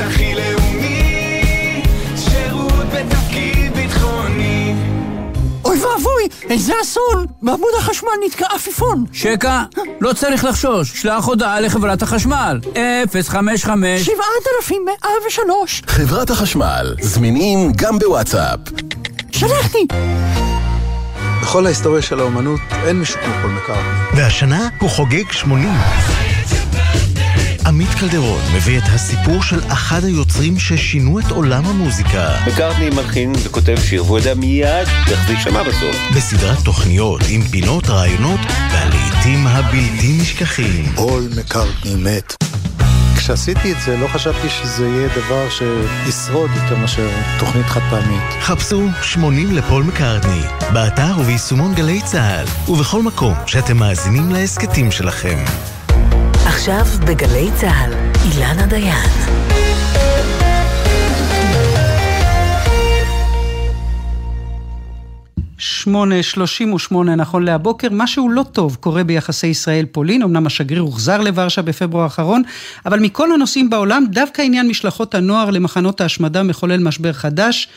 הכי 0.00 0.34
לאומי, 0.34 1.82
שירות 2.16 2.86
בתפקיד 2.94 3.74
ביטחוני. 3.74 4.74
אוי 5.64 5.78
ואבוי, 5.78 6.28
איזה 6.50 6.72
אסון! 6.82 7.26
בעמוד 7.42 7.70
החשמל 7.78 8.10
נתקע 8.26 8.46
עפיפון. 8.54 9.04
שקע, 9.12 9.62
לא 10.00 10.12
צריך 10.12 10.44
לחשוש, 10.44 11.02
שלח 11.02 11.24
הודעה 11.24 11.60
לחברת 11.60 12.02
החשמל. 12.02 12.60
055 13.28 14.04
7103 14.04 15.82
חברת 15.86 16.30
החשמל, 16.30 16.94
זמינים 17.00 17.72
גם 17.76 17.98
בוואטסאפ. 17.98 18.58
שלחתי! 19.32 19.86
בכל 21.42 21.66
ההיסטוריה 21.66 22.02
של 22.02 22.20
האומנות 22.20 22.60
אין 22.86 22.98
מישהו 22.98 23.20
כמו 23.24 23.32
פול 23.42 23.50
מקארטני. 23.50 24.20
והשנה 24.22 24.68
הוא 24.80 24.90
חוגג 24.90 25.32
80. 25.32 25.68
עמית 27.66 27.88
קלדרון 28.00 28.40
מביא 28.56 28.78
את 28.78 28.82
הסיפור 28.94 29.42
של 29.42 29.60
אחד 29.68 30.04
היוצרים 30.04 30.58
ששינו 30.58 31.18
את 31.18 31.30
עולם 31.30 31.66
המוזיקה. 31.66 32.28
מקארטני 32.46 32.90
מלחין 32.90 33.32
וכותב 33.44 33.76
שיר, 33.84 34.04
והוא 34.04 34.18
יודע 34.18 34.34
מיד 34.34 34.88
איך 35.10 35.26
זה 35.26 35.32
יישמע 35.32 35.62
בסוף. 35.62 35.96
בסדרת 36.16 36.58
תוכניות 36.64 37.20
עם 37.28 37.42
פינות, 37.42 37.86
רעיונות 37.86 38.40
והלעיתים 38.72 39.46
הבלתי 39.46 40.18
נשכחים. 40.20 40.84
פול 40.94 41.28
מקארטני 41.36 41.94
מת. 41.94 42.34
כשעשיתי 43.16 43.72
את 43.72 43.76
זה 43.84 43.96
לא 43.96 44.06
חשבתי 44.06 44.48
שזה 44.48 44.88
יהיה 44.88 45.08
דבר 45.08 45.46
שישרוד 45.50 46.50
יותר 46.56 46.76
מאשר 46.76 47.08
תוכנית 47.38 47.66
חד 47.66 47.80
פעמית. 47.90 48.22
חפשו 48.40 48.88
80 49.02 49.56
לפול 49.56 49.82
מקארטני, 49.82 50.42
באתר 50.72 51.12
וביישומון 51.20 51.74
גלי 51.74 52.00
צה"ל, 52.04 52.72
ובכל 52.72 53.02
מקום 53.02 53.34
שאתם 53.46 53.76
מאזינים 53.76 54.32
להסכתים 54.32 54.90
שלכם. 54.90 55.38
עכשיו 56.54 56.84
בגלי 57.06 57.48
צה"ל, 57.60 57.92
אילנה 58.24 58.66
דיין. 58.66 59.10
שמונה 65.58 66.22
שלושים 66.22 66.72
ושמונה 66.72 67.14
נכון 67.14 67.44
להבוקר, 67.44 67.88
משהו 67.90 68.28
לא 68.28 68.42
טוב 68.52 68.76
קורה 68.80 69.04
ביחסי 69.04 69.46
ישראל-פולין, 69.46 70.22
אמנם 70.22 70.46
השגריר 70.46 70.80
הוחזר 70.80 71.20
לוורשה 71.20 71.62
בפברואר 71.62 72.04
האחרון, 72.04 72.42
אבל 72.86 73.00
מכל 73.00 73.32
הנושאים 73.32 73.70
בעולם, 73.70 74.04
דווקא 74.10 74.42
עניין 74.42 74.68
משלחות 74.68 75.14
הנוער 75.14 75.50
למחנות 75.50 76.00
ההשמדה 76.00 76.42
מחולל 76.42 76.82
משבר 76.82 77.12
חדש, 77.12 77.68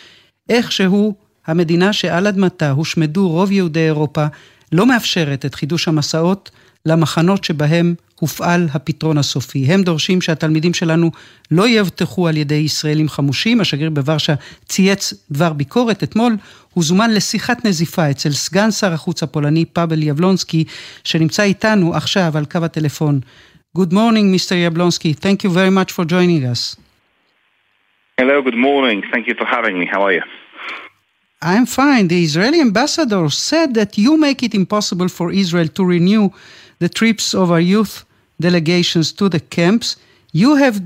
איכשהו 0.50 1.14
המדינה 1.48 1.94
שעל 1.94 2.28
אדמתה 2.28 2.72
הושמדו 2.72 3.30
רוב 3.30 3.52
יהודי 3.52 3.86
אירופה, 3.86 4.26
לא 4.72 4.86
מאפשרת 4.86 5.46
את 5.46 5.56
חידוש 5.56 5.88
המסעות 5.88 6.52
למחנות 6.86 7.44
שבהם 7.44 7.96
הופעל 8.20 8.68
הפתרון 8.74 9.18
הסופי. 9.18 9.66
הם 9.66 9.84
דורשים 9.84 10.22
שהתלמידים 10.22 10.74
שלנו 10.74 11.12
לא 11.52 11.68
יבטחו 11.68 12.28
על 12.28 12.38
ידי 12.38 12.56
ישראלים 12.56 13.10
חמושים. 13.10 13.62
השגריר 13.62 13.90
בוורשה 13.90 14.34
צייץ 14.66 15.14
דבר 15.32 15.54
ביקורת. 15.54 16.04
אתמול 16.04 16.38
הוא 16.74 16.84
זומן 16.84 17.14
לשיחת 17.14 17.66
נזיפה 17.66 18.12
אצל 18.12 18.32
סגן 18.32 18.72
שר 18.72 18.94
החוץ 18.94 19.24
הפולני 19.24 19.66
פאבל 19.66 20.04
יבלונסקי, 20.04 20.64
שנמצא 21.04 21.44
איתנו 21.44 21.96
עכשיו 21.96 22.32
על 22.38 22.46
קו 22.46 22.60
הטלפון. 22.66 23.20
Good 23.78 23.94
morning, 23.94 24.32
Mr. 24.36 24.56
Yablonsky. 24.56 25.14
Thank 25.14 25.44
you 25.44 25.52
very 25.52 25.70
much 25.70 25.92
for 25.92 26.04
joining 26.06 26.44
us. 26.54 26.76
Hello, 28.20 28.42
good 28.42 28.60
morning. 28.70 29.04
Thank 29.12 29.28
you 29.28 29.36
for 29.40 29.46
having 29.46 29.76
me. 29.80 29.86
How 29.94 30.02
are 30.08 30.14
you? 30.18 30.24
I'm 31.42 31.68
fine. 31.68 32.08
The 32.08 32.24
Israeli 32.24 32.60
ambassador 32.62 33.30
said 33.30 33.76
that 33.76 33.92
you 33.98 34.18
make 34.18 34.42
it 34.42 34.54
impossible 34.56 35.10
for 35.18 35.32
Israel 35.32 35.68
to 35.78 35.84
renew 35.86 36.24
the 36.80 36.90
trips 36.90 37.36
of 37.36 37.52
our 37.52 37.66
youth 37.76 38.07
delegations 38.40 39.12
to 39.14 39.30
the 39.30 39.40
camps. 39.40 39.98
You 40.32 40.56
have 40.56 40.82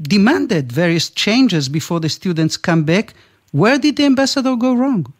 demanded 0.00 0.72
various 0.72 1.10
changes 1.10 1.68
before 1.68 2.00
the 2.00 2.08
students 2.08 2.56
come 2.56 2.84
back. 2.84 3.14
Where 3.52 3.78
did 3.78 3.96
the 3.96 4.04
ambassador 4.04 4.56
go 4.56 4.74
wrong? 4.74 5.12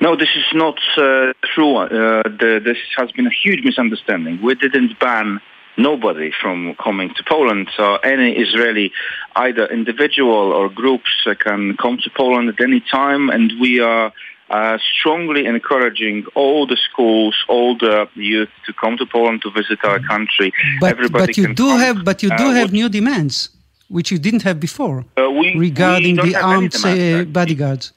No, 0.00 0.14
this 0.14 0.28
is 0.36 0.44
not 0.54 0.78
uh, 0.96 1.32
true. 1.54 1.76
Uh, 1.76 1.88
the, 2.22 2.60
this 2.64 2.78
has 2.96 3.10
been 3.12 3.26
a 3.26 3.36
huge 3.42 3.64
misunderstanding. 3.64 4.40
We 4.42 4.54
didn't 4.54 4.98
ban 5.00 5.40
nobody 5.78 6.30
from 6.40 6.74
coming 6.82 7.12
to 7.14 7.22
Poland. 7.24 7.68
So 7.76 7.96
any 7.96 8.32
Israeli, 8.36 8.92
either 9.34 9.66
individual 9.66 10.52
or 10.52 10.68
groups, 10.68 11.10
uh, 11.26 11.34
can 11.34 11.76
come 11.76 11.98
to 12.04 12.10
Poland 12.10 12.48
at 12.48 12.60
any 12.60 12.80
time, 12.80 13.30
and 13.30 13.52
we 13.60 13.80
are 13.80 14.12
uh, 14.50 14.78
strongly 14.98 15.44
encouraging 15.46 16.24
all 16.34 16.66
the 16.66 16.76
schools, 16.88 17.34
all 17.48 17.76
the 17.76 18.08
youth 18.14 18.48
to 18.66 18.72
come 18.72 18.96
to 18.96 19.06
Poland 19.06 19.42
to 19.42 19.50
visit 19.50 19.78
our 19.84 20.00
country. 20.12 20.52
But, 20.80 20.90
Everybody 20.90 21.26
but 21.26 21.36
you 21.36 21.44
can 21.46 21.54
do 21.54 21.68
come. 21.68 21.80
have 21.80 22.04
but 22.04 22.22
you 22.22 22.30
do 22.30 22.46
Uh, 22.48 22.52
have 22.60 22.72
new 22.72 22.88
demands, 22.88 23.50
which 23.88 24.10
you 24.12 24.18
didn't 24.18 24.42
have 24.42 24.58
before, 24.60 25.04
Uh, 25.16 25.30
we- 25.38 25.56
regarding 25.68 26.16
we 26.16 26.30
the 26.32 26.34
armed 26.40 26.74
uh, 26.84 27.24
bodyguards. 27.38 27.92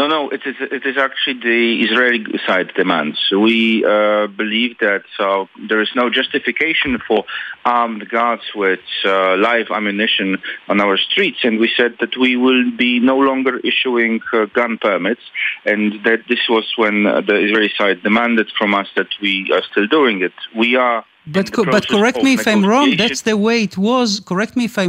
No, 0.00 0.06
no, 0.06 0.30
it 0.30 0.40
is 0.46 0.56
it 0.60 0.86
is 0.86 0.96
actually 0.96 1.40
the 1.40 1.82
Israeli 1.82 2.24
side 2.46 2.72
demands. 2.74 3.18
We 3.30 3.84
uh, 3.84 4.28
believe 4.28 4.78
that 4.78 5.04
uh, 5.18 5.44
there 5.68 5.82
is 5.82 5.90
no 5.94 6.08
justification 6.08 6.98
for 7.06 7.26
armed 7.66 8.08
guards 8.08 8.44
with 8.54 8.80
uh, 9.04 9.36
live 9.36 9.66
ammunition 9.70 10.38
on 10.70 10.80
our 10.80 10.96
streets, 10.96 11.40
and 11.44 11.60
we 11.60 11.70
said 11.76 11.96
that 12.00 12.16
we 12.16 12.34
will 12.34 12.70
be 12.78 12.98
no 12.98 13.18
longer 13.18 13.58
issuing 13.58 14.20
uh, 14.32 14.46
gun 14.46 14.78
permits, 14.78 15.20
and 15.66 16.02
that 16.06 16.20
this 16.30 16.44
was 16.48 16.66
when 16.78 17.02
the 17.02 17.36
Israeli 17.46 17.70
side 17.76 18.02
demanded 18.02 18.50
from 18.56 18.72
us 18.72 18.88
that 18.96 19.08
we 19.20 19.50
are 19.52 19.64
still 19.70 19.86
doing 19.86 20.22
it. 20.22 20.32
We 20.56 20.76
are. 20.76 21.04
But 21.32 21.52
co- 21.52 21.64
but 21.64 21.86
correct 21.88 22.22
me 22.22 22.34
if 22.34 22.46
I'm 22.46 22.64
wrong. 22.64 22.96
That's 22.96 23.22
the 23.22 23.36
way 23.36 23.62
it 23.62 23.76
was. 23.76 24.20
Correct 24.20 24.56
me 24.56 24.64
if 24.64 24.78
I 24.78 24.86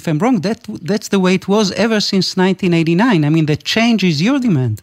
if 0.00 0.06
I'm 0.08 0.18
wrong. 0.18 0.40
That 0.40 0.60
that's 0.90 1.08
the 1.08 1.20
way 1.24 1.34
it 1.34 1.46
was 1.48 1.72
ever 1.72 2.00
since 2.00 2.36
1989. 2.36 3.24
I 3.24 3.28
mean, 3.28 3.46
the 3.46 3.56
change 3.56 4.04
is 4.04 4.22
your 4.22 4.38
demand. 4.38 4.82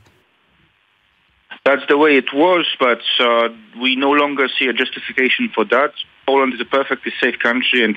That's 1.64 1.86
the 1.88 1.98
way 1.98 2.16
it 2.16 2.34
was, 2.34 2.66
but 2.80 3.02
uh, 3.20 3.50
we 3.80 3.96
no 3.96 4.12
longer 4.12 4.48
see 4.58 4.68
a 4.68 4.74
justification 4.74 5.50
for 5.54 5.64
that. 5.66 5.94
Poland 6.33 6.53
is 6.57 6.61
a 6.69 6.71
perfectly 6.79 7.13
safe 7.23 7.37
country, 7.49 7.81
and 7.87 7.95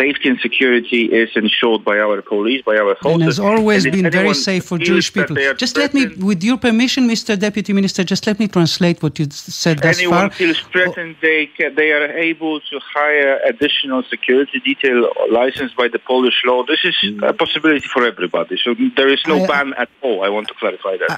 safety 0.00 0.26
and 0.32 0.38
security 0.46 1.02
is 1.22 1.30
ensured 1.42 1.82
by 1.90 1.96
our 2.04 2.18
police, 2.32 2.60
by 2.70 2.76
our 2.82 2.94
forces. 3.02 3.14
and 3.16 3.22
has 3.30 3.38
always 3.50 3.80
And 3.84 3.88
if 3.94 3.96
been 3.98 4.10
very 4.18 4.28
anyone 4.30 4.34
safe 4.50 4.64
for 4.68 4.76
feels 4.78 4.88
Jewish 4.90 5.08
that 5.10 5.16
people. 5.18 5.34
they 5.38 5.46
are 5.50 5.56
Just 5.64 5.76
let 5.82 5.90
me, 5.98 6.02
with 6.30 6.40
your 6.48 6.56
permission, 6.68 7.02
Mr. 7.14 7.30
Deputy 7.46 7.72
Minister, 7.80 8.00
just 8.12 8.22
let 8.30 8.36
me 8.42 8.46
translate 8.56 8.96
what 9.04 9.14
you 9.20 9.26
said 9.62 9.76
thus 9.84 9.98
anyone 9.98 10.28
far. 10.30 10.38
feels 10.40 10.58
threatened, 10.72 11.12
they 11.28 11.40
ca- 11.56 11.72
they 11.80 11.90
are 11.98 12.06
able 12.30 12.56
to 12.70 12.74
hire 12.96 13.32
additional 13.52 14.00
security 14.14 14.58
detail 14.70 14.98
licensed 15.40 15.76
by 15.82 15.86
the 15.94 16.00
Polish 16.12 16.38
law. 16.48 16.58
This 16.72 16.82
is 16.90 16.96
a 17.32 17.34
possibility 17.42 17.88
for 17.94 18.02
everybody. 18.12 18.54
So 18.64 18.68
there 18.98 19.10
is 19.16 19.20
no 19.32 19.36
I- 19.44 19.46
ban 19.52 19.68
at 19.84 19.90
all. 20.04 20.18
I 20.26 20.30
want 20.36 20.46
to 20.52 20.54
clarify 20.62 20.94
that. 21.02 21.10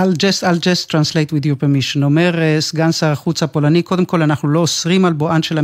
I'll 0.00 0.16
just, 0.26 0.40
I'll 0.48 0.62
just 0.70 0.82
translate 0.94 1.30
with 1.34 1.44
your 1.50 1.56
permission. 1.64 1.98
אומר 2.08 2.30
אה, 2.42 2.56
סגן 2.60 2.92
שר 2.92 3.06
החוץ 3.16 3.42
הפולני, 3.42 3.82
קודם 3.82 4.04
כל 4.04 4.22
אנחנו 4.22 4.48
לא 4.48 4.60
אוסרים 4.60 5.04
על 5.04 5.12
בואן 5.12 5.42
של 5.42 5.58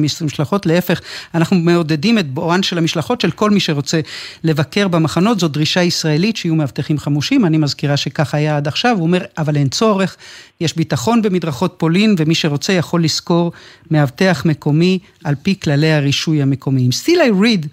המשלחות, 0.46 0.66
להפך, 0.66 1.02
אנחנו 1.36 1.58
מעודדים 1.58 2.20
את 2.20 2.30
בואן 2.30 2.64
של 2.64 2.78
המשלחות 2.78 3.22
של 3.22 3.32
כל 3.32 3.50
מי 3.50 3.60
שרוצה 3.60 4.00
לבקר 4.44 4.88
במחנות, 4.88 5.40
זו 5.40 5.48
דרישה 5.48 5.84
ישראלית 5.84 6.38
שיהיו 6.38 6.56
מאבטחים 6.56 7.00
חמושים, 7.00 7.46
אני 7.46 7.58
מזכירה 7.58 7.98
שכך 7.98 8.34
היה 8.34 8.58
עד 8.58 8.68
עכשיו, 8.68 8.96
הוא 8.96 9.04
אומר, 9.04 9.22
אבל 9.38 9.56
אין 9.56 9.70
צורך, 9.70 10.16
יש 10.62 10.76
ביטחון 10.76 11.22
במדרכות 11.22 11.76
פולין, 11.78 12.16
ומי 12.18 12.36
שרוצה 12.36 12.74
יכול 12.74 13.04
לשכור 13.04 13.52
מאבטח 13.92 14.44
מקומי 14.46 15.00
על 15.24 15.36
פי 15.36 15.56
כללי 15.60 15.92
הרישוי 15.92 16.42
המקומיים. 16.42 16.90
Still 16.92 17.20
I 17.20 17.32
read, 17.44 17.66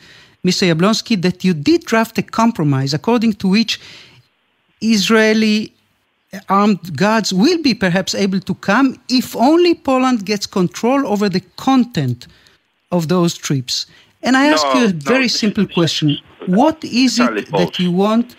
Mr. 0.47 0.65
Yablonsky, 0.65 1.17
that 1.17 1.45
you 1.45 1.55
did 1.69 1.85
draft 1.87 2.19
a 2.19 2.23
compromise 2.23 2.95
according 2.95 3.33
to 3.43 3.49
which 3.49 3.79
Israeli 4.81 5.73
armed 6.49 6.97
guards 6.97 7.31
will 7.33 7.61
be 7.69 7.75
perhaps 7.75 8.15
able 8.15 8.41
to 8.41 8.55
come 8.55 8.89
if 9.09 9.37
only 9.37 9.75
Poland 9.75 10.19
gets 10.25 10.47
control 10.47 11.01
over 11.07 11.29
the 11.29 11.43
content 11.57 12.27
of 12.93 13.09
those 13.09 13.35
trips. 13.37 13.87
And 14.23 14.37
I 14.37 14.47
ask 14.47 14.65
No, 14.67 14.75
you 14.75 14.85
a 14.87 14.93
no, 14.93 14.99
very 15.13 15.29
this 15.29 15.39
simple 15.41 15.67
question. 15.67 16.19
What 16.47 16.85
is 16.85 17.19
it 17.19 17.39
entirely 17.39 17.45
that 17.57 17.79
you 17.81 17.91
want 17.93 18.37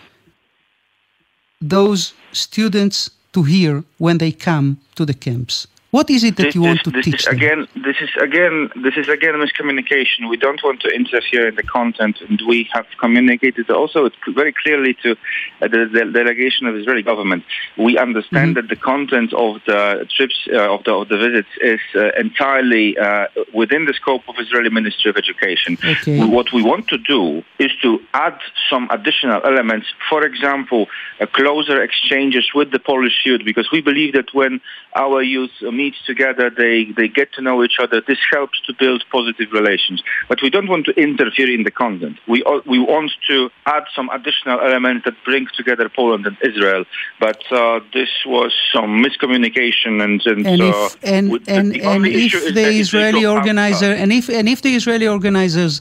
those 1.62 2.14
students 2.32 3.10
to 3.34 3.44
hear 3.44 3.84
when 3.98 4.18
they 4.18 4.32
come 4.32 4.80
to 4.96 5.06
the 5.06 5.14
camps? 5.14 5.68
What 5.94 6.10
is 6.10 6.24
it 6.24 6.38
that 6.38 6.46
this, 6.46 6.56
you 6.56 6.64
want 6.64 6.80
this, 6.80 6.84
to 6.86 6.90
this 6.90 7.06
teach 7.06 7.20
is 7.20 7.26
them? 7.26 7.36
again 7.36 7.68
this 7.86 7.98
is 8.02 8.10
again 8.20 8.72
this 8.86 8.96
is 8.98 9.08
again 9.10 9.36
miscommunication. 9.36 10.28
We 10.28 10.38
don't 10.38 10.62
want 10.64 10.82
to 10.82 10.90
interfere 10.90 11.48
in 11.50 11.54
the 11.54 11.62
content 11.62 12.20
and 12.20 12.42
we 12.48 12.68
have 12.74 12.88
communicated 13.00 13.70
also 13.70 14.10
very 14.34 14.54
clearly 14.54 14.96
to 15.04 15.12
uh, 15.12 15.68
the, 15.68 15.88
the 15.94 16.06
delegation 16.12 16.66
of 16.66 16.76
israeli 16.76 17.04
government. 17.04 17.44
We 17.78 18.00
understand 18.00 18.58
that 18.58 18.70
the 18.70 18.76
content 18.76 19.34
of 19.36 19.62
the 19.68 20.08
trips 20.16 20.40
uh, 20.52 20.74
of 20.74 20.84
the 20.84 20.94
of 20.96 21.10
the 21.10 21.18
visits 21.26 21.54
is 21.62 21.82
uh, 21.94 22.10
entirely 22.26 22.98
uh, 22.98 23.28
within 23.54 23.86
the 23.86 23.94
scope 23.94 24.24
of 24.28 24.34
israeli 24.40 24.72
ministry 24.72 25.12
of 25.12 25.18
education. 25.18 25.78
Okay. 25.86 26.26
what 26.26 26.52
we 26.52 26.64
want 26.64 26.88
to 26.88 26.98
do 26.98 27.44
is 27.60 27.72
to 27.84 28.02
add 28.16 28.40
some 28.68 28.88
additional 28.90 29.42
elements. 29.46 29.86
For 30.10 30.26
example 30.26 30.88
uh, 31.22 31.28
closer 31.28 31.84
exchanges 31.84 32.46
with 32.56 32.72
the 32.72 32.80
polish 32.80 33.18
youth 33.28 33.42
because 33.46 33.70
we 33.72 33.82
believe 33.82 34.14
that 34.14 34.34
when 34.34 34.60
our 34.96 35.22
youth 35.22 35.52
meet 35.84 35.96
together, 36.12 36.46
they, 36.64 36.76
they 37.00 37.08
get 37.20 37.28
to 37.36 37.42
know 37.48 37.58
each 37.66 37.78
other. 37.84 37.98
This 38.12 38.22
helps 38.36 38.58
to 38.68 38.72
build 38.84 39.02
positive 39.18 39.50
relations. 39.60 40.00
But 40.30 40.38
we 40.44 40.50
don't 40.56 40.70
want 40.74 40.84
to 40.90 40.94
interfere 41.08 41.50
in 41.58 41.64
the 41.68 41.76
content. 41.84 42.16
We, 42.34 42.38
we 42.74 42.80
want 42.94 43.12
to 43.30 43.38
add 43.78 43.86
some 43.98 44.08
additional 44.18 44.58
elements 44.70 45.02
that 45.06 45.16
bring 45.30 45.46
together 45.60 45.86
Poland 46.00 46.24
and 46.30 46.38
Israel. 46.50 46.84
But 47.26 47.42
uh, 47.52 47.80
this 47.98 48.12
was 48.36 48.52
some 48.76 48.92
miscommunication 49.06 49.94
and 50.06 50.18
and, 50.32 50.42
and 50.52 50.62
uh, 50.62 50.66
if 50.70 50.98
and 51.16 51.26
with- 51.34 51.48
and, 51.58 51.66
the 51.74 51.82
and 51.92 52.02
if 52.06 52.34
is 52.34 52.54
the 52.60 52.70
Israeli 52.84 53.24
organizer 53.36 53.92
and 54.02 54.10
if 54.20 54.26
and 54.40 54.46
if 54.54 54.60
the 54.68 54.74
Israeli 54.80 55.08
organizers 55.18 55.74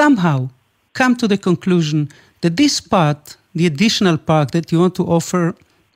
somehow 0.00 0.38
come 1.00 1.14
to 1.22 1.26
the 1.32 1.38
conclusion 1.50 1.98
that 2.42 2.54
this 2.62 2.74
part, 2.96 3.22
the 3.58 3.66
additional 3.72 4.16
part 4.30 4.48
that 4.54 4.66
you 4.72 4.78
want 4.84 4.94
to 5.00 5.04
offer, 5.18 5.44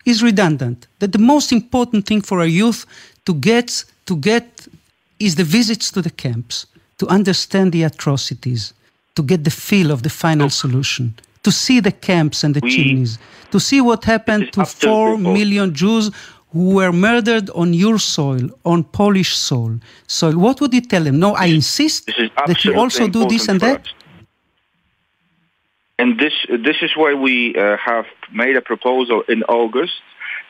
is 0.06 0.22
redundant. 0.22 0.86
That 1.00 1.12
the 1.12 1.18
most 1.18 1.52
important 1.52 2.06
thing 2.06 2.22
for 2.22 2.38
our 2.40 2.46
youth 2.62 2.86
to 3.26 3.34
get 3.34 3.84
to 4.06 4.16
get 4.16 4.66
is 5.18 5.34
the 5.34 5.44
visits 5.44 5.90
to 5.90 6.00
the 6.00 6.10
camps, 6.10 6.66
to 6.98 7.06
understand 7.08 7.72
the 7.72 7.82
atrocities, 7.82 8.72
to 9.16 9.22
get 9.22 9.44
the 9.44 9.50
feel 9.50 9.90
of 9.90 10.02
the 10.02 10.10
final 10.10 10.48
solution, 10.48 11.14
to 11.42 11.50
see 11.50 11.80
the 11.80 11.92
camps 11.92 12.44
and 12.44 12.54
the 12.54 12.60
We- 12.62 12.70
chimneys, 12.74 13.18
to 13.50 13.58
see 13.58 13.80
what 13.80 14.04
happened 14.04 14.52
to 14.52 14.64
four 14.64 15.18
million 15.18 15.74
Jews 15.74 16.10
who 16.52 16.70
were 16.78 16.92
murdered 16.92 17.50
on 17.50 17.74
your 17.74 17.98
soil, 17.98 18.48
on 18.64 18.84
Polish 18.84 19.32
soil. 19.36 19.74
soil. 20.06 20.36
What 20.38 20.60
would 20.60 20.72
you 20.72 20.80
tell 20.92 21.02
them? 21.04 21.18
No, 21.18 21.34
I 21.34 21.46
insist 21.46 22.06
that 22.46 22.64
you 22.64 22.74
also 22.78 23.08
do 23.08 23.26
this 23.26 23.48
and 23.48 23.60
that. 23.60 23.82
And 25.98 26.20
this 26.20 26.34
this 26.48 26.76
is 26.82 26.90
why 26.94 27.14
we 27.14 27.54
uh, 27.56 27.76
have 27.78 28.04
made 28.32 28.56
a 28.56 28.60
proposal 28.60 29.22
in 29.28 29.42
August 29.44 29.94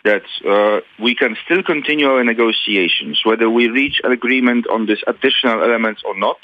that 0.05 0.25
uh, 0.49 0.81
we 1.03 1.15
can 1.15 1.37
still 1.45 1.63
continue 1.63 2.07
our 2.09 2.25
negotiations, 2.25 3.21
whether 3.25 3.49
we 3.49 3.69
reach 3.69 4.01
an 4.03 4.13
agreement 4.13 4.67
on 4.69 4.87
these 4.87 5.03
additional 5.07 5.63
elements 5.63 6.03
or 6.05 6.17
not. 6.19 6.39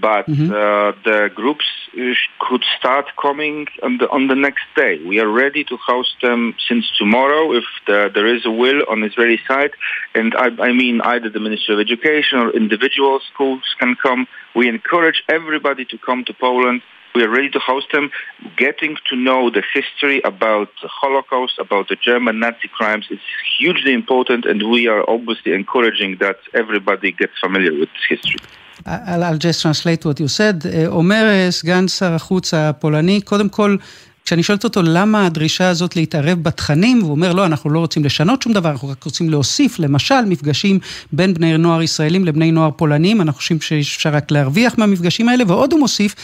But 0.00 0.28
uh, 0.28 0.92
the 1.04 1.30
groups 1.34 1.66
uh, 1.98 2.14
could 2.38 2.64
start 2.78 3.06
coming 3.20 3.66
on 3.82 3.98
the 3.98 4.08
on 4.08 4.28
the 4.28 4.36
next 4.36 4.64
day. 4.74 5.02
We 5.04 5.20
are 5.20 5.28
ready 5.28 5.62
to 5.64 5.76
host 5.76 6.14
them 6.22 6.54
since 6.66 6.90
tomorrow, 6.96 7.52
if 7.52 7.64
the, 7.86 8.10
there 8.14 8.26
is 8.34 8.46
a 8.46 8.50
will 8.50 8.82
on 8.88 9.02
Israeli 9.02 9.40
side. 9.46 9.72
And 10.14 10.34
I, 10.34 10.46
I 10.68 10.72
mean, 10.72 11.02
either 11.02 11.28
the 11.28 11.40
Ministry 11.40 11.74
of 11.74 11.80
Education 11.80 12.38
or 12.38 12.50
individual 12.56 13.20
schools 13.34 13.64
can 13.78 13.96
come. 14.02 14.26
We 14.54 14.68
encourage 14.68 15.22
everybody 15.28 15.84
to 15.86 15.98
come 15.98 16.24
to 16.24 16.32
Poland. 16.32 16.80
We 17.15 17.23
are 17.23 17.29
ready 17.29 17.49
to 17.57 17.59
host 17.59 17.87
them, 17.93 18.11
getting 18.57 18.97
to 19.09 19.15
know 19.15 19.49
the 19.49 19.63
history 19.73 20.17
about 20.25 20.67
the 20.81 20.89
Holocaust, 21.01 21.55
about 21.59 21.87
the 21.87 21.95
German 21.95 22.39
Nazi 22.39 22.67
crimes. 22.77 23.05
It's 23.09 23.29
hugely 23.57 23.93
important, 23.93 24.45
and 24.45 24.69
we 24.69 24.87
are 24.87 25.01
obviously 25.09 25.53
encouraging 25.53 26.17
that 26.19 26.37
everybody 26.53 27.13
gets 27.13 27.35
familiar 27.39 27.71
with 27.79 27.89
this 27.95 28.05
history. 28.09 28.39
I'll, 28.85 29.23
I'll 29.23 29.37
just 29.37 29.61
translate 29.61 30.03
what 30.05 30.19
you 30.19 30.27
said. 30.27 30.65
אה, 30.65 30.87
אומר 30.87 31.23
אה, 31.25 31.51
סגן 31.51 31.87
שר 31.87 32.13
החוץ 32.13 32.53
הפולני, 32.53 33.21
קודם 33.21 33.49
כל, 33.49 33.75
כשאני 34.24 34.42
שואלת 34.42 34.64
אותו 34.64 34.82
למה 34.82 35.26
הדרישה 35.26 35.68
הזאת 35.68 35.96
להתערב 35.96 36.42
בתכנים, 36.42 37.00
הוא 37.00 37.10
אומר, 37.10 37.32
לא, 37.32 37.46
אנחנו 37.46 37.70
לא 37.70 37.78
רוצים 37.78 38.04
לשנות 38.04 38.42
שום 38.42 38.52
דבר, 38.52 38.70
אנחנו 38.70 38.88
רק 38.88 39.04
רוצים 39.04 39.30
להוסיף, 39.30 39.78
למשל, 39.78 40.24
מפגשים 40.26 40.78
בין 41.12 41.34
בני 41.34 41.58
נוער 41.58 41.82
ישראלים 41.82 42.24
לבני 42.24 42.52
נוער 42.52 42.70
פולנים, 42.70 43.20
אנחנו 43.20 43.38
חושבים 43.38 43.60
שאפשר 43.60 44.10
רק 44.10 44.30
להרוויח 44.30 44.78
מהמפגשים 44.78 45.28
האלה, 45.28 45.44
ועוד 45.46 45.72
הוא 45.72 45.80
מוסיף, 45.80 46.14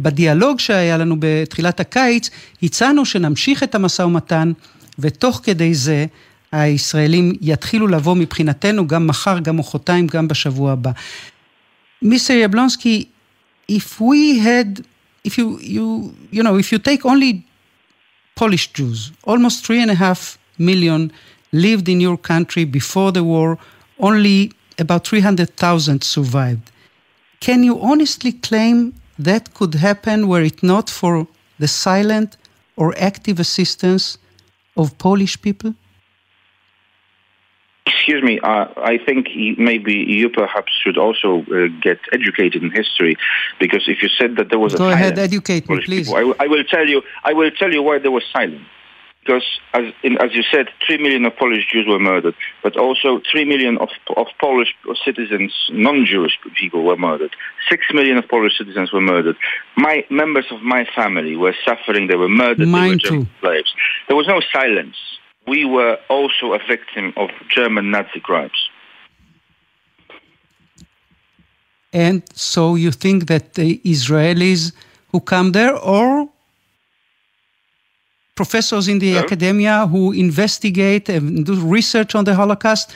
בדיאלוג 0.00 0.60
שהיה 0.60 0.96
לנו 0.96 1.16
בתחילת 1.18 1.80
הקיץ, 1.80 2.30
הצענו 2.62 3.04
שנמשיך 3.04 3.62
את 3.62 3.74
המשא 3.74 4.02
ומתן, 4.02 4.52
ותוך 4.98 5.40
כדי 5.44 5.74
זה, 5.74 6.06
הישראלים 6.52 7.32
יתחילו 7.40 7.88
לבוא 7.88 8.16
מבחינתנו 8.16 8.86
גם 8.86 9.06
מחר, 9.06 9.38
גם 9.38 9.56
מחרתיים, 9.56 10.06
גם 10.06 10.28
בשבוע 10.28 10.72
הבא. 10.72 10.90
Mr. 12.04 12.34
Yablonsky, 12.44 13.04
if 13.70 14.00
we 14.00 14.38
had, 14.44 14.80
if 15.24 15.38
you, 15.38 15.58
you, 15.58 16.14
you 16.30 16.42
know, 16.42 16.56
if 16.56 16.72
you 16.72 16.78
take 16.78 17.04
only 17.04 17.46
Polish 18.34 18.72
Jews, 18.72 19.12
almost 19.24 19.64
three 19.64 19.80
and 19.80 19.90
a 19.90 19.94
half 19.94 20.38
million 20.58 21.12
lived 21.52 21.88
in 21.88 22.00
your 22.00 22.16
country 22.16 22.64
before 22.64 23.12
the 23.12 23.22
war, 23.22 23.58
only 23.98 24.52
about 24.78 25.06
300,000 25.06 26.02
survived. 26.02 26.70
can 27.42 27.64
you 27.64 27.80
honestly 27.82 28.32
claim 28.48 28.94
that 29.18 29.52
could 29.54 29.74
happen 29.74 30.28
were 30.28 30.42
it 30.42 30.62
not 30.62 30.88
for 30.88 31.26
the 31.58 31.66
silent 31.66 32.36
or 32.76 32.94
active 32.96 33.40
assistance 33.40 34.16
of 34.76 34.96
Polish 34.98 35.34
people? 35.42 35.74
Excuse 37.84 38.22
me, 38.22 38.38
uh, 38.40 38.66
I 38.76 38.98
think 38.98 39.28
maybe 39.58 39.94
you 39.94 40.28
perhaps 40.28 40.72
should 40.82 40.96
also 40.98 41.40
uh, 41.42 41.66
get 41.80 41.98
educated 42.12 42.62
in 42.62 42.70
history, 42.70 43.16
because 43.58 43.84
if 43.88 44.02
you 44.02 44.08
said 44.08 44.36
that 44.36 44.50
there 44.50 44.58
was 44.58 44.74
Go 44.74 44.88
a 44.88 44.92
ahead, 44.92 45.18
educate 45.18 45.68
me, 45.68 45.80
please. 45.84 46.06
people, 46.08 46.34
I, 46.38 46.46
will- 46.46 46.64
tell 46.64 46.86
you. 46.88 47.02
I 47.24 47.32
will 47.32 47.50
tell 47.50 47.72
you 47.72 47.82
why 47.82 47.98
there 47.98 48.10
was 48.12 48.24
silence. 48.32 48.62
Because, 49.24 49.44
as, 49.72 49.84
in, 50.02 50.20
as 50.20 50.34
you 50.34 50.42
said, 50.42 50.66
three 50.84 50.98
million 50.98 51.24
of 51.24 51.36
Polish 51.36 51.64
Jews 51.70 51.86
were 51.86 52.00
murdered, 52.00 52.34
but 52.64 52.76
also 52.76 53.20
three 53.30 53.44
million 53.44 53.78
of, 53.78 53.88
of 54.16 54.26
Polish 54.40 54.74
citizens, 55.04 55.52
non-Jewish 55.70 56.36
people, 56.60 56.82
were 56.82 56.96
murdered. 56.96 57.30
Six 57.68 57.84
million 57.94 58.16
of 58.18 58.28
Polish 58.28 58.58
citizens 58.58 58.92
were 58.92 59.00
murdered. 59.00 59.36
My 59.76 60.04
members 60.10 60.46
of 60.50 60.60
my 60.62 60.84
family 60.96 61.36
were 61.36 61.54
suffering; 61.64 62.08
they 62.08 62.16
were 62.16 62.28
murdered. 62.28 62.58
they 62.58 62.64
were 62.64 62.70
Mine 62.70 62.98
too. 62.98 63.26
slaves. 63.40 63.72
There 64.08 64.16
was 64.16 64.26
no 64.26 64.40
silence. 64.52 64.96
We 65.46 65.64
were 65.64 65.98
also 66.08 66.54
a 66.54 66.58
victim 66.66 67.12
of 67.16 67.30
German 67.48 67.90
Nazi 67.90 68.20
crimes. 68.20 68.70
And 71.92 72.22
so 72.34 72.74
you 72.74 72.90
think 72.90 73.26
that 73.26 73.54
the 73.54 73.78
Israelis 73.84 74.72
who 75.10 75.20
come 75.20 75.52
there 75.52 75.76
or 75.76 76.28
professors 78.34 78.88
in 78.88 78.98
the 78.98 79.10
Hello? 79.10 79.24
academia 79.24 79.86
who 79.86 80.12
investigate 80.12 81.08
and 81.08 81.44
do 81.44 81.54
research 81.54 82.14
on 82.14 82.24
the 82.24 82.34
Holocaust, 82.34 82.94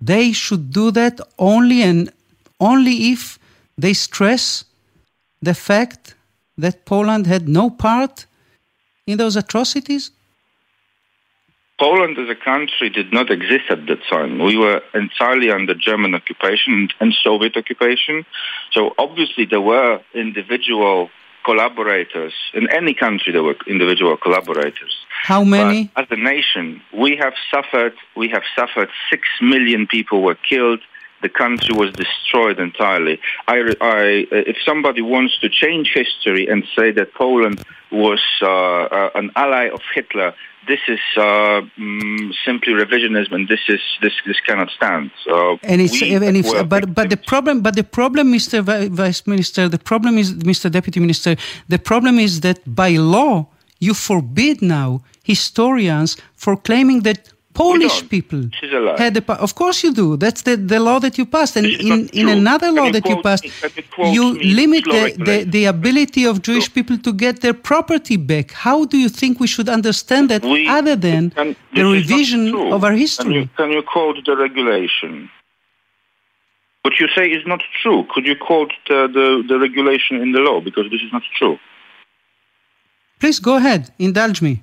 they 0.00 0.32
should 0.32 0.70
do 0.70 0.90
that 0.90 1.20
only 1.38 1.82
and 1.82 2.12
only 2.60 3.12
if 3.12 3.38
they 3.78 3.94
stress 3.94 4.64
the 5.40 5.54
fact 5.54 6.14
that 6.58 6.84
Poland 6.84 7.26
had 7.26 7.48
no 7.48 7.70
part 7.70 8.26
in 9.06 9.18
those 9.18 9.36
atrocities? 9.36 10.10
Poland 11.78 12.16
as 12.18 12.28
a 12.30 12.34
country 12.34 12.88
did 12.88 13.12
not 13.12 13.30
exist 13.30 13.64
at 13.68 13.86
that 13.86 13.98
time. 14.08 14.38
We 14.38 14.56
were 14.56 14.80
entirely 14.94 15.50
under 15.50 15.74
German 15.74 16.14
occupation 16.14 16.88
and 17.00 17.14
Soviet 17.22 17.56
occupation. 17.56 18.24
So 18.72 18.94
obviously 18.98 19.44
there 19.44 19.60
were 19.60 20.00
individual 20.14 21.10
collaborators. 21.44 22.32
In 22.54 22.68
any 22.70 22.94
country 22.94 23.32
there 23.32 23.42
were 23.42 23.56
individual 23.66 24.16
collaborators. 24.16 24.96
How 25.22 25.44
many? 25.44 25.90
But 25.94 26.04
as 26.04 26.18
a 26.18 26.20
nation, 26.20 26.80
we 26.96 27.16
have 27.16 27.34
suffered, 27.50 27.94
we 28.16 28.28
have 28.30 28.42
suffered, 28.58 28.88
six 29.10 29.28
million 29.42 29.86
people 29.86 30.22
were 30.22 30.38
killed. 30.48 30.80
The 31.22 31.28
country 31.28 31.74
was 31.74 31.92
destroyed 31.92 32.58
entirely. 32.58 33.20
I, 33.48 33.74
I, 33.80 34.26
if 34.30 34.56
somebody 34.64 35.02
wants 35.02 35.38
to 35.40 35.48
change 35.48 35.92
history 35.94 36.46
and 36.46 36.64
say 36.76 36.90
that 36.92 37.14
Poland 37.14 37.62
was 37.90 38.22
uh, 38.42 38.46
uh, 38.46 39.10
an 39.14 39.30
ally 39.34 39.68
of 39.68 39.80
Hitler, 39.94 40.34
this 40.66 40.80
is 40.88 41.00
uh, 41.16 41.60
mm, 41.78 42.32
simply 42.44 42.72
revisionism, 42.72 43.32
and 43.32 43.48
this 43.48 43.60
is 43.68 43.80
this 44.02 44.12
this 44.26 44.40
cannot 44.40 44.70
stand. 44.70 45.10
So 45.24 45.58
and 45.62 45.80
it's 45.80 46.00
and 46.02 46.36
it's 46.36 46.52
but 46.64 46.94
but 46.94 47.10
the 47.10 47.16
problem 47.16 47.62
but 47.62 47.74
the 47.76 47.84
problem 47.84 48.32
mr 48.32 48.62
vice 48.90 49.26
minister 49.26 49.68
the 49.68 49.78
problem 49.78 50.18
is 50.18 50.34
mr 50.34 50.70
deputy 50.70 51.00
minister 51.00 51.36
the 51.68 51.78
problem 51.78 52.18
is 52.18 52.40
that 52.40 52.58
by 52.66 52.90
law 52.90 53.46
you 53.78 53.94
forbid 53.94 54.62
now 54.62 55.02
historians 55.22 56.16
for 56.34 56.56
claiming 56.56 57.00
that 57.02 57.32
polish 57.64 57.96
people 58.14 58.40
This 58.54 58.62
is 58.68 58.72
a 58.78 58.80
lie. 58.86 58.98
had 59.04 59.12
the 59.18 59.22
pa- 59.28 59.40
of 59.46 59.52
course 59.60 59.78
you 59.84 59.92
do. 60.02 60.06
That's 60.24 60.42
the, 60.48 60.54
the 60.72 60.80
law 60.88 60.98
that 61.04 61.14
you 61.18 61.24
passed. 61.36 61.54
And 61.58 61.66
in, 61.66 61.98
in 62.20 62.26
another 62.40 62.70
law 62.78 62.88
that 62.96 63.04
you 63.10 63.16
passed 63.28 63.44
you 63.44 63.82
quote 63.94 64.12
you 64.16 64.24
me 64.34 64.54
limit 64.60 64.84
the, 64.84 65.02
the, 65.28 65.36
the 65.56 65.64
ability 65.76 66.22
of 66.30 66.34
jewish 66.48 66.68
people 66.76 66.96
to 67.06 67.10
get 67.24 67.34
their 67.44 67.56
property 67.70 68.16
back. 68.32 68.46
How 68.66 68.78
do 68.92 68.96
you 69.04 69.08
think 69.20 69.32
we 69.44 69.48
should 69.54 69.68
understand 69.78 70.24
that 70.32 70.42
We- 70.44 70.68
other 70.78 70.96
than 71.08 71.22
Can- 71.30 71.56
the 71.74 71.82
this 71.82 72.00
is 72.04 72.10
not 72.10 72.16
revision 72.16 72.42
of 72.74 72.80
our 72.86 72.90
Can 72.94 72.98
history? 73.06 73.34
you, 73.38 73.48
can 73.60 73.70
you 73.76 73.82
quote 73.94 74.16
the 74.28 74.34
regulation? 74.46 75.12
What 76.84 76.94
you 77.00 77.08
say 77.16 77.26
is 77.36 77.42
not 77.52 77.62
true. 77.82 78.00
Could 78.12 78.26
you 78.30 78.36
quote 78.48 78.72
the, 78.88 78.98
the, 79.16 79.26
the 79.50 79.56
regulation 79.66 80.14
in 80.24 80.30
the 80.36 80.38
law? 80.48 80.58
Because 80.60 80.86
this 80.92 81.02
is 81.06 81.12
not 81.16 81.22
true. 81.38 81.56
please 83.20 83.38
go 83.40 83.56
ahead. 83.56 83.82
Indulge 83.98 84.40
me 84.46 84.62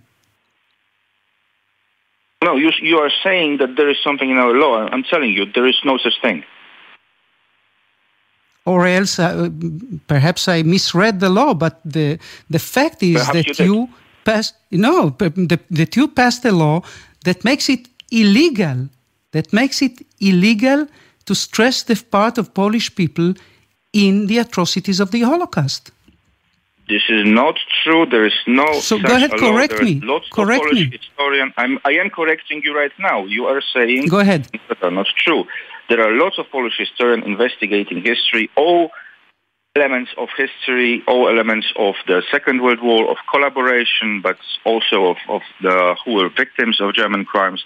No, 2.43 2.55
you, 2.55 2.71
you 2.81 2.97
are 2.97 3.11
saying 3.23 3.57
that 3.57 3.75
there 3.77 3.89
is 3.89 3.97
something 4.03 4.29
in 4.29 4.37
our 4.37 4.53
law. 4.53 4.87
I'm 4.91 5.03
telling 5.03 5.31
you, 5.31 5.45
there 5.45 5.67
is 5.67 5.79
no 5.85 5.97
such 5.97 6.17
thing. 6.21 6.43
or 8.65 8.87
else 8.87 9.19
uh, 9.19 9.49
perhaps 10.07 10.47
I 10.47 10.63
misread 10.63 11.19
the 11.19 11.29
law. 11.29 11.53
But 11.53 11.79
the 11.85 12.19
the 12.49 12.59
fact 12.59 13.03
is 13.03 13.25
Perhaps 13.27 13.57
that 13.57 13.59
you 13.59 13.73
you 13.73 13.89
passed 14.23 14.55
no 14.71 15.09
the, 15.09 15.59
that 15.71 15.95
you 15.95 16.07
passed 16.07 16.45
a 16.45 16.51
law 16.51 16.81
that 17.25 17.43
makes 17.43 17.69
it 17.69 17.89
illegal. 18.11 18.89
That 19.31 19.51
makes 19.51 19.81
it 19.81 20.05
illegal 20.19 20.87
to 21.25 21.33
stress 21.33 21.83
the 21.83 21.95
part 22.11 22.37
of 22.37 22.53
Polish 22.53 22.93
people 22.95 23.33
in 23.91 24.27
the 24.27 24.37
atrocities 24.37 24.99
of 24.99 25.09
the 25.09 25.21
Holocaust. 25.21 25.91
This 26.88 27.03
is 27.09 27.23
not 27.25 27.55
true. 27.84 28.05
There 28.05 28.25
is 28.25 28.34
no. 28.45 28.73
So 28.79 28.99
go 28.99 29.15
ahead, 29.15 29.31
correct 29.31 29.81
me. 29.81 30.01
Lots 30.03 30.27
Correct 30.29 30.63
of 30.63 30.71
Polish 30.71 30.89
me. 30.91 30.97
historian. 30.97 31.53
I'm, 31.57 31.79
I 31.86 31.93
am 31.93 32.09
correcting 32.09 32.61
you 32.63 32.75
right 32.75 32.91
now. 32.99 33.23
You 33.25 33.45
are 33.45 33.61
saying 33.73 34.07
Go 34.07 34.19
ahead. 34.19 34.49
that 34.67 34.84
are 34.84 34.91
not 34.91 35.07
true. 35.17 35.45
There 35.89 36.01
are 36.01 36.11
lots 36.11 36.38
of 36.39 36.45
Polish 36.51 36.73
historians 36.77 37.25
investigating 37.25 38.01
history, 38.03 38.49
all 38.57 38.91
elements 39.75 40.11
of 40.17 40.29
history, 40.38 41.01
all 41.07 41.27
elements 41.27 41.67
of 41.77 41.95
the 42.05 42.21
Second 42.31 42.61
World 42.61 42.79
War, 42.84 43.09
of 43.09 43.17
collaboration, 43.31 44.21
but 44.21 44.38
also 44.65 45.05
of, 45.07 45.17
of 45.29 45.41
the 45.61 45.95
who 46.05 46.13
were 46.15 46.29
victims 46.29 46.79
of 46.79 46.93
German 46.93 47.25
crimes. 47.25 47.63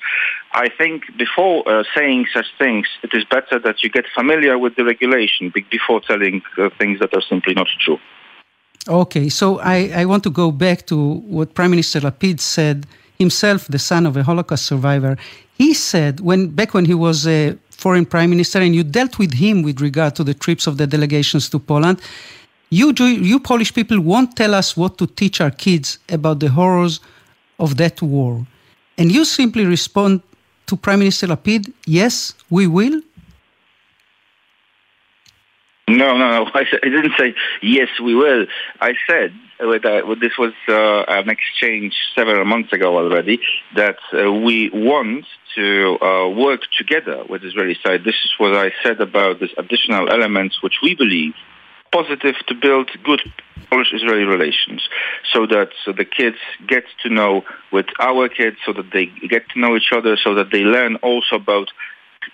I 0.54 0.70
think 0.70 1.04
before 1.18 1.68
uh, 1.68 1.84
saying 1.96 2.28
such 2.34 2.46
things, 2.58 2.88
it 3.04 3.14
is 3.14 3.24
better 3.26 3.60
that 3.60 3.84
you 3.84 3.90
get 3.90 4.06
familiar 4.16 4.58
with 4.58 4.76
the 4.76 4.86
regulation 4.86 5.52
before 5.70 6.02
telling 6.02 6.44
uh, 6.58 6.70
things 6.80 7.00
that 7.00 7.14
are 7.14 7.24
simply 7.28 7.54
not 7.54 7.68
true. 7.80 8.00
Okay, 8.88 9.28
so 9.28 9.60
I, 9.60 9.92
I 9.94 10.06
want 10.06 10.24
to 10.24 10.30
go 10.30 10.50
back 10.50 10.86
to 10.88 11.16
what 11.28 11.54
Prime 11.54 11.72
Minister 11.72 12.00
Lapid 12.00 12.40
said 12.40 12.86
himself, 13.20 13.68
the 13.68 13.80
son 13.80 14.06
of 14.06 14.16
a 14.16 14.24
Holocaust 14.24 14.66
survivor. 14.66 15.18
He 15.58 15.74
said 15.74 16.20
when 16.22 16.48
back 16.50 16.74
when 16.74 16.86
he 16.86 16.94
was 16.94 17.28
a 17.28 17.58
foreign 17.78 18.06
prime 18.06 18.30
minister, 18.30 18.60
and 18.60 18.74
you 18.76 18.84
dealt 18.84 19.20
with 19.20 19.34
him 19.34 19.62
with 19.62 19.80
regard 19.82 20.16
to 20.16 20.24
the 20.24 20.34
trips 20.34 20.68
of 20.68 20.78
the 20.78 20.88
delegations 20.88 21.50
to 21.50 21.60
Poland. 21.60 22.02
You, 22.70 22.94
you 23.00 23.40
Polish 23.40 23.74
people 23.74 24.00
won't 24.02 24.36
tell 24.36 24.54
us 24.54 24.76
what 24.76 24.98
to 24.98 25.08
teach 25.08 25.40
our 25.40 25.52
kids 25.52 26.00
about 26.10 26.40
the 26.40 26.50
horrors 26.50 27.00
of 27.60 27.78
that 27.78 28.02
war. 28.02 28.46
And 28.98 29.12
you 29.12 29.24
simply 29.24 29.66
respond 29.66 30.22
to 30.66 30.76
Prime 30.76 31.00
Minister 31.00 31.28
Lapid, 31.28 31.72
yes, 31.86 32.34
we 32.50 32.68
will. 32.68 33.02
No, 35.88 36.18
no, 36.18 36.32
no. 36.32 36.52
I, 36.54 36.66
I 36.84 36.90
didn't 36.90 37.14
say 37.18 37.34
yes, 37.62 37.88
we 38.04 38.16
will. 38.16 38.46
I 38.82 38.94
said 39.10 39.34
uh, 39.60 39.66
that 39.66 40.18
this 40.20 40.38
was 40.38 40.54
uh, 40.68 41.04
an 41.08 41.30
exchange 41.30 41.96
several 42.16 42.44
months 42.46 42.74
ago 42.74 42.98
already 42.98 43.40
that 43.76 43.98
uh, 44.14 44.32
we 44.32 44.70
want 44.74 45.26
to 45.56 45.98
uh, 46.02 46.30
work 46.30 46.62
together 46.78 47.24
with 47.28 47.42
the 47.42 47.48
Israeli 47.48 47.78
side. 47.84 48.02
This 48.04 48.16
is 48.24 48.32
what 48.38 48.56
I 48.56 48.72
said 48.84 49.02
about 49.02 49.40
these 49.40 49.54
additional 49.58 50.10
elements, 50.10 50.62
which 50.62 50.80
we 50.84 50.94
believe 50.94 51.34
positive 51.92 52.36
to 52.48 52.54
build 52.54 52.90
good 53.04 53.22
Polish-Israeli 53.70 54.24
relations, 54.24 54.88
so 55.34 55.46
that 55.48 55.70
so 55.84 55.92
the 55.92 56.06
kids 56.06 56.38
get 56.68 56.84
to 57.04 57.10
know 57.10 57.44
with 57.72 57.88
our 58.00 58.30
kids, 58.30 58.58
so 58.66 58.74
that 58.74 58.92
they 58.92 59.08
get 59.28 59.50
to 59.50 59.60
know 59.60 59.76
each 59.76 59.92
other, 59.92 60.18
so 60.22 60.36
that 60.36 60.52
they 60.52 60.62
learn 60.62 60.98
also 60.98 61.36
about 61.36 61.70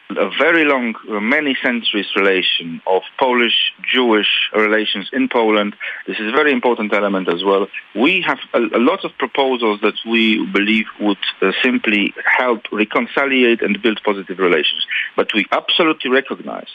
a 0.10 0.30
very 0.38 0.66
long, 0.66 0.96
uh, 1.10 1.20
many 1.20 1.56
centuries 1.62 2.08
relation 2.16 2.82
of 2.88 3.02
Polish-Jewish 3.20 4.50
relations 4.56 5.10
in 5.14 5.30
Poland. 5.30 5.76
This 6.08 6.20
is 6.20 6.28
a 6.30 6.32
very 6.32 6.52
important 6.52 6.94
element 6.94 7.28
as 7.30 7.44
well. 7.44 7.68
We 7.96 8.22
have 8.22 8.40
a, 8.54 8.60
a 8.60 8.82
lot 8.92 9.04
of 9.06 9.12
proposals 9.18 9.82
that 9.82 9.96
we 10.06 10.46
believe 10.46 10.86
would 11.00 11.18
uh, 11.42 11.52
simply 11.62 12.14
help 12.38 12.62
reconciliate 12.72 13.62
and 13.62 13.82
build 13.82 14.02
positive 14.04 14.40
relations. 14.40 14.86
But 15.16 15.34
we 15.34 15.46
absolutely 15.52 16.12
recognize 16.12 16.70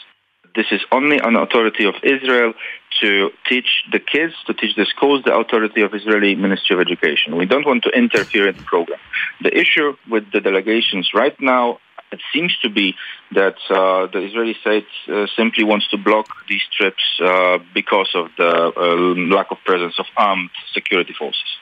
this 0.55 0.67
is 0.71 0.81
only 0.91 1.19
an 1.19 1.35
authority 1.35 1.85
of 1.85 1.95
Israel 2.03 2.53
to 3.01 3.29
teach 3.47 3.83
the 3.91 3.99
kids, 3.99 4.33
to 4.47 4.53
teach 4.53 4.75
the 4.75 4.85
schools, 4.85 5.23
the 5.23 5.35
authority 5.35 5.81
of 5.81 5.93
Israeli 5.93 6.35
Ministry 6.35 6.75
of 6.75 6.81
Education. 6.81 7.37
We 7.37 7.45
don't 7.45 7.65
want 7.65 7.83
to 7.83 7.89
interfere 7.89 8.47
in 8.47 8.57
the 8.57 8.63
program. 8.63 8.99
The 9.41 9.57
issue 9.57 9.95
with 10.09 10.31
the 10.31 10.41
delegations 10.41 11.11
right 11.13 11.39
now 11.39 11.79
it 12.11 12.19
seems 12.33 12.55
to 12.63 12.69
be 12.69 12.95
that 13.33 13.55
uh, 13.69 14.07
the 14.07 14.19
Israeli 14.19 14.55
state 14.61 14.87
uh, 15.07 15.27
simply 15.35 15.63
wants 15.63 15.87
to 15.89 15.97
block 15.97 16.27
these 16.47 16.63
trips 16.75 17.03
uh, 17.23 17.59
because 17.73 18.09
of 18.15 18.27
the 18.37 18.71
uh, 18.75 19.35
lack 19.35 19.51
of 19.51 19.57
presence 19.65 19.95
of 19.99 20.05
armed 20.17 20.49
security 20.73 21.13
forces. 21.17 21.58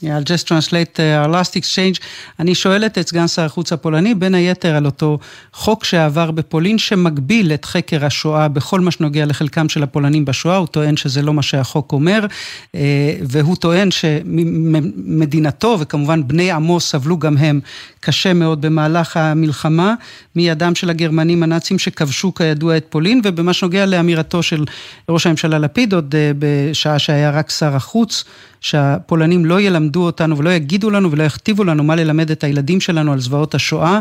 Yeah, 0.00 0.16
I'll 0.16 0.22
just 0.22 0.46
translate 0.46 1.00
uh, 1.00 1.18
our 1.18 1.28
last 1.28 1.56
exchange. 1.56 2.00
אני 2.40 2.54
שואלת 2.54 2.98
את 2.98 3.08
סגן 3.08 3.28
שר 3.28 3.42
החוץ 3.42 3.72
הפולני, 3.72 4.14
בין 4.14 4.34
היתר 4.34 4.76
על 4.76 4.86
אותו 4.86 5.18
חוק 5.52 5.84
שעבר 5.84 6.30
בפולין, 6.30 6.78
שמגביל 6.78 7.52
את 7.52 7.64
חקר 7.64 8.04
השואה 8.04 8.48
בכל 8.48 8.80
מה 8.80 8.90
שנוגע 8.90 9.26
לחלקם 9.26 9.68
של 9.68 9.82
הפולנים 9.82 10.24
בשואה, 10.24 10.56
הוא 10.56 10.66
טוען 10.66 10.96
שזה 10.96 11.22
לא 11.22 11.34
מה 11.34 11.42
שהחוק 11.42 11.92
אומר, 11.92 12.26
אה, 12.74 12.80
והוא 13.22 13.56
טוען 13.56 13.90
שמדינתו, 13.90 15.76
וכמובן 15.80 16.28
בני 16.28 16.50
עמו 16.50 16.80
סבלו 16.80 17.18
גם 17.18 17.36
הם 17.36 17.60
קשה 18.00 18.32
מאוד 18.32 18.60
במהלך 18.60 19.16
המלחמה, 19.16 19.94
מידם 20.36 20.74
של 20.74 20.90
הגרמנים 20.90 21.42
הנאצים 21.42 21.78
שכבשו 21.78 22.34
כידוע 22.34 22.76
את 22.76 22.86
פולין, 22.90 23.20
ובמה 23.24 23.52
שנוגע 23.52 23.86
לאמירתו 23.86 24.42
של 24.42 24.64
ראש 25.08 25.26
הממשלה 25.26 25.58
לפיד, 25.58 25.92
עוד 25.94 26.14
אה, 26.14 26.30
בשעה 26.38 26.98
שהיה 26.98 27.30
רק 27.30 27.50
שר 27.50 27.76
החוץ, 27.76 28.24
שהפולנים 28.60 29.44
לא 29.44 29.60
ילמדו 29.60 29.87
אותנו 29.96 30.38
ולא 30.38 30.50
יגידו 30.50 30.90
לנו 30.90 31.10
ולא 31.10 31.22
יכתיבו 31.22 31.64
לנו 31.64 31.84
מה 31.84 31.96
ללמד 31.96 32.30
את 32.30 32.44
הילדים 32.44 32.80
שלנו 32.80 33.12
על 33.12 33.20
זוועות 33.20 33.54
השואה. 33.54 34.00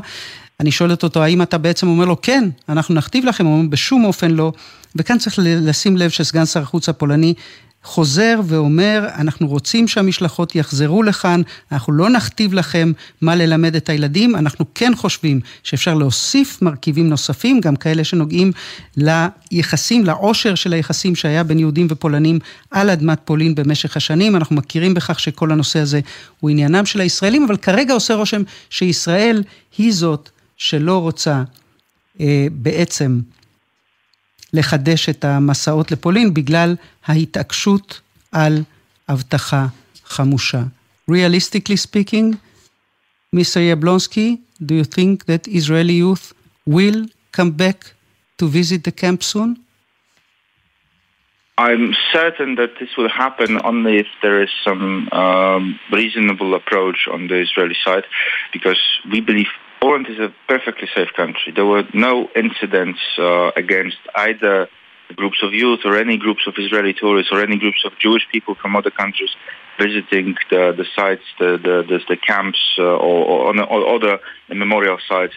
אני 0.59 0.71
שואלת 0.71 1.03
אותו, 1.03 1.23
האם 1.23 1.41
אתה 1.41 1.57
בעצם 1.57 1.88
אומר 1.88 2.05
לו, 2.05 2.21
כן, 2.21 2.49
אנחנו 2.69 2.95
נכתיב 2.95 3.25
לכם, 3.25 3.45
הוא 3.45 3.57
אומר, 3.57 3.69
בשום 3.69 4.05
אופן 4.05 4.31
לא. 4.31 4.51
וכאן 4.95 5.17
צריך 5.17 5.39
לשים 5.41 5.97
לב 5.97 6.09
שסגן 6.09 6.45
שר 6.45 6.61
החוץ 6.61 6.89
הפולני 6.89 7.33
חוזר 7.88 8.39
ואומר, 8.45 9.07
אנחנו 9.17 9.47
רוצים 9.47 9.88
שהמשלחות 9.88 10.55
יחזרו 10.55 11.03
לכאן, 11.03 11.41
אנחנו 11.71 11.93
לא 11.93 12.09
נכתיב 12.09 12.53
לכם 12.53 12.91
מה 13.21 13.35
ללמד 13.35 13.75
את 13.75 13.89
הילדים, 13.89 14.35
אנחנו 14.35 14.65
כן 14.75 14.91
חושבים 14.95 15.39
שאפשר 15.63 15.93
להוסיף 15.93 16.61
מרכיבים 16.61 17.09
נוספים, 17.09 17.59
גם 17.59 17.75
כאלה 17.75 18.03
שנוגעים 18.03 18.51
ליחסים, 18.97 20.05
לעושר 20.05 20.55
של 20.55 20.73
היחסים 20.73 21.15
שהיה 21.15 21.43
בין 21.43 21.59
יהודים 21.59 21.88
ופולנים 21.89 22.39
על 22.71 22.89
אדמת 22.89 23.19
פולין 23.25 23.55
במשך 23.55 23.97
השנים. 23.97 24.35
אנחנו 24.35 24.55
מכירים 24.55 24.93
בכך 24.93 25.19
שכל 25.19 25.51
הנושא 25.51 25.79
הזה 25.79 25.99
הוא 26.39 26.49
עניינם 26.49 26.85
של 26.85 27.01
הישראלים, 27.01 27.43
אבל 27.43 27.57
כרגע 27.57 27.93
עושה 27.93 28.13
רושם 28.13 28.41
שישראל 28.69 29.43
היא 29.77 29.93
זאת 29.93 30.29
שלא 30.57 30.97
רוצה 30.97 31.43
אה, 32.19 32.47
בעצם 32.51 33.19
לחדש 34.53 35.09
את 35.09 35.24
המסעות 35.24 35.93
לפולין 35.93 36.34
בגלל 36.34 36.74
ההתעקשות 37.07 38.01
על 38.32 38.53
הבטחה 39.09 39.66
חמושה. 40.05 40.62
Realistically 41.11 41.76
speaking, 41.76 42.36
Mr. 43.36 43.61
Yablonsky, 43.70 44.28
do 44.66 44.74
you 44.74 44.84
think 44.84 45.24
that 45.26 45.49
Israeli 45.49 45.95
youth 45.95 46.32
will 46.66 47.07
come 47.36 47.51
back 47.51 47.78
to 48.38 48.47
visit 48.47 48.84
the 48.84 48.93
camp 48.93 49.22
soon? 49.22 49.57
I'm 51.59 51.95
certain 52.12 52.55
that 52.57 52.72
this 52.80 52.97
will 52.97 53.11
happen 53.24 53.61
only 53.64 53.99
if 53.99 54.07
there 54.22 54.43
is 54.43 54.51
some 54.64 55.09
um, 55.12 55.78
reasonable 55.93 56.55
approach 56.55 57.01
on 57.14 57.28
the 57.28 57.38
Israeli 57.47 57.76
side, 57.84 58.07
because 58.53 58.80
we 59.12 59.20
believe 59.20 59.53
Poland 59.82 60.07
is 60.09 60.19
a 60.19 60.34
perfectly 60.47 60.88
safe 60.95 61.09
country. 61.15 61.53
There 61.55 61.65
were 61.65 61.84
no 61.93 62.30
incidents 62.36 62.99
uh, 63.17 63.51
against 63.55 63.97
either 64.15 64.67
groups 65.15 65.38
of 65.43 65.53
youth 65.53 65.82
or 65.86 65.95
any 65.97 66.17
groups 66.17 66.47
of 66.47 66.55
Israeli 66.57 66.93
tourists 66.93 67.32
or 67.32 67.41
any 67.41 67.57
groups 67.57 67.86
of 67.86 67.93
Jewish 67.99 68.23
people 68.32 68.55
from 68.55 68.75
other 68.75 68.91
countries 68.91 69.30
visiting 69.80 70.36
the, 70.49 70.73
the 70.75 70.86
sites, 70.95 71.23
the, 71.39 71.57
the, 71.57 71.99
the, 72.09 72.17
camps 72.17 72.59
uh, 72.80 72.82
or, 72.82 73.53
or, 73.53 73.63
or, 73.63 73.95
other 73.95 74.19
memorial 74.49 74.97
sites. 75.07 75.34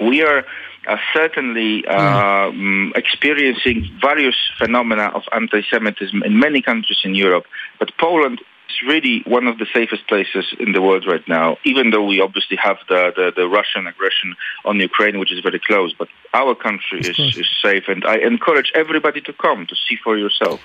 We 0.00 0.22
are 0.22 0.44
uh, 0.86 0.96
certainly 1.14 1.82
mm. 1.82 2.96
experiencing 2.96 3.98
various 4.00 4.36
phenomena 4.58 5.10
of 5.14 5.22
anti-Semitism 5.32 6.22
in 6.22 6.38
many 6.38 6.60
countries 6.60 6.98
in 7.04 7.14
Europe, 7.14 7.46
but 7.78 7.90
Poland 7.98 8.40
it's 8.74 8.82
really 8.94 9.22
one 9.26 9.46
of 9.46 9.58
the 9.58 9.66
safest 9.72 10.06
places 10.08 10.44
in 10.58 10.72
the 10.72 10.82
world 10.82 11.04
right 11.06 11.26
now, 11.28 11.56
even 11.64 11.90
though 11.90 12.04
we 12.04 12.20
obviously 12.20 12.56
have 12.56 12.78
the, 12.88 13.12
the, 13.18 13.32
the 13.36 13.46
Russian 13.58 13.86
aggression 13.86 14.34
on 14.64 14.80
Ukraine, 14.80 15.18
which 15.20 15.32
is 15.32 15.40
very 15.40 15.60
close. 15.60 15.94
But 16.00 16.08
our 16.32 16.54
country 16.54 17.00
is, 17.00 17.18
is 17.18 17.48
safe, 17.62 17.84
and 17.88 18.04
I 18.04 18.16
encourage 18.32 18.72
everybody 18.74 19.20
to 19.28 19.32
come 19.32 19.66
to 19.66 19.76
see 19.84 19.96
for 20.02 20.16
yourself. 20.18 20.60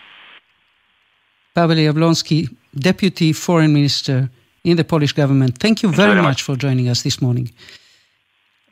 Pavel 1.55 1.78
Yablonsky, 1.78 2.41
Deputy 2.89 3.34
Foreign 3.34 3.74
Minister 3.74 4.30
in 4.64 4.78
the 4.78 4.84
Polish 4.84 5.14
government, 5.14 5.57
thank 5.60 5.84
you 5.84 5.89
very, 5.91 6.14
very 6.14 6.24
much 6.30 6.41
for 6.41 6.55
joining 6.55 6.88
us 6.89 7.03
this 7.03 7.22
morning. 7.22 7.49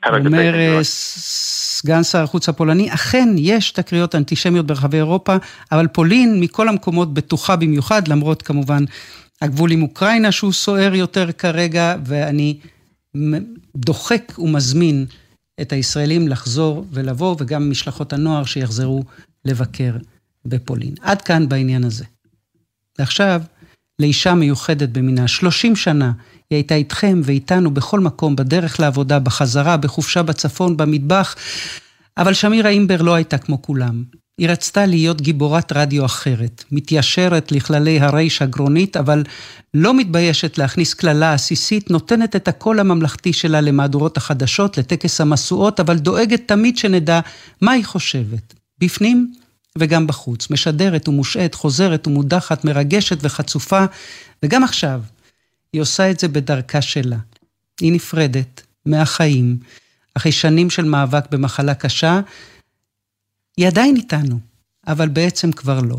אומר 0.06 0.82
סגן 0.82 2.02
שר 2.02 2.22
החוץ 2.22 2.48
הפולני, 2.48 2.94
אכן 2.94 3.28
יש 3.38 3.70
תקריות 3.70 4.14
אנטישמיות 4.14 4.66
ברחבי 4.66 4.96
אירופה, 4.96 5.36
אבל 5.72 5.86
פולין 5.86 6.40
מכל 6.40 6.68
המקומות 6.68 7.14
בטוחה 7.14 7.56
במיוחד, 7.56 8.08
למרות 8.08 8.42
כמובן 8.42 8.84
הגבול 9.42 9.72
עם 9.72 9.82
אוקראינה 9.82 10.32
שהוא 10.32 10.52
סוער 10.52 10.94
יותר 10.94 11.32
כרגע, 11.32 11.96
ואני 12.04 12.58
דוחק 13.76 14.32
ומזמין 14.38 15.06
את 15.60 15.72
הישראלים 15.72 16.28
לחזור 16.28 16.86
ולבוא, 16.92 17.36
וגם 17.38 17.70
משלחות 17.70 18.12
הנוער 18.12 18.44
שיחזרו 18.44 19.04
לבקר 19.44 19.96
בפולין. 20.44 20.94
עד 21.00 21.22
כאן 21.22 21.48
בעניין 21.48 21.84
הזה. 21.84 22.04
ועכשיו, 22.98 23.42
לאישה 23.98 24.34
מיוחדת 24.34 24.88
במינה, 24.88 25.28
30 25.28 25.76
שנה 25.76 26.12
היא 26.50 26.56
הייתה 26.56 26.74
איתכם 26.74 27.20
ואיתנו 27.24 27.70
בכל 27.70 28.00
מקום, 28.00 28.36
בדרך 28.36 28.80
לעבודה, 28.80 29.18
בחזרה, 29.18 29.76
בחופשה 29.76 30.22
בצפון, 30.22 30.76
במטבח, 30.76 31.36
אבל 32.16 32.34
שמירה 32.34 32.70
אימבר 32.70 33.02
לא 33.02 33.14
הייתה 33.14 33.38
כמו 33.38 33.62
כולם. 33.62 34.04
היא 34.38 34.48
רצתה 34.48 34.86
להיות 34.86 35.20
גיבורת 35.20 35.72
רדיו 35.72 36.04
אחרת, 36.04 36.64
מתיישרת 36.72 37.52
לכללי 37.52 38.00
הרייש 38.00 38.42
הגרונית, 38.42 38.96
אבל 38.96 39.24
לא 39.74 39.94
מתביישת 39.94 40.58
להכניס 40.58 40.94
קללה 40.94 41.32
עסיסית, 41.32 41.90
נותנת 41.90 42.36
את 42.36 42.48
הקול 42.48 42.80
הממלכתי 42.80 43.32
שלה 43.32 43.60
למהדורות 43.60 44.16
החדשות, 44.16 44.78
לטקס 44.78 45.20
המשואות, 45.20 45.80
אבל 45.80 45.98
דואגת 45.98 46.42
תמיד 46.46 46.78
שנדע 46.78 47.20
מה 47.60 47.72
היא 47.72 47.84
חושבת, 47.84 48.54
בפנים 48.78 49.32
וגם 49.78 50.06
בחוץ, 50.06 50.50
משדרת 50.50 51.08
ומושעת, 51.08 51.54
חוזרת 51.54 52.06
ומודחת, 52.06 52.64
מרגשת 52.64 53.18
וחצופה, 53.22 53.84
וגם 54.42 54.64
עכשיו, 54.64 55.00
היא 55.72 55.80
עושה 55.82 56.10
את 56.10 56.20
זה 56.20 56.28
בדרכה 56.28 56.82
שלה. 56.82 57.16
היא 57.80 57.92
נפרדת 57.92 58.62
מהחיים, 58.86 59.56
אחרי 60.14 60.32
שנים 60.32 60.70
של 60.70 60.84
מאבק 60.84 61.30
במחלה 61.30 61.74
קשה, 61.74 62.20
היא 63.58 63.66
עדיין 63.66 63.96
איתנו, 63.96 64.38
אבל 64.86 65.08
בעצם 65.08 65.52
כבר 65.52 65.80
לא. 65.80 65.96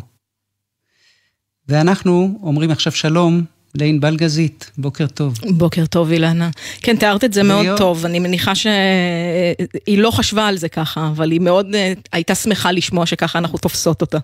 ואנחנו 1.68 2.40
אומרים 2.44 2.72
עכשיו 2.72 2.92
שלום 2.92 3.44
לענבל 3.76 4.18
גזית, 4.18 4.72
בוקר 4.78 5.08
טוב. 5.08 5.38
בוקר 5.50 5.86
טוב, 5.86 6.12
אילנה. 6.12 6.50
כן, 6.82 6.96
תיארת 6.98 7.24
את 7.24 7.34
זה 7.34 7.44
מאוד 7.44 7.78
טוב, 7.78 8.06
אני 8.06 8.20
מניחה 8.20 8.56
שהיא 8.56 9.98
לא 9.98 10.12
חשבה 10.12 10.48
על 10.48 10.58
זה 10.58 10.70
ככה, 10.70 11.08
אבל 11.08 11.32
היא 11.32 11.42
מאוד 11.42 11.76
אה, 11.76 11.94
הייתה 12.12 12.36
שמחה 12.36 12.72
לשמוע 12.72 13.06
שככה 13.06 13.40
אנחנו 13.40 13.58
תופסות 13.58 14.02
אותה. 14.02 14.18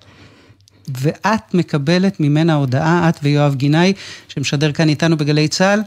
ואת 0.87 1.53
מקבלת 1.53 2.19
ממנה 2.19 2.53
הודעה, 2.53 3.09
את 3.09 3.19
ויואב 3.23 3.55
גינאי, 3.55 3.93
שמשדר 4.27 4.71
כאן 4.71 4.89
איתנו 4.89 5.17
בגלי 5.17 5.47
צה"ל, 5.47 5.79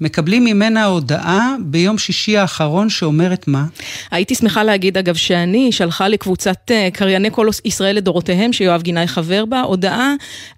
מקבלים 0.00 0.44
ממנה 0.44 0.84
הודעה 0.84 1.56
ביום 1.60 1.98
שישי 1.98 2.36
האחרון 2.36 2.88
שאומרת 2.88 3.48
מה? 3.48 3.64
הייתי 4.10 4.34
שמחה 4.34 4.64
להגיד 4.64 4.98
אגב 4.98 5.14
שאני 5.14 5.72
שלחה 5.72 6.08
לקבוצת 6.08 6.70
אה, 6.70 6.88
קרייני 6.92 7.30
כל 7.30 7.48
ישראל 7.64 7.96
לדורותיהם, 7.96 8.52
שיואב 8.52 8.82
גינאי 8.82 9.06
חבר 9.06 9.44
בה, 9.44 9.60
הודעה 9.60 10.14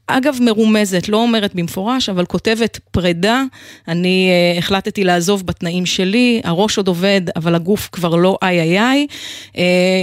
אגב 0.08 0.38
מרומזת, 0.40 1.08
לא 1.08 1.16
אומרת 1.16 1.54
במפורש, 1.54 2.08
אבל 2.08 2.24
כותבת 2.24 2.78
פרידה, 2.90 3.42
אני 3.88 4.30
uh, 4.30 4.58
החלטתי 4.58 5.04
לעזוב 5.04 5.46
בתנאים 5.46 5.86
שלי, 5.86 6.40
הראש 6.44 6.76
עוד 6.76 6.88
עובד, 6.88 7.20
אבל 7.36 7.54
הגוף 7.54 7.88
כבר 7.92 8.16
לא 8.16 8.38
איי 8.42 8.60
איי 8.60 8.80
איי. 8.80 9.06
Uh, 9.52 9.56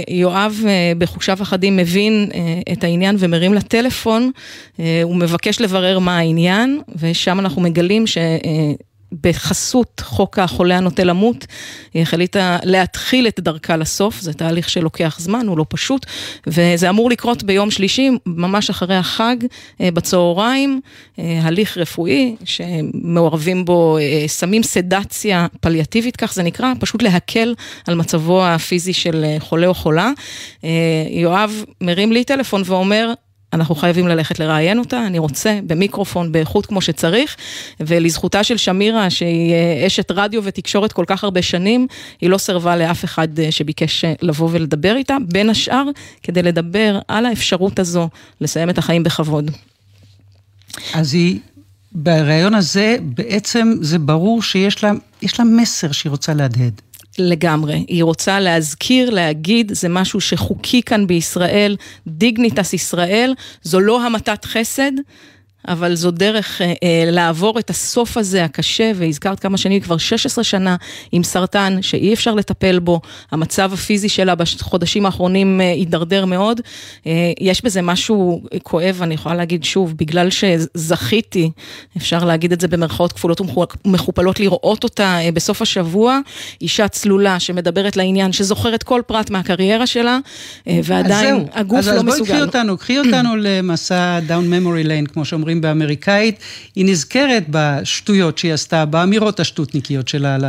יואב 0.08 0.60
uh, 0.62 0.98
בחושיו 0.98 1.38
אחדים 1.42 1.76
מבין 1.76 2.28
uh, 2.30 2.36
את 2.72 2.84
העניין 2.84 3.16
ומרים 3.18 3.54
לטלפון, 3.54 4.30
uh, 4.76 4.80
הוא 5.02 5.16
מבקש 5.16 5.60
לברר 5.60 5.98
מה 5.98 6.18
העניין, 6.18 6.80
ושם 6.98 7.40
אנחנו 7.40 7.62
מגלים 7.62 8.06
ש... 8.06 8.18
Uh, 8.18 8.82
בחסות 9.20 10.02
חוק 10.04 10.38
החולה 10.38 10.76
הנוטה 10.76 11.04
למות, 11.04 11.46
היא 11.94 12.02
החליטה 12.02 12.58
להתחיל 12.62 13.28
את 13.28 13.40
דרכה 13.40 13.76
לסוף, 13.76 14.20
זה 14.20 14.32
תהליך 14.32 14.68
שלוקח 14.68 15.16
זמן, 15.20 15.46
הוא 15.46 15.58
לא 15.58 15.66
פשוט, 15.68 16.06
וזה 16.46 16.90
אמור 16.90 17.10
לקרות 17.10 17.42
ביום 17.42 17.70
שלישי, 17.70 18.10
ממש 18.26 18.70
אחרי 18.70 18.96
החג, 18.96 19.36
אה, 19.80 19.90
בצהריים, 19.90 20.80
אה, 21.18 21.40
הליך 21.42 21.78
רפואי 21.78 22.36
שמעורבים 22.44 23.64
בו 23.64 23.98
אה, 23.98 24.24
סמים 24.28 24.62
סדציה 24.62 25.46
פליאטיבית, 25.60 26.16
כך 26.16 26.34
זה 26.34 26.42
נקרא, 26.42 26.72
פשוט 26.80 27.02
להקל 27.02 27.54
על 27.86 27.94
מצבו 27.94 28.46
הפיזי 28.46 28.92
של 28.92 29.24
חולה 29.38 29.66
או 29.66 29.74
חולה. 29.74 30.10
יואב 31.10 31.64
מרים 31.80 32.12
לי 32.12 32.24
טלפון 32.24 32.62
ואומר, 32.64 33.12
אנחנו 33.52 33.74
חייבים 33.74 34.08
ללכת 34.08 34.38
לראיין 34.38 34.78
אותה, 34.78 35.06
אני 35.06 35.18
רוצה 35.18 35.58
במיקרופון, 35.66 36.32
באיכות 36.32 36.66
כמו 36.66 36.80
שצריך, 36.80 37.36
ולזכותה 37.80 38.44
של 38.44 38.56
שמירה, 38.56 39.10
שהיא 39.10 39.52
אה, 39.52 39.86
אשת 39.86 40.10
רדיו 40.10 40.44
ותקשורת 40.44 40.92
כל 40.92 41.04
כך 41.06 41.24
הרבה 41.24 41.42
שנים, 41.42 41.86
היא 42.20 42.30
לא 42.30 42.38
סירבה 42.38 42.76
לאף 42.76 43.04
אחד 43.04 43.38
אה, 43.38 43.52
שביקש 43.52 44.04
אה, 44.04 44.12
לבוא 44.22 44.48
ולדבר 44.52 44.96
איתה, 44.96 45.16
בין 45.28 45.50
השאר, 45.50 45.84
כדי 46.22 46.42
לדבר 46.42 46.98
על 47.08 47.26
האפשרות 47.26 47.78
הזו 47.78 48.08
לסיים 48.40 48.70
את 48.70 48.78
החיים 48.78 49.02
בכבוד. 49.02 49.50
אז 50.94 51.14
היא 51.14 51.38
בריאיון 51.92 52.54
הזה 52.54 52.96
בעצם 53.02 53.72
זה 53.80 53.98
ברור 53.98 54.42
שיש 54.42 54.84
לה, 54.84 54.92
לה 55.38 55.44
מסר 55.44 55.92
שהיא 55.92 56.10
רוצה 56.10 56.34
להדהד. 56.34 56.80
לגמרי. 57.18 57.84
היא 57.88 58.04
רוצה 58.04 58.40
להזכיר, 58.40 59.10
להגיד, 59.10 59.72
זה 59.74 59.88
משהו 59.88 60.20
שחוקי 60.20 60.82
כאן 60.82 61.06
בישראל, 61.06 61.76
דיגניטס 62.06 62.72
ישראל, 62.72 63.34
זו 63.62 63.80
לא 63.80 64.02
המתת 64.02 64.44
חסד. 64.44 64.92
אבל 65.68 65.94
זו 65.94 66.10
דרך 66.10 66.62
אה, 66.62 66.66
אה, 66.66 67.10
לעבור 67.10 67.58
את 67.58 67.70
הסוף 67.70 68.16
הזה 68.16 68.44
הקשה, 68.44 68.92
והזכרת 68.94 69.40
כמה 69.40 69.56
שנים, 69.56 69.80
כבר 69.80 69.96
16 69.96 70.44
שנה 70.44 70.76
עם 71.12 71.22
סרטן 71.22 71.82
שאי 71.82 72.14
אפשר 72.14 72.34
לטפל 72.34 72.78
בו, 72.78 73.00
המצב 73.30 73.72
הפיזי 73.72 74.08
שלה 74.08 74.34
בחודשים 74.34 75.06
האחרונים 75.06 75.60
אה, 75.60 75.72
הידרדר 75.72 76.24
מאוד. 76.24 76.60
אה, 77.06 77.32
יש 77.40 77.64
בזה 77.64 77.82
משהו 77.82 78.42
כואב, 78.62 78.98
אני 79.02 79.14
יכולה 79.14 79.34
להגיד 79.34 79.64
שוב, 79.64 79.94
בגלל 79.96 80.28
שזכיתי, 80.30 81.50
אפשר 81.96 82.24
להגיד 82.24 82.52
את 82.52 82.60
זה 82.60 82.68
במרכאות 82.68 83.12
כפולות 83.12 83.40
ומכופלות, 83.84 84.40
לראות 84.40 84.84
אותה 84.84 85.18
אה, 85.20 85.32
בסוף 85.32 85.62
השבוע, 85.62 86.18
אישה 86.60 86.88
צלולה 86.88 87.40
שמדברת 87.40 87.96
לעניין, 87.96 88.32
שזוכרת 88.32 88.82
כל 88.82 89.02
פרט 89.06 89.30
מהקריירה 89.30 89.86
שלה, 89.86 90.18
אה, 90.68 90.80
ועדיין 90.84 91.44
הגוף 91.52 91.78
אז 91.78 91.88
לא 91.88 91.94
אז 91.94 92.02
מסוגל. 92.02 92.22
אז 92.22 92.28
בואי 92.28 92.38
קחי 92.38 92.42
אותנו, 92.42 92.78
קחי 92.78 92.98
אותנו 92.98 93.36
למסע 93.36 94.20
down 94.20 94.50
memory 94.50 94.84
lane, 94.84 95.06
כמו 95.06 95.24
שאומרים. 95.24 95.55
אומרים 95.56 95.60
באמריקאית, 95.60 96.38
היא 96.74 96.84
נזכרת 96.84 97.44
בשטויות 97.48 98.38
שהיא 98.38 98.52
עשתה, 98.52 98.84
באמירות 98.84 99.40
השטותניקיות 99.40 100.08
שלה 100.08 100.34
על 100.34 100.44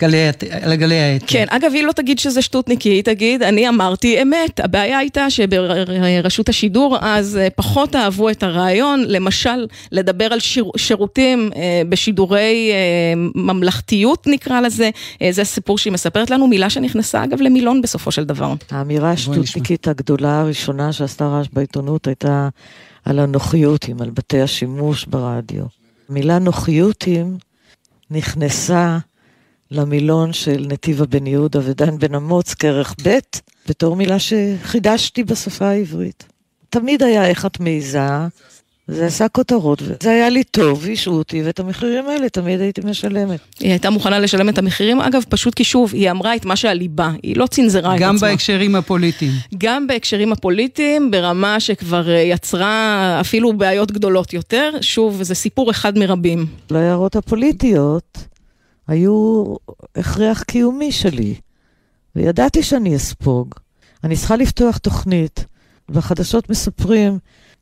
גלי, 0.00 0.18
על 0.62 0.74
גלי 0.74 0.98
האתר. 0.98 1.26
כן, 1.26 1.44
אגב, 1.48 1.70
היא 1.74 1.84
לא 1.84 1.92
תגיד 1.92 2.18
שזה 2.18 2.42
שטותניקי, 2.42 2.88
היא 2.88 3.02
תגיד, 3.02 3.42
אני 3.42 3.68
אמרתי 3.68 4.22
אמת. 4.22 4.60
הבעיה 4.60 4.98
הייתה 4.98 5.30
שברשות 5.30 6.48
השידור 6.48 6.98
אז 7.00 7.36
אה, 7.36 7.48
פחות 7.50 7.96
אהבו 7.96 8.30
את 8.30 8.42
הרעיון, 8.42 9.04
למשל, 9.08 9.66
לדבר 9.92 10.32
על 10.32 10.40
שיר, 10.40 10.64
שירותים 10.76 11.50
אה, 11.56 11.82
בשידורי 11.88 12.70
אה, 12.72 13.14
ממלכתיות, 13.34 14.26
נקרא 14.26 14.60
לזה. 14.60 14.90
זה 15.30 15.42
הסיפור 15.42 15.78
שהיא 15.78 15.92
מספרת 15.92 16.30
לנו, 16.30 16.46
מילה 16.46 16.70
שנכנסה, 16.70 17.24
אגב, 17.24 17.40
למילון 17.40 17.82
בסופו 17.82 18.10
של 18.10 18.24
דבר. 18.24 18.54
האמירה 18.70 19.10
השטותניקית 19.10 19.88
הגדולה 19.88 20.40
הראשונה 20.40 20.92
שעשתה 20.92 21.26
רעש 21.26 21.46
בעיתונות 21.52 22.06
הייתה... 22.06 22.48
על 23.04 23.18
הנוחיותים, 23.18 24.02
על 24.02 24.10
בתי 24.10 24.40
השימוש 24.40 25.04
ברדיו. 25.04 25.64
המילה 26.08 26.38
נוחיותים 26.38 27.38
נכנסה 28.10 28.98
למילון 29.70 30.32
של 30.32 30.66
נתיבה 30.68 31.06
בן 31.06 31.26
יהודה 31.26 31.60
ודן 31.62 31.98
בן 31.98 32.14
אמוץ, 32.14 32.54
כרך 32.54 32.94
ב', 33.04 33.18
בתור 33.68 33.96
מילה 33.96 34.16
שחידשתי 34.18 35.24
בשפה 35.24 35.66
העברית. 35.66 36.24
תמיד 36.70 37.02
היה 37.02 37.26
איך 37.26 37.46
את 37.46 37.60
מעיזה, 37.60 38.08
זה 38.88 39.06
עשה 39.06 39.28
כותרות, 39.28 39.82
וזה 39.82 40.10
היה 40.10 40.28
לי 40.28 40.44
טוב, 40.44 40.84
אישרו 40.84 41.14
אותי, 41.14 41.42
ואת 41.42 41.60
המחירים 41.60 42.08
האלה 42.08 42.28
תמיד 42.28 42.60
הייתי 42.60 42.80
משלמת. 42.84 43.40
היא 43.60 43.70
הייתה 43.70 43.90
מוכנה 43.90 44.18
לשלם 44.18 44.48
את 44.48 44.58
המחירים, 44.58 45.00
אגב, 45.00 45.24
פשוט 45.28 45.54
כי 45.54 45.64
שוב, 45.64 45.94
היא 45.94 46.10
אמרה 46.10 46.36
את 46.36 46.44
מה 46.44 46.56
שהליבה, 46.56 47.10
היא 47.22 47.36
לא 47.36 47.46
צנזרה 47.46 47.90
את 47.90 48.00
עצמה. 48.00 48.08
גם 48.08 48.16
בהקשרים 48.16 48.76
הפוליטיים. 48.76 49.32
גם 49.58 49.86
בהקשרים 49.86 50.32
הפוליטיים, 50.32 51.10
ברמה 51.10 51.60
שכבר 51.60 52.10
אה, 52.10 52.14
יצרה 52.14 53.18
אפילו 53.20 53.52
בעיות 53.52 53.92
גדולות 53.92 54.32
יותר. 54.32 54.70
שוב, 54.80 55.22
זה 55.22 55.34
סיפור 55.34 55.70
אחד 55.70 55.98
מרבים. 55.98 56.46
להערות 56.70 57.16
הפוליטיות 57.16 58.18
היו 58.88 59.44
הכרח 59.96 60.42
קיומי 60.42 60.92
שלי, 60.92 61.34
וידעתי 62.16 62.62
שאני 62.62 62.96
אספוג. 62.96 63.54
אני 64.04 64.16
צריכה 64.16 64.36
לפתוח 64.36 64.78
תוכנית, 64.78 65.44
והחדשות 65.88 66.50
מספרים 66.50 67.18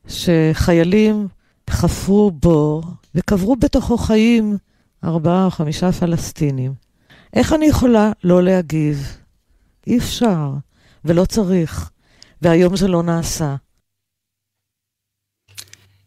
שחיילים 0.09 1.29
חפרו 1.71 2.31
בור 2.31 2.85
וקברו 3.15 3.57
בתוכו 3.57 3.99
חיים 3.99 4.57
ארבעה 5.05 5.45
או 5.45 5.51
חמישה 5.51 5.93
פלסטינים. 5.93 6.75
איך 7.35 7.53
אני 7.53 7.67
יכולה 7.67 8.13
לא 8.25 8.43
להגיב? 8.43 9.17
אי 9.87 9.99
אפשר, 9.99 10.53
ולא 11.05 11.25
צריך, 11.25 11.91
והיום 12.43 12.77
זה 12.77 12.89
לא 12.89 13.03
נעשה. 13.03 13.57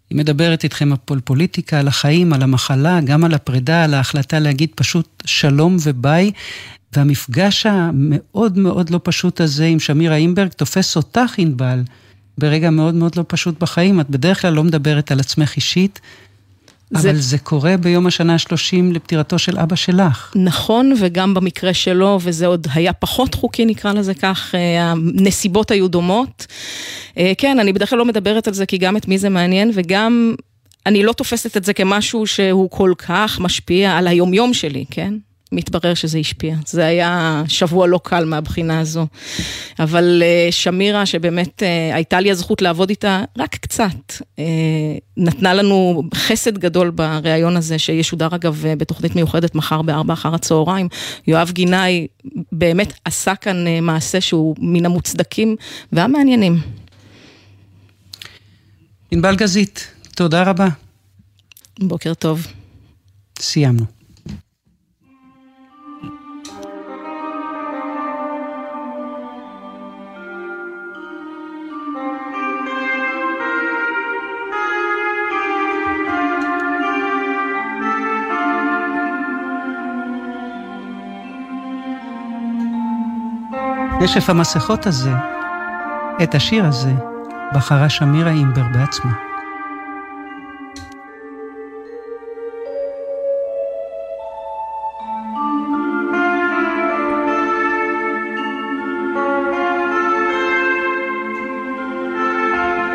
היא 0.09 0.17
מדברת 0.17 0.63
איתכם 0.63 0.89
על 1.09 1.19
פוליטיקה, 1.19 1.79
על 1.79 1.87
החיים, 1.87 2.33
על 2.33 2.41
המחלה, 2.41 2.99
גם 3.01 3.23
על 3.23 3.33
הפרידה, 3.33 3.83
על 3.83 3.93
ההחלטה 3.93 4.39
להגיד 4.39 4.69
פשוט 4.75 5.23
שלום 5.25 5.77
וביי. 5.83 6.31
והמפגש 6.93 7.65
המאוד 7.65 8.57
מאוד 8.57 8.89
לא 8.89 8.99
פשוט 9.03 9.41
הזה 9.41 9.65
עם 9.65 9.79
שמירה 9.79 10.15
אימברג 10.15 10.51
תופס 10.51 10.95
אותך, 10.95 11.33
ענבל, 11.37 11.83
ברגע 12.37 12.69
מאוד 12.69 12.95
מאוד 12.95 13.15
לא 13.15 13.23
פשוט 13.27 13.59
בחיים. 13.59 13.99
את 13.99 14.09
בדרך 14.09 14.41
כלל 14.41 14.53
לא 14.53 14.63
מדברת 14.63 15.11
על 15.11 15.19
עצמך 15.19 15.55
אישית, 15.55 15.99
זה... 16.89 17.09
אבל 17.09 17.19
זה 17.19 17.37
קורה 17.37 17.77
ביום 17.77 18.07
השנה 18.07 18.33
ה-30 18.33 18.93
לפטירתו 18.93 19.39
של 19.39 19.57
אבא 19.57 19.75
שלך. 19.75 20.33
נכון, 20.35 20.93
וגם 20.99 21.33
במקרה 21.33 21.73
שלו, 21.73 22.19
וזה 22.21 22.45
עוד 22.45 22.67
היה 22.73 22.93
פחות 22.93 23.35
חוקי, 23.35 23.65
נקרא 23.65 23.93
לזה 23.93 24.13
כך, 24.13 24.55
אה, 24.55 24.91
הנסיבות 24.91 25.71
היו 25.71 25.87
דומות. 25.87 26.47
אה, 27.17 27.33
כן, 27.37 27.59
אני 27.59 27.73
בדרך 27.73 27.89
כלל 27.89 27.99
לא 27.99 28.05
מדברת 28.05 28.47
על 28.47 28.53
זה, 28.53 28.65
כי 28.65 28.77
גם 28.77 28.97
את 28.97 29.07
מי 29.07 29.17
זה 29.17 29.29
מעניין, 29.29 29.71
וגם 29.73 30.35
אני 30.85 31.03
לא 31.03 31.13
תופסת 31.13 31.57
את 31.57 31.65
זה 31.65 31.73
כמשהו 31.73 32.27
שהוא 32.27 32.69
כל 32.69 32.93
כך 32.97 33.39
משפיע 33.39 33.97
על 33.97 34.07
היומיום 34.07 34.53
שלי, 34.53 34.85
כן? 34.91 35.13
מתברר 35.51 35.93
שזה 35.93 36.17
השפיע. 36.17 36.55
זה 36.65 36.85
היה 36.85 37.43
שבוע 37.47 37.87
לא 37.87 37.99
קל 38.03 38.25
מהבחינה 38.25 38.79
הזו. 38.79 39.07
אבל 39.79 40.23
אה, 40.25 40.47
שמירה, 40.51 41.05
שבאמת 41.05 41.63
אה, 41.63 41.95
הייתה 41.95 42.19
לי 42.19 42.31
הזכות 42.31 42.61
לעבוד 42.61 42.89
איתה 42.89 43.23
רק 43.37 43.55
קצת, 43.55 44.13
אה, 44.39 44.43
נתנה 45.17 45.53
לנו 45.53 46.03
חסד 46.15 46.57
גדול 46.57 46.89
בריאיון 46.89 47.57
הזה, 47.57 47.79
שישודר 47.79 48.35
אגב 48.35 48.63
בתוכנית 48.77 49.15
מיוחדת 49.15 49.55
מחר 49.55 49.81
בארבע 49.81 50.13
אחר 50.13 50.35
הצהריים. 50.35 50.87
יואב 51.27 51.51
גינאי 51.51 52.07
באמת 52.51 52.93
עשה 53.05 53.35
כאן 53.35 53.65
מעשה 53.81 54.21
שהוא 54.21 54.55
מן 54.59 54.85
המוצדקים 54.85 55.55
והמעניינים. 55.91 56.59
ענבל 59.11 59.35
גזית, 59.35 59.87
תודה 60.15 60.43
רבה. 60.43 60.67
בוקר 61.79 62.13
טוב. 62.13 62.47
סיימנו. 63.39 63.94
נשף 84.05 84.29
המסכות 84.29 84.87
הזה, 84.87 85.11
את 86.23 86.35
השיר 86.35 86.65
הזה, 86.65 86.93
בחרה 87.53 87.89
שמירה 87.89 88.31
אימבר 88.31 88.63
בעצמה. 88.73 89.24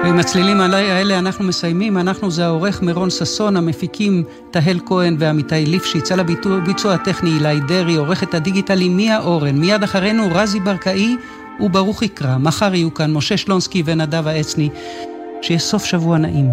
ועם 0.04 0.18
הצלילים 0.18 0.60
האלה 0.60 1.18
אנחנו 1.18 1.44
מסיימים, 1.44 1.98
אנחנו 1.98 2.30
זה 2.30 2.46
העורך 2.46 2.82
מירון 2.82 3.10
ששון, 3.10 3.56
המפיקים 3.56 4.24
תהל 4.50 4.80
כהן 4.86 5.16
ועמיתי 5.18 5.66
ליפשיץ, 5.66 6.12
על 6.12 6.20
הביצוע 6.20 6.94
הטכני 6.94 7.30
אילי 7.30 7.60
דרעי, 7.60 7.96
עורכת 7.96 8.34
הדיגיטלי 8.34 8.88
מיה 8.88 9.20
אורן, 9.20 9.58
מיד 9.58 9.82
אחרינו 9.82 10.28
רזי 10.32 10.60
ברקאי 10.60 11.16
וברוך 11.60 12.02
יקרא, 12.02 12.38
מחר 12.38 12.74
יהיו 12.74 12.94
כאן 12.94 13.12
משה 13.12 13.36
שלונסקי 13.36 13.82
ונדב 13.86 14.26
העצני, 14.26 14.68
שיהיה 15.42 15.60
סוף 15.60 15.84
שבוע 15.84 16.18
נעים, 16.18 16.50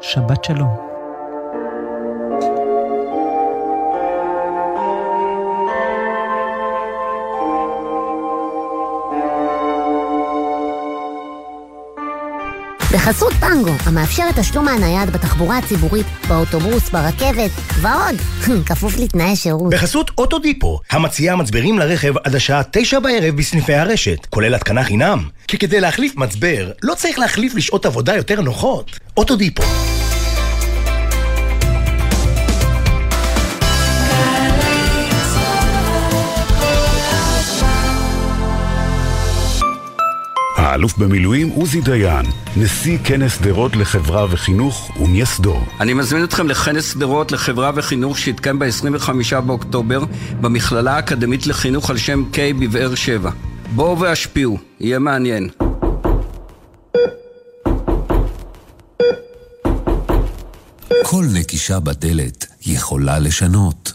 שבת 0.00 0.44
שלום. 0.44 0.95
בחסות 12.96 13.32
טנגו, 13.40 13.70
המאפשרת 13.84 14.38
תשלום 14.38 14.64
מהנייד 14.64 15.10
בתחבורה 15.10 15.58
הציבורית, 15.58 16.06
באוטובוס, 16.28 16.88
ברכבת, 16.88 17.50
ועוד, 17.80 18.16
כפוף 18.68 18.96
לתנאי 18.98 19.36
שירות. 19.36 19.70
בחסות 19.70 20.10
אוטודיפו, 20.18 20.80
המציעה 20.90 21.36
מצברים 21.36 21.78
לרכב 21.78 22.14
עד 22.24 22.34
השעה 22.34 22.62
תשע 22.70 22.98
בערב 22.98 23.36
בסניפי 23.36 23.74
הרשת, 23.74 24.26
כולל 24.30 24.54
התקנה 24.54 24.84
חינם. 24.84 25.28
כי 25.48 25.58
כדי 25.58 25.80
להחליף 25.80 26.16
מצבר, 26.16 26.70
לא 26.82 26.94
צריך 26.94 27.18
להחליף 27.18 27.54
לשעות 27.54 27.86
עבודה 27.86 28.16
יותר 28.16 28.40
נוחות. 28.40 28.98
אוטודיפו. 29.16 29.62
האלוף 40.76 40.98
במילואים 40.98 41.48
עוזי 41.48 41.80
דיין, 41.80 42.26
נשיא 42.56 42.98
כנס 43.04 43.32
שדרות 43.32 43.76
לחברה 43.76 44.26
וחינוך 44.30 44.90
ומייסדו. 45.00 45.60
אני 45.80 45.94
מזמין 45.94 46.24
אתכם 46.24 46.48
לכנס 46.48 46.92
שדרות 46.92 47.32
לחברה 47.32 47.70
וחינוך 47.74 48.18
שיתקיים 48.18 48.58
ב-25 48.58 49.40
באוקטובר 49.46 50.04
במכללה 50.40 50.96
האקדמית 50.96 51.46
לחינוך 51.46 51.90
על 51.90 51.96
שם 51.96 52.24
קיי 52.32 52.52
בבאר 52.52 52.94
שבע. 52.94 53.30
בואו 53.74 54.00
והשפיעו, 54.00 54.58
יהיה 54.80 54.98
מעניין. 54.98 55.48
כל 61.02 61.24
נקישה 61.32 61.80
בדלת 61.80 62.46
יכולה 62.66 63.18
לשנות. 63.18 63.92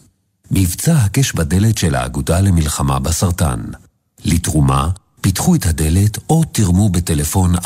מבצע 0.51 0.95
הקש 0.95 1.33
בדלת 1.33 1.77
של 1.77 1.95
האגודה 1.95 2.39
למלחמה 2.39 2.99
בסרטן. 2.99 3.59
לתרומה, 4.25 4.89
פיתחו 5.21 5.55
את 5.55 5.65
הדלת 5.65 6.17
או 6.29 6.43
תרמו 6.51 6.89
בטלפון 6.89 7.55
1-800-35-46-46 7.55 7.61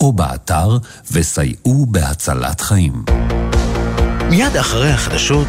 או 0.00 0.12
באתר 0.12 0.78
וסייעו 1.12 1.86
בהצלת 1.86 2.60
חיים. 2.60 3.04
מיד 4.30 4.56
אחרי 4.56 4.90
החדשות 4.90 5.48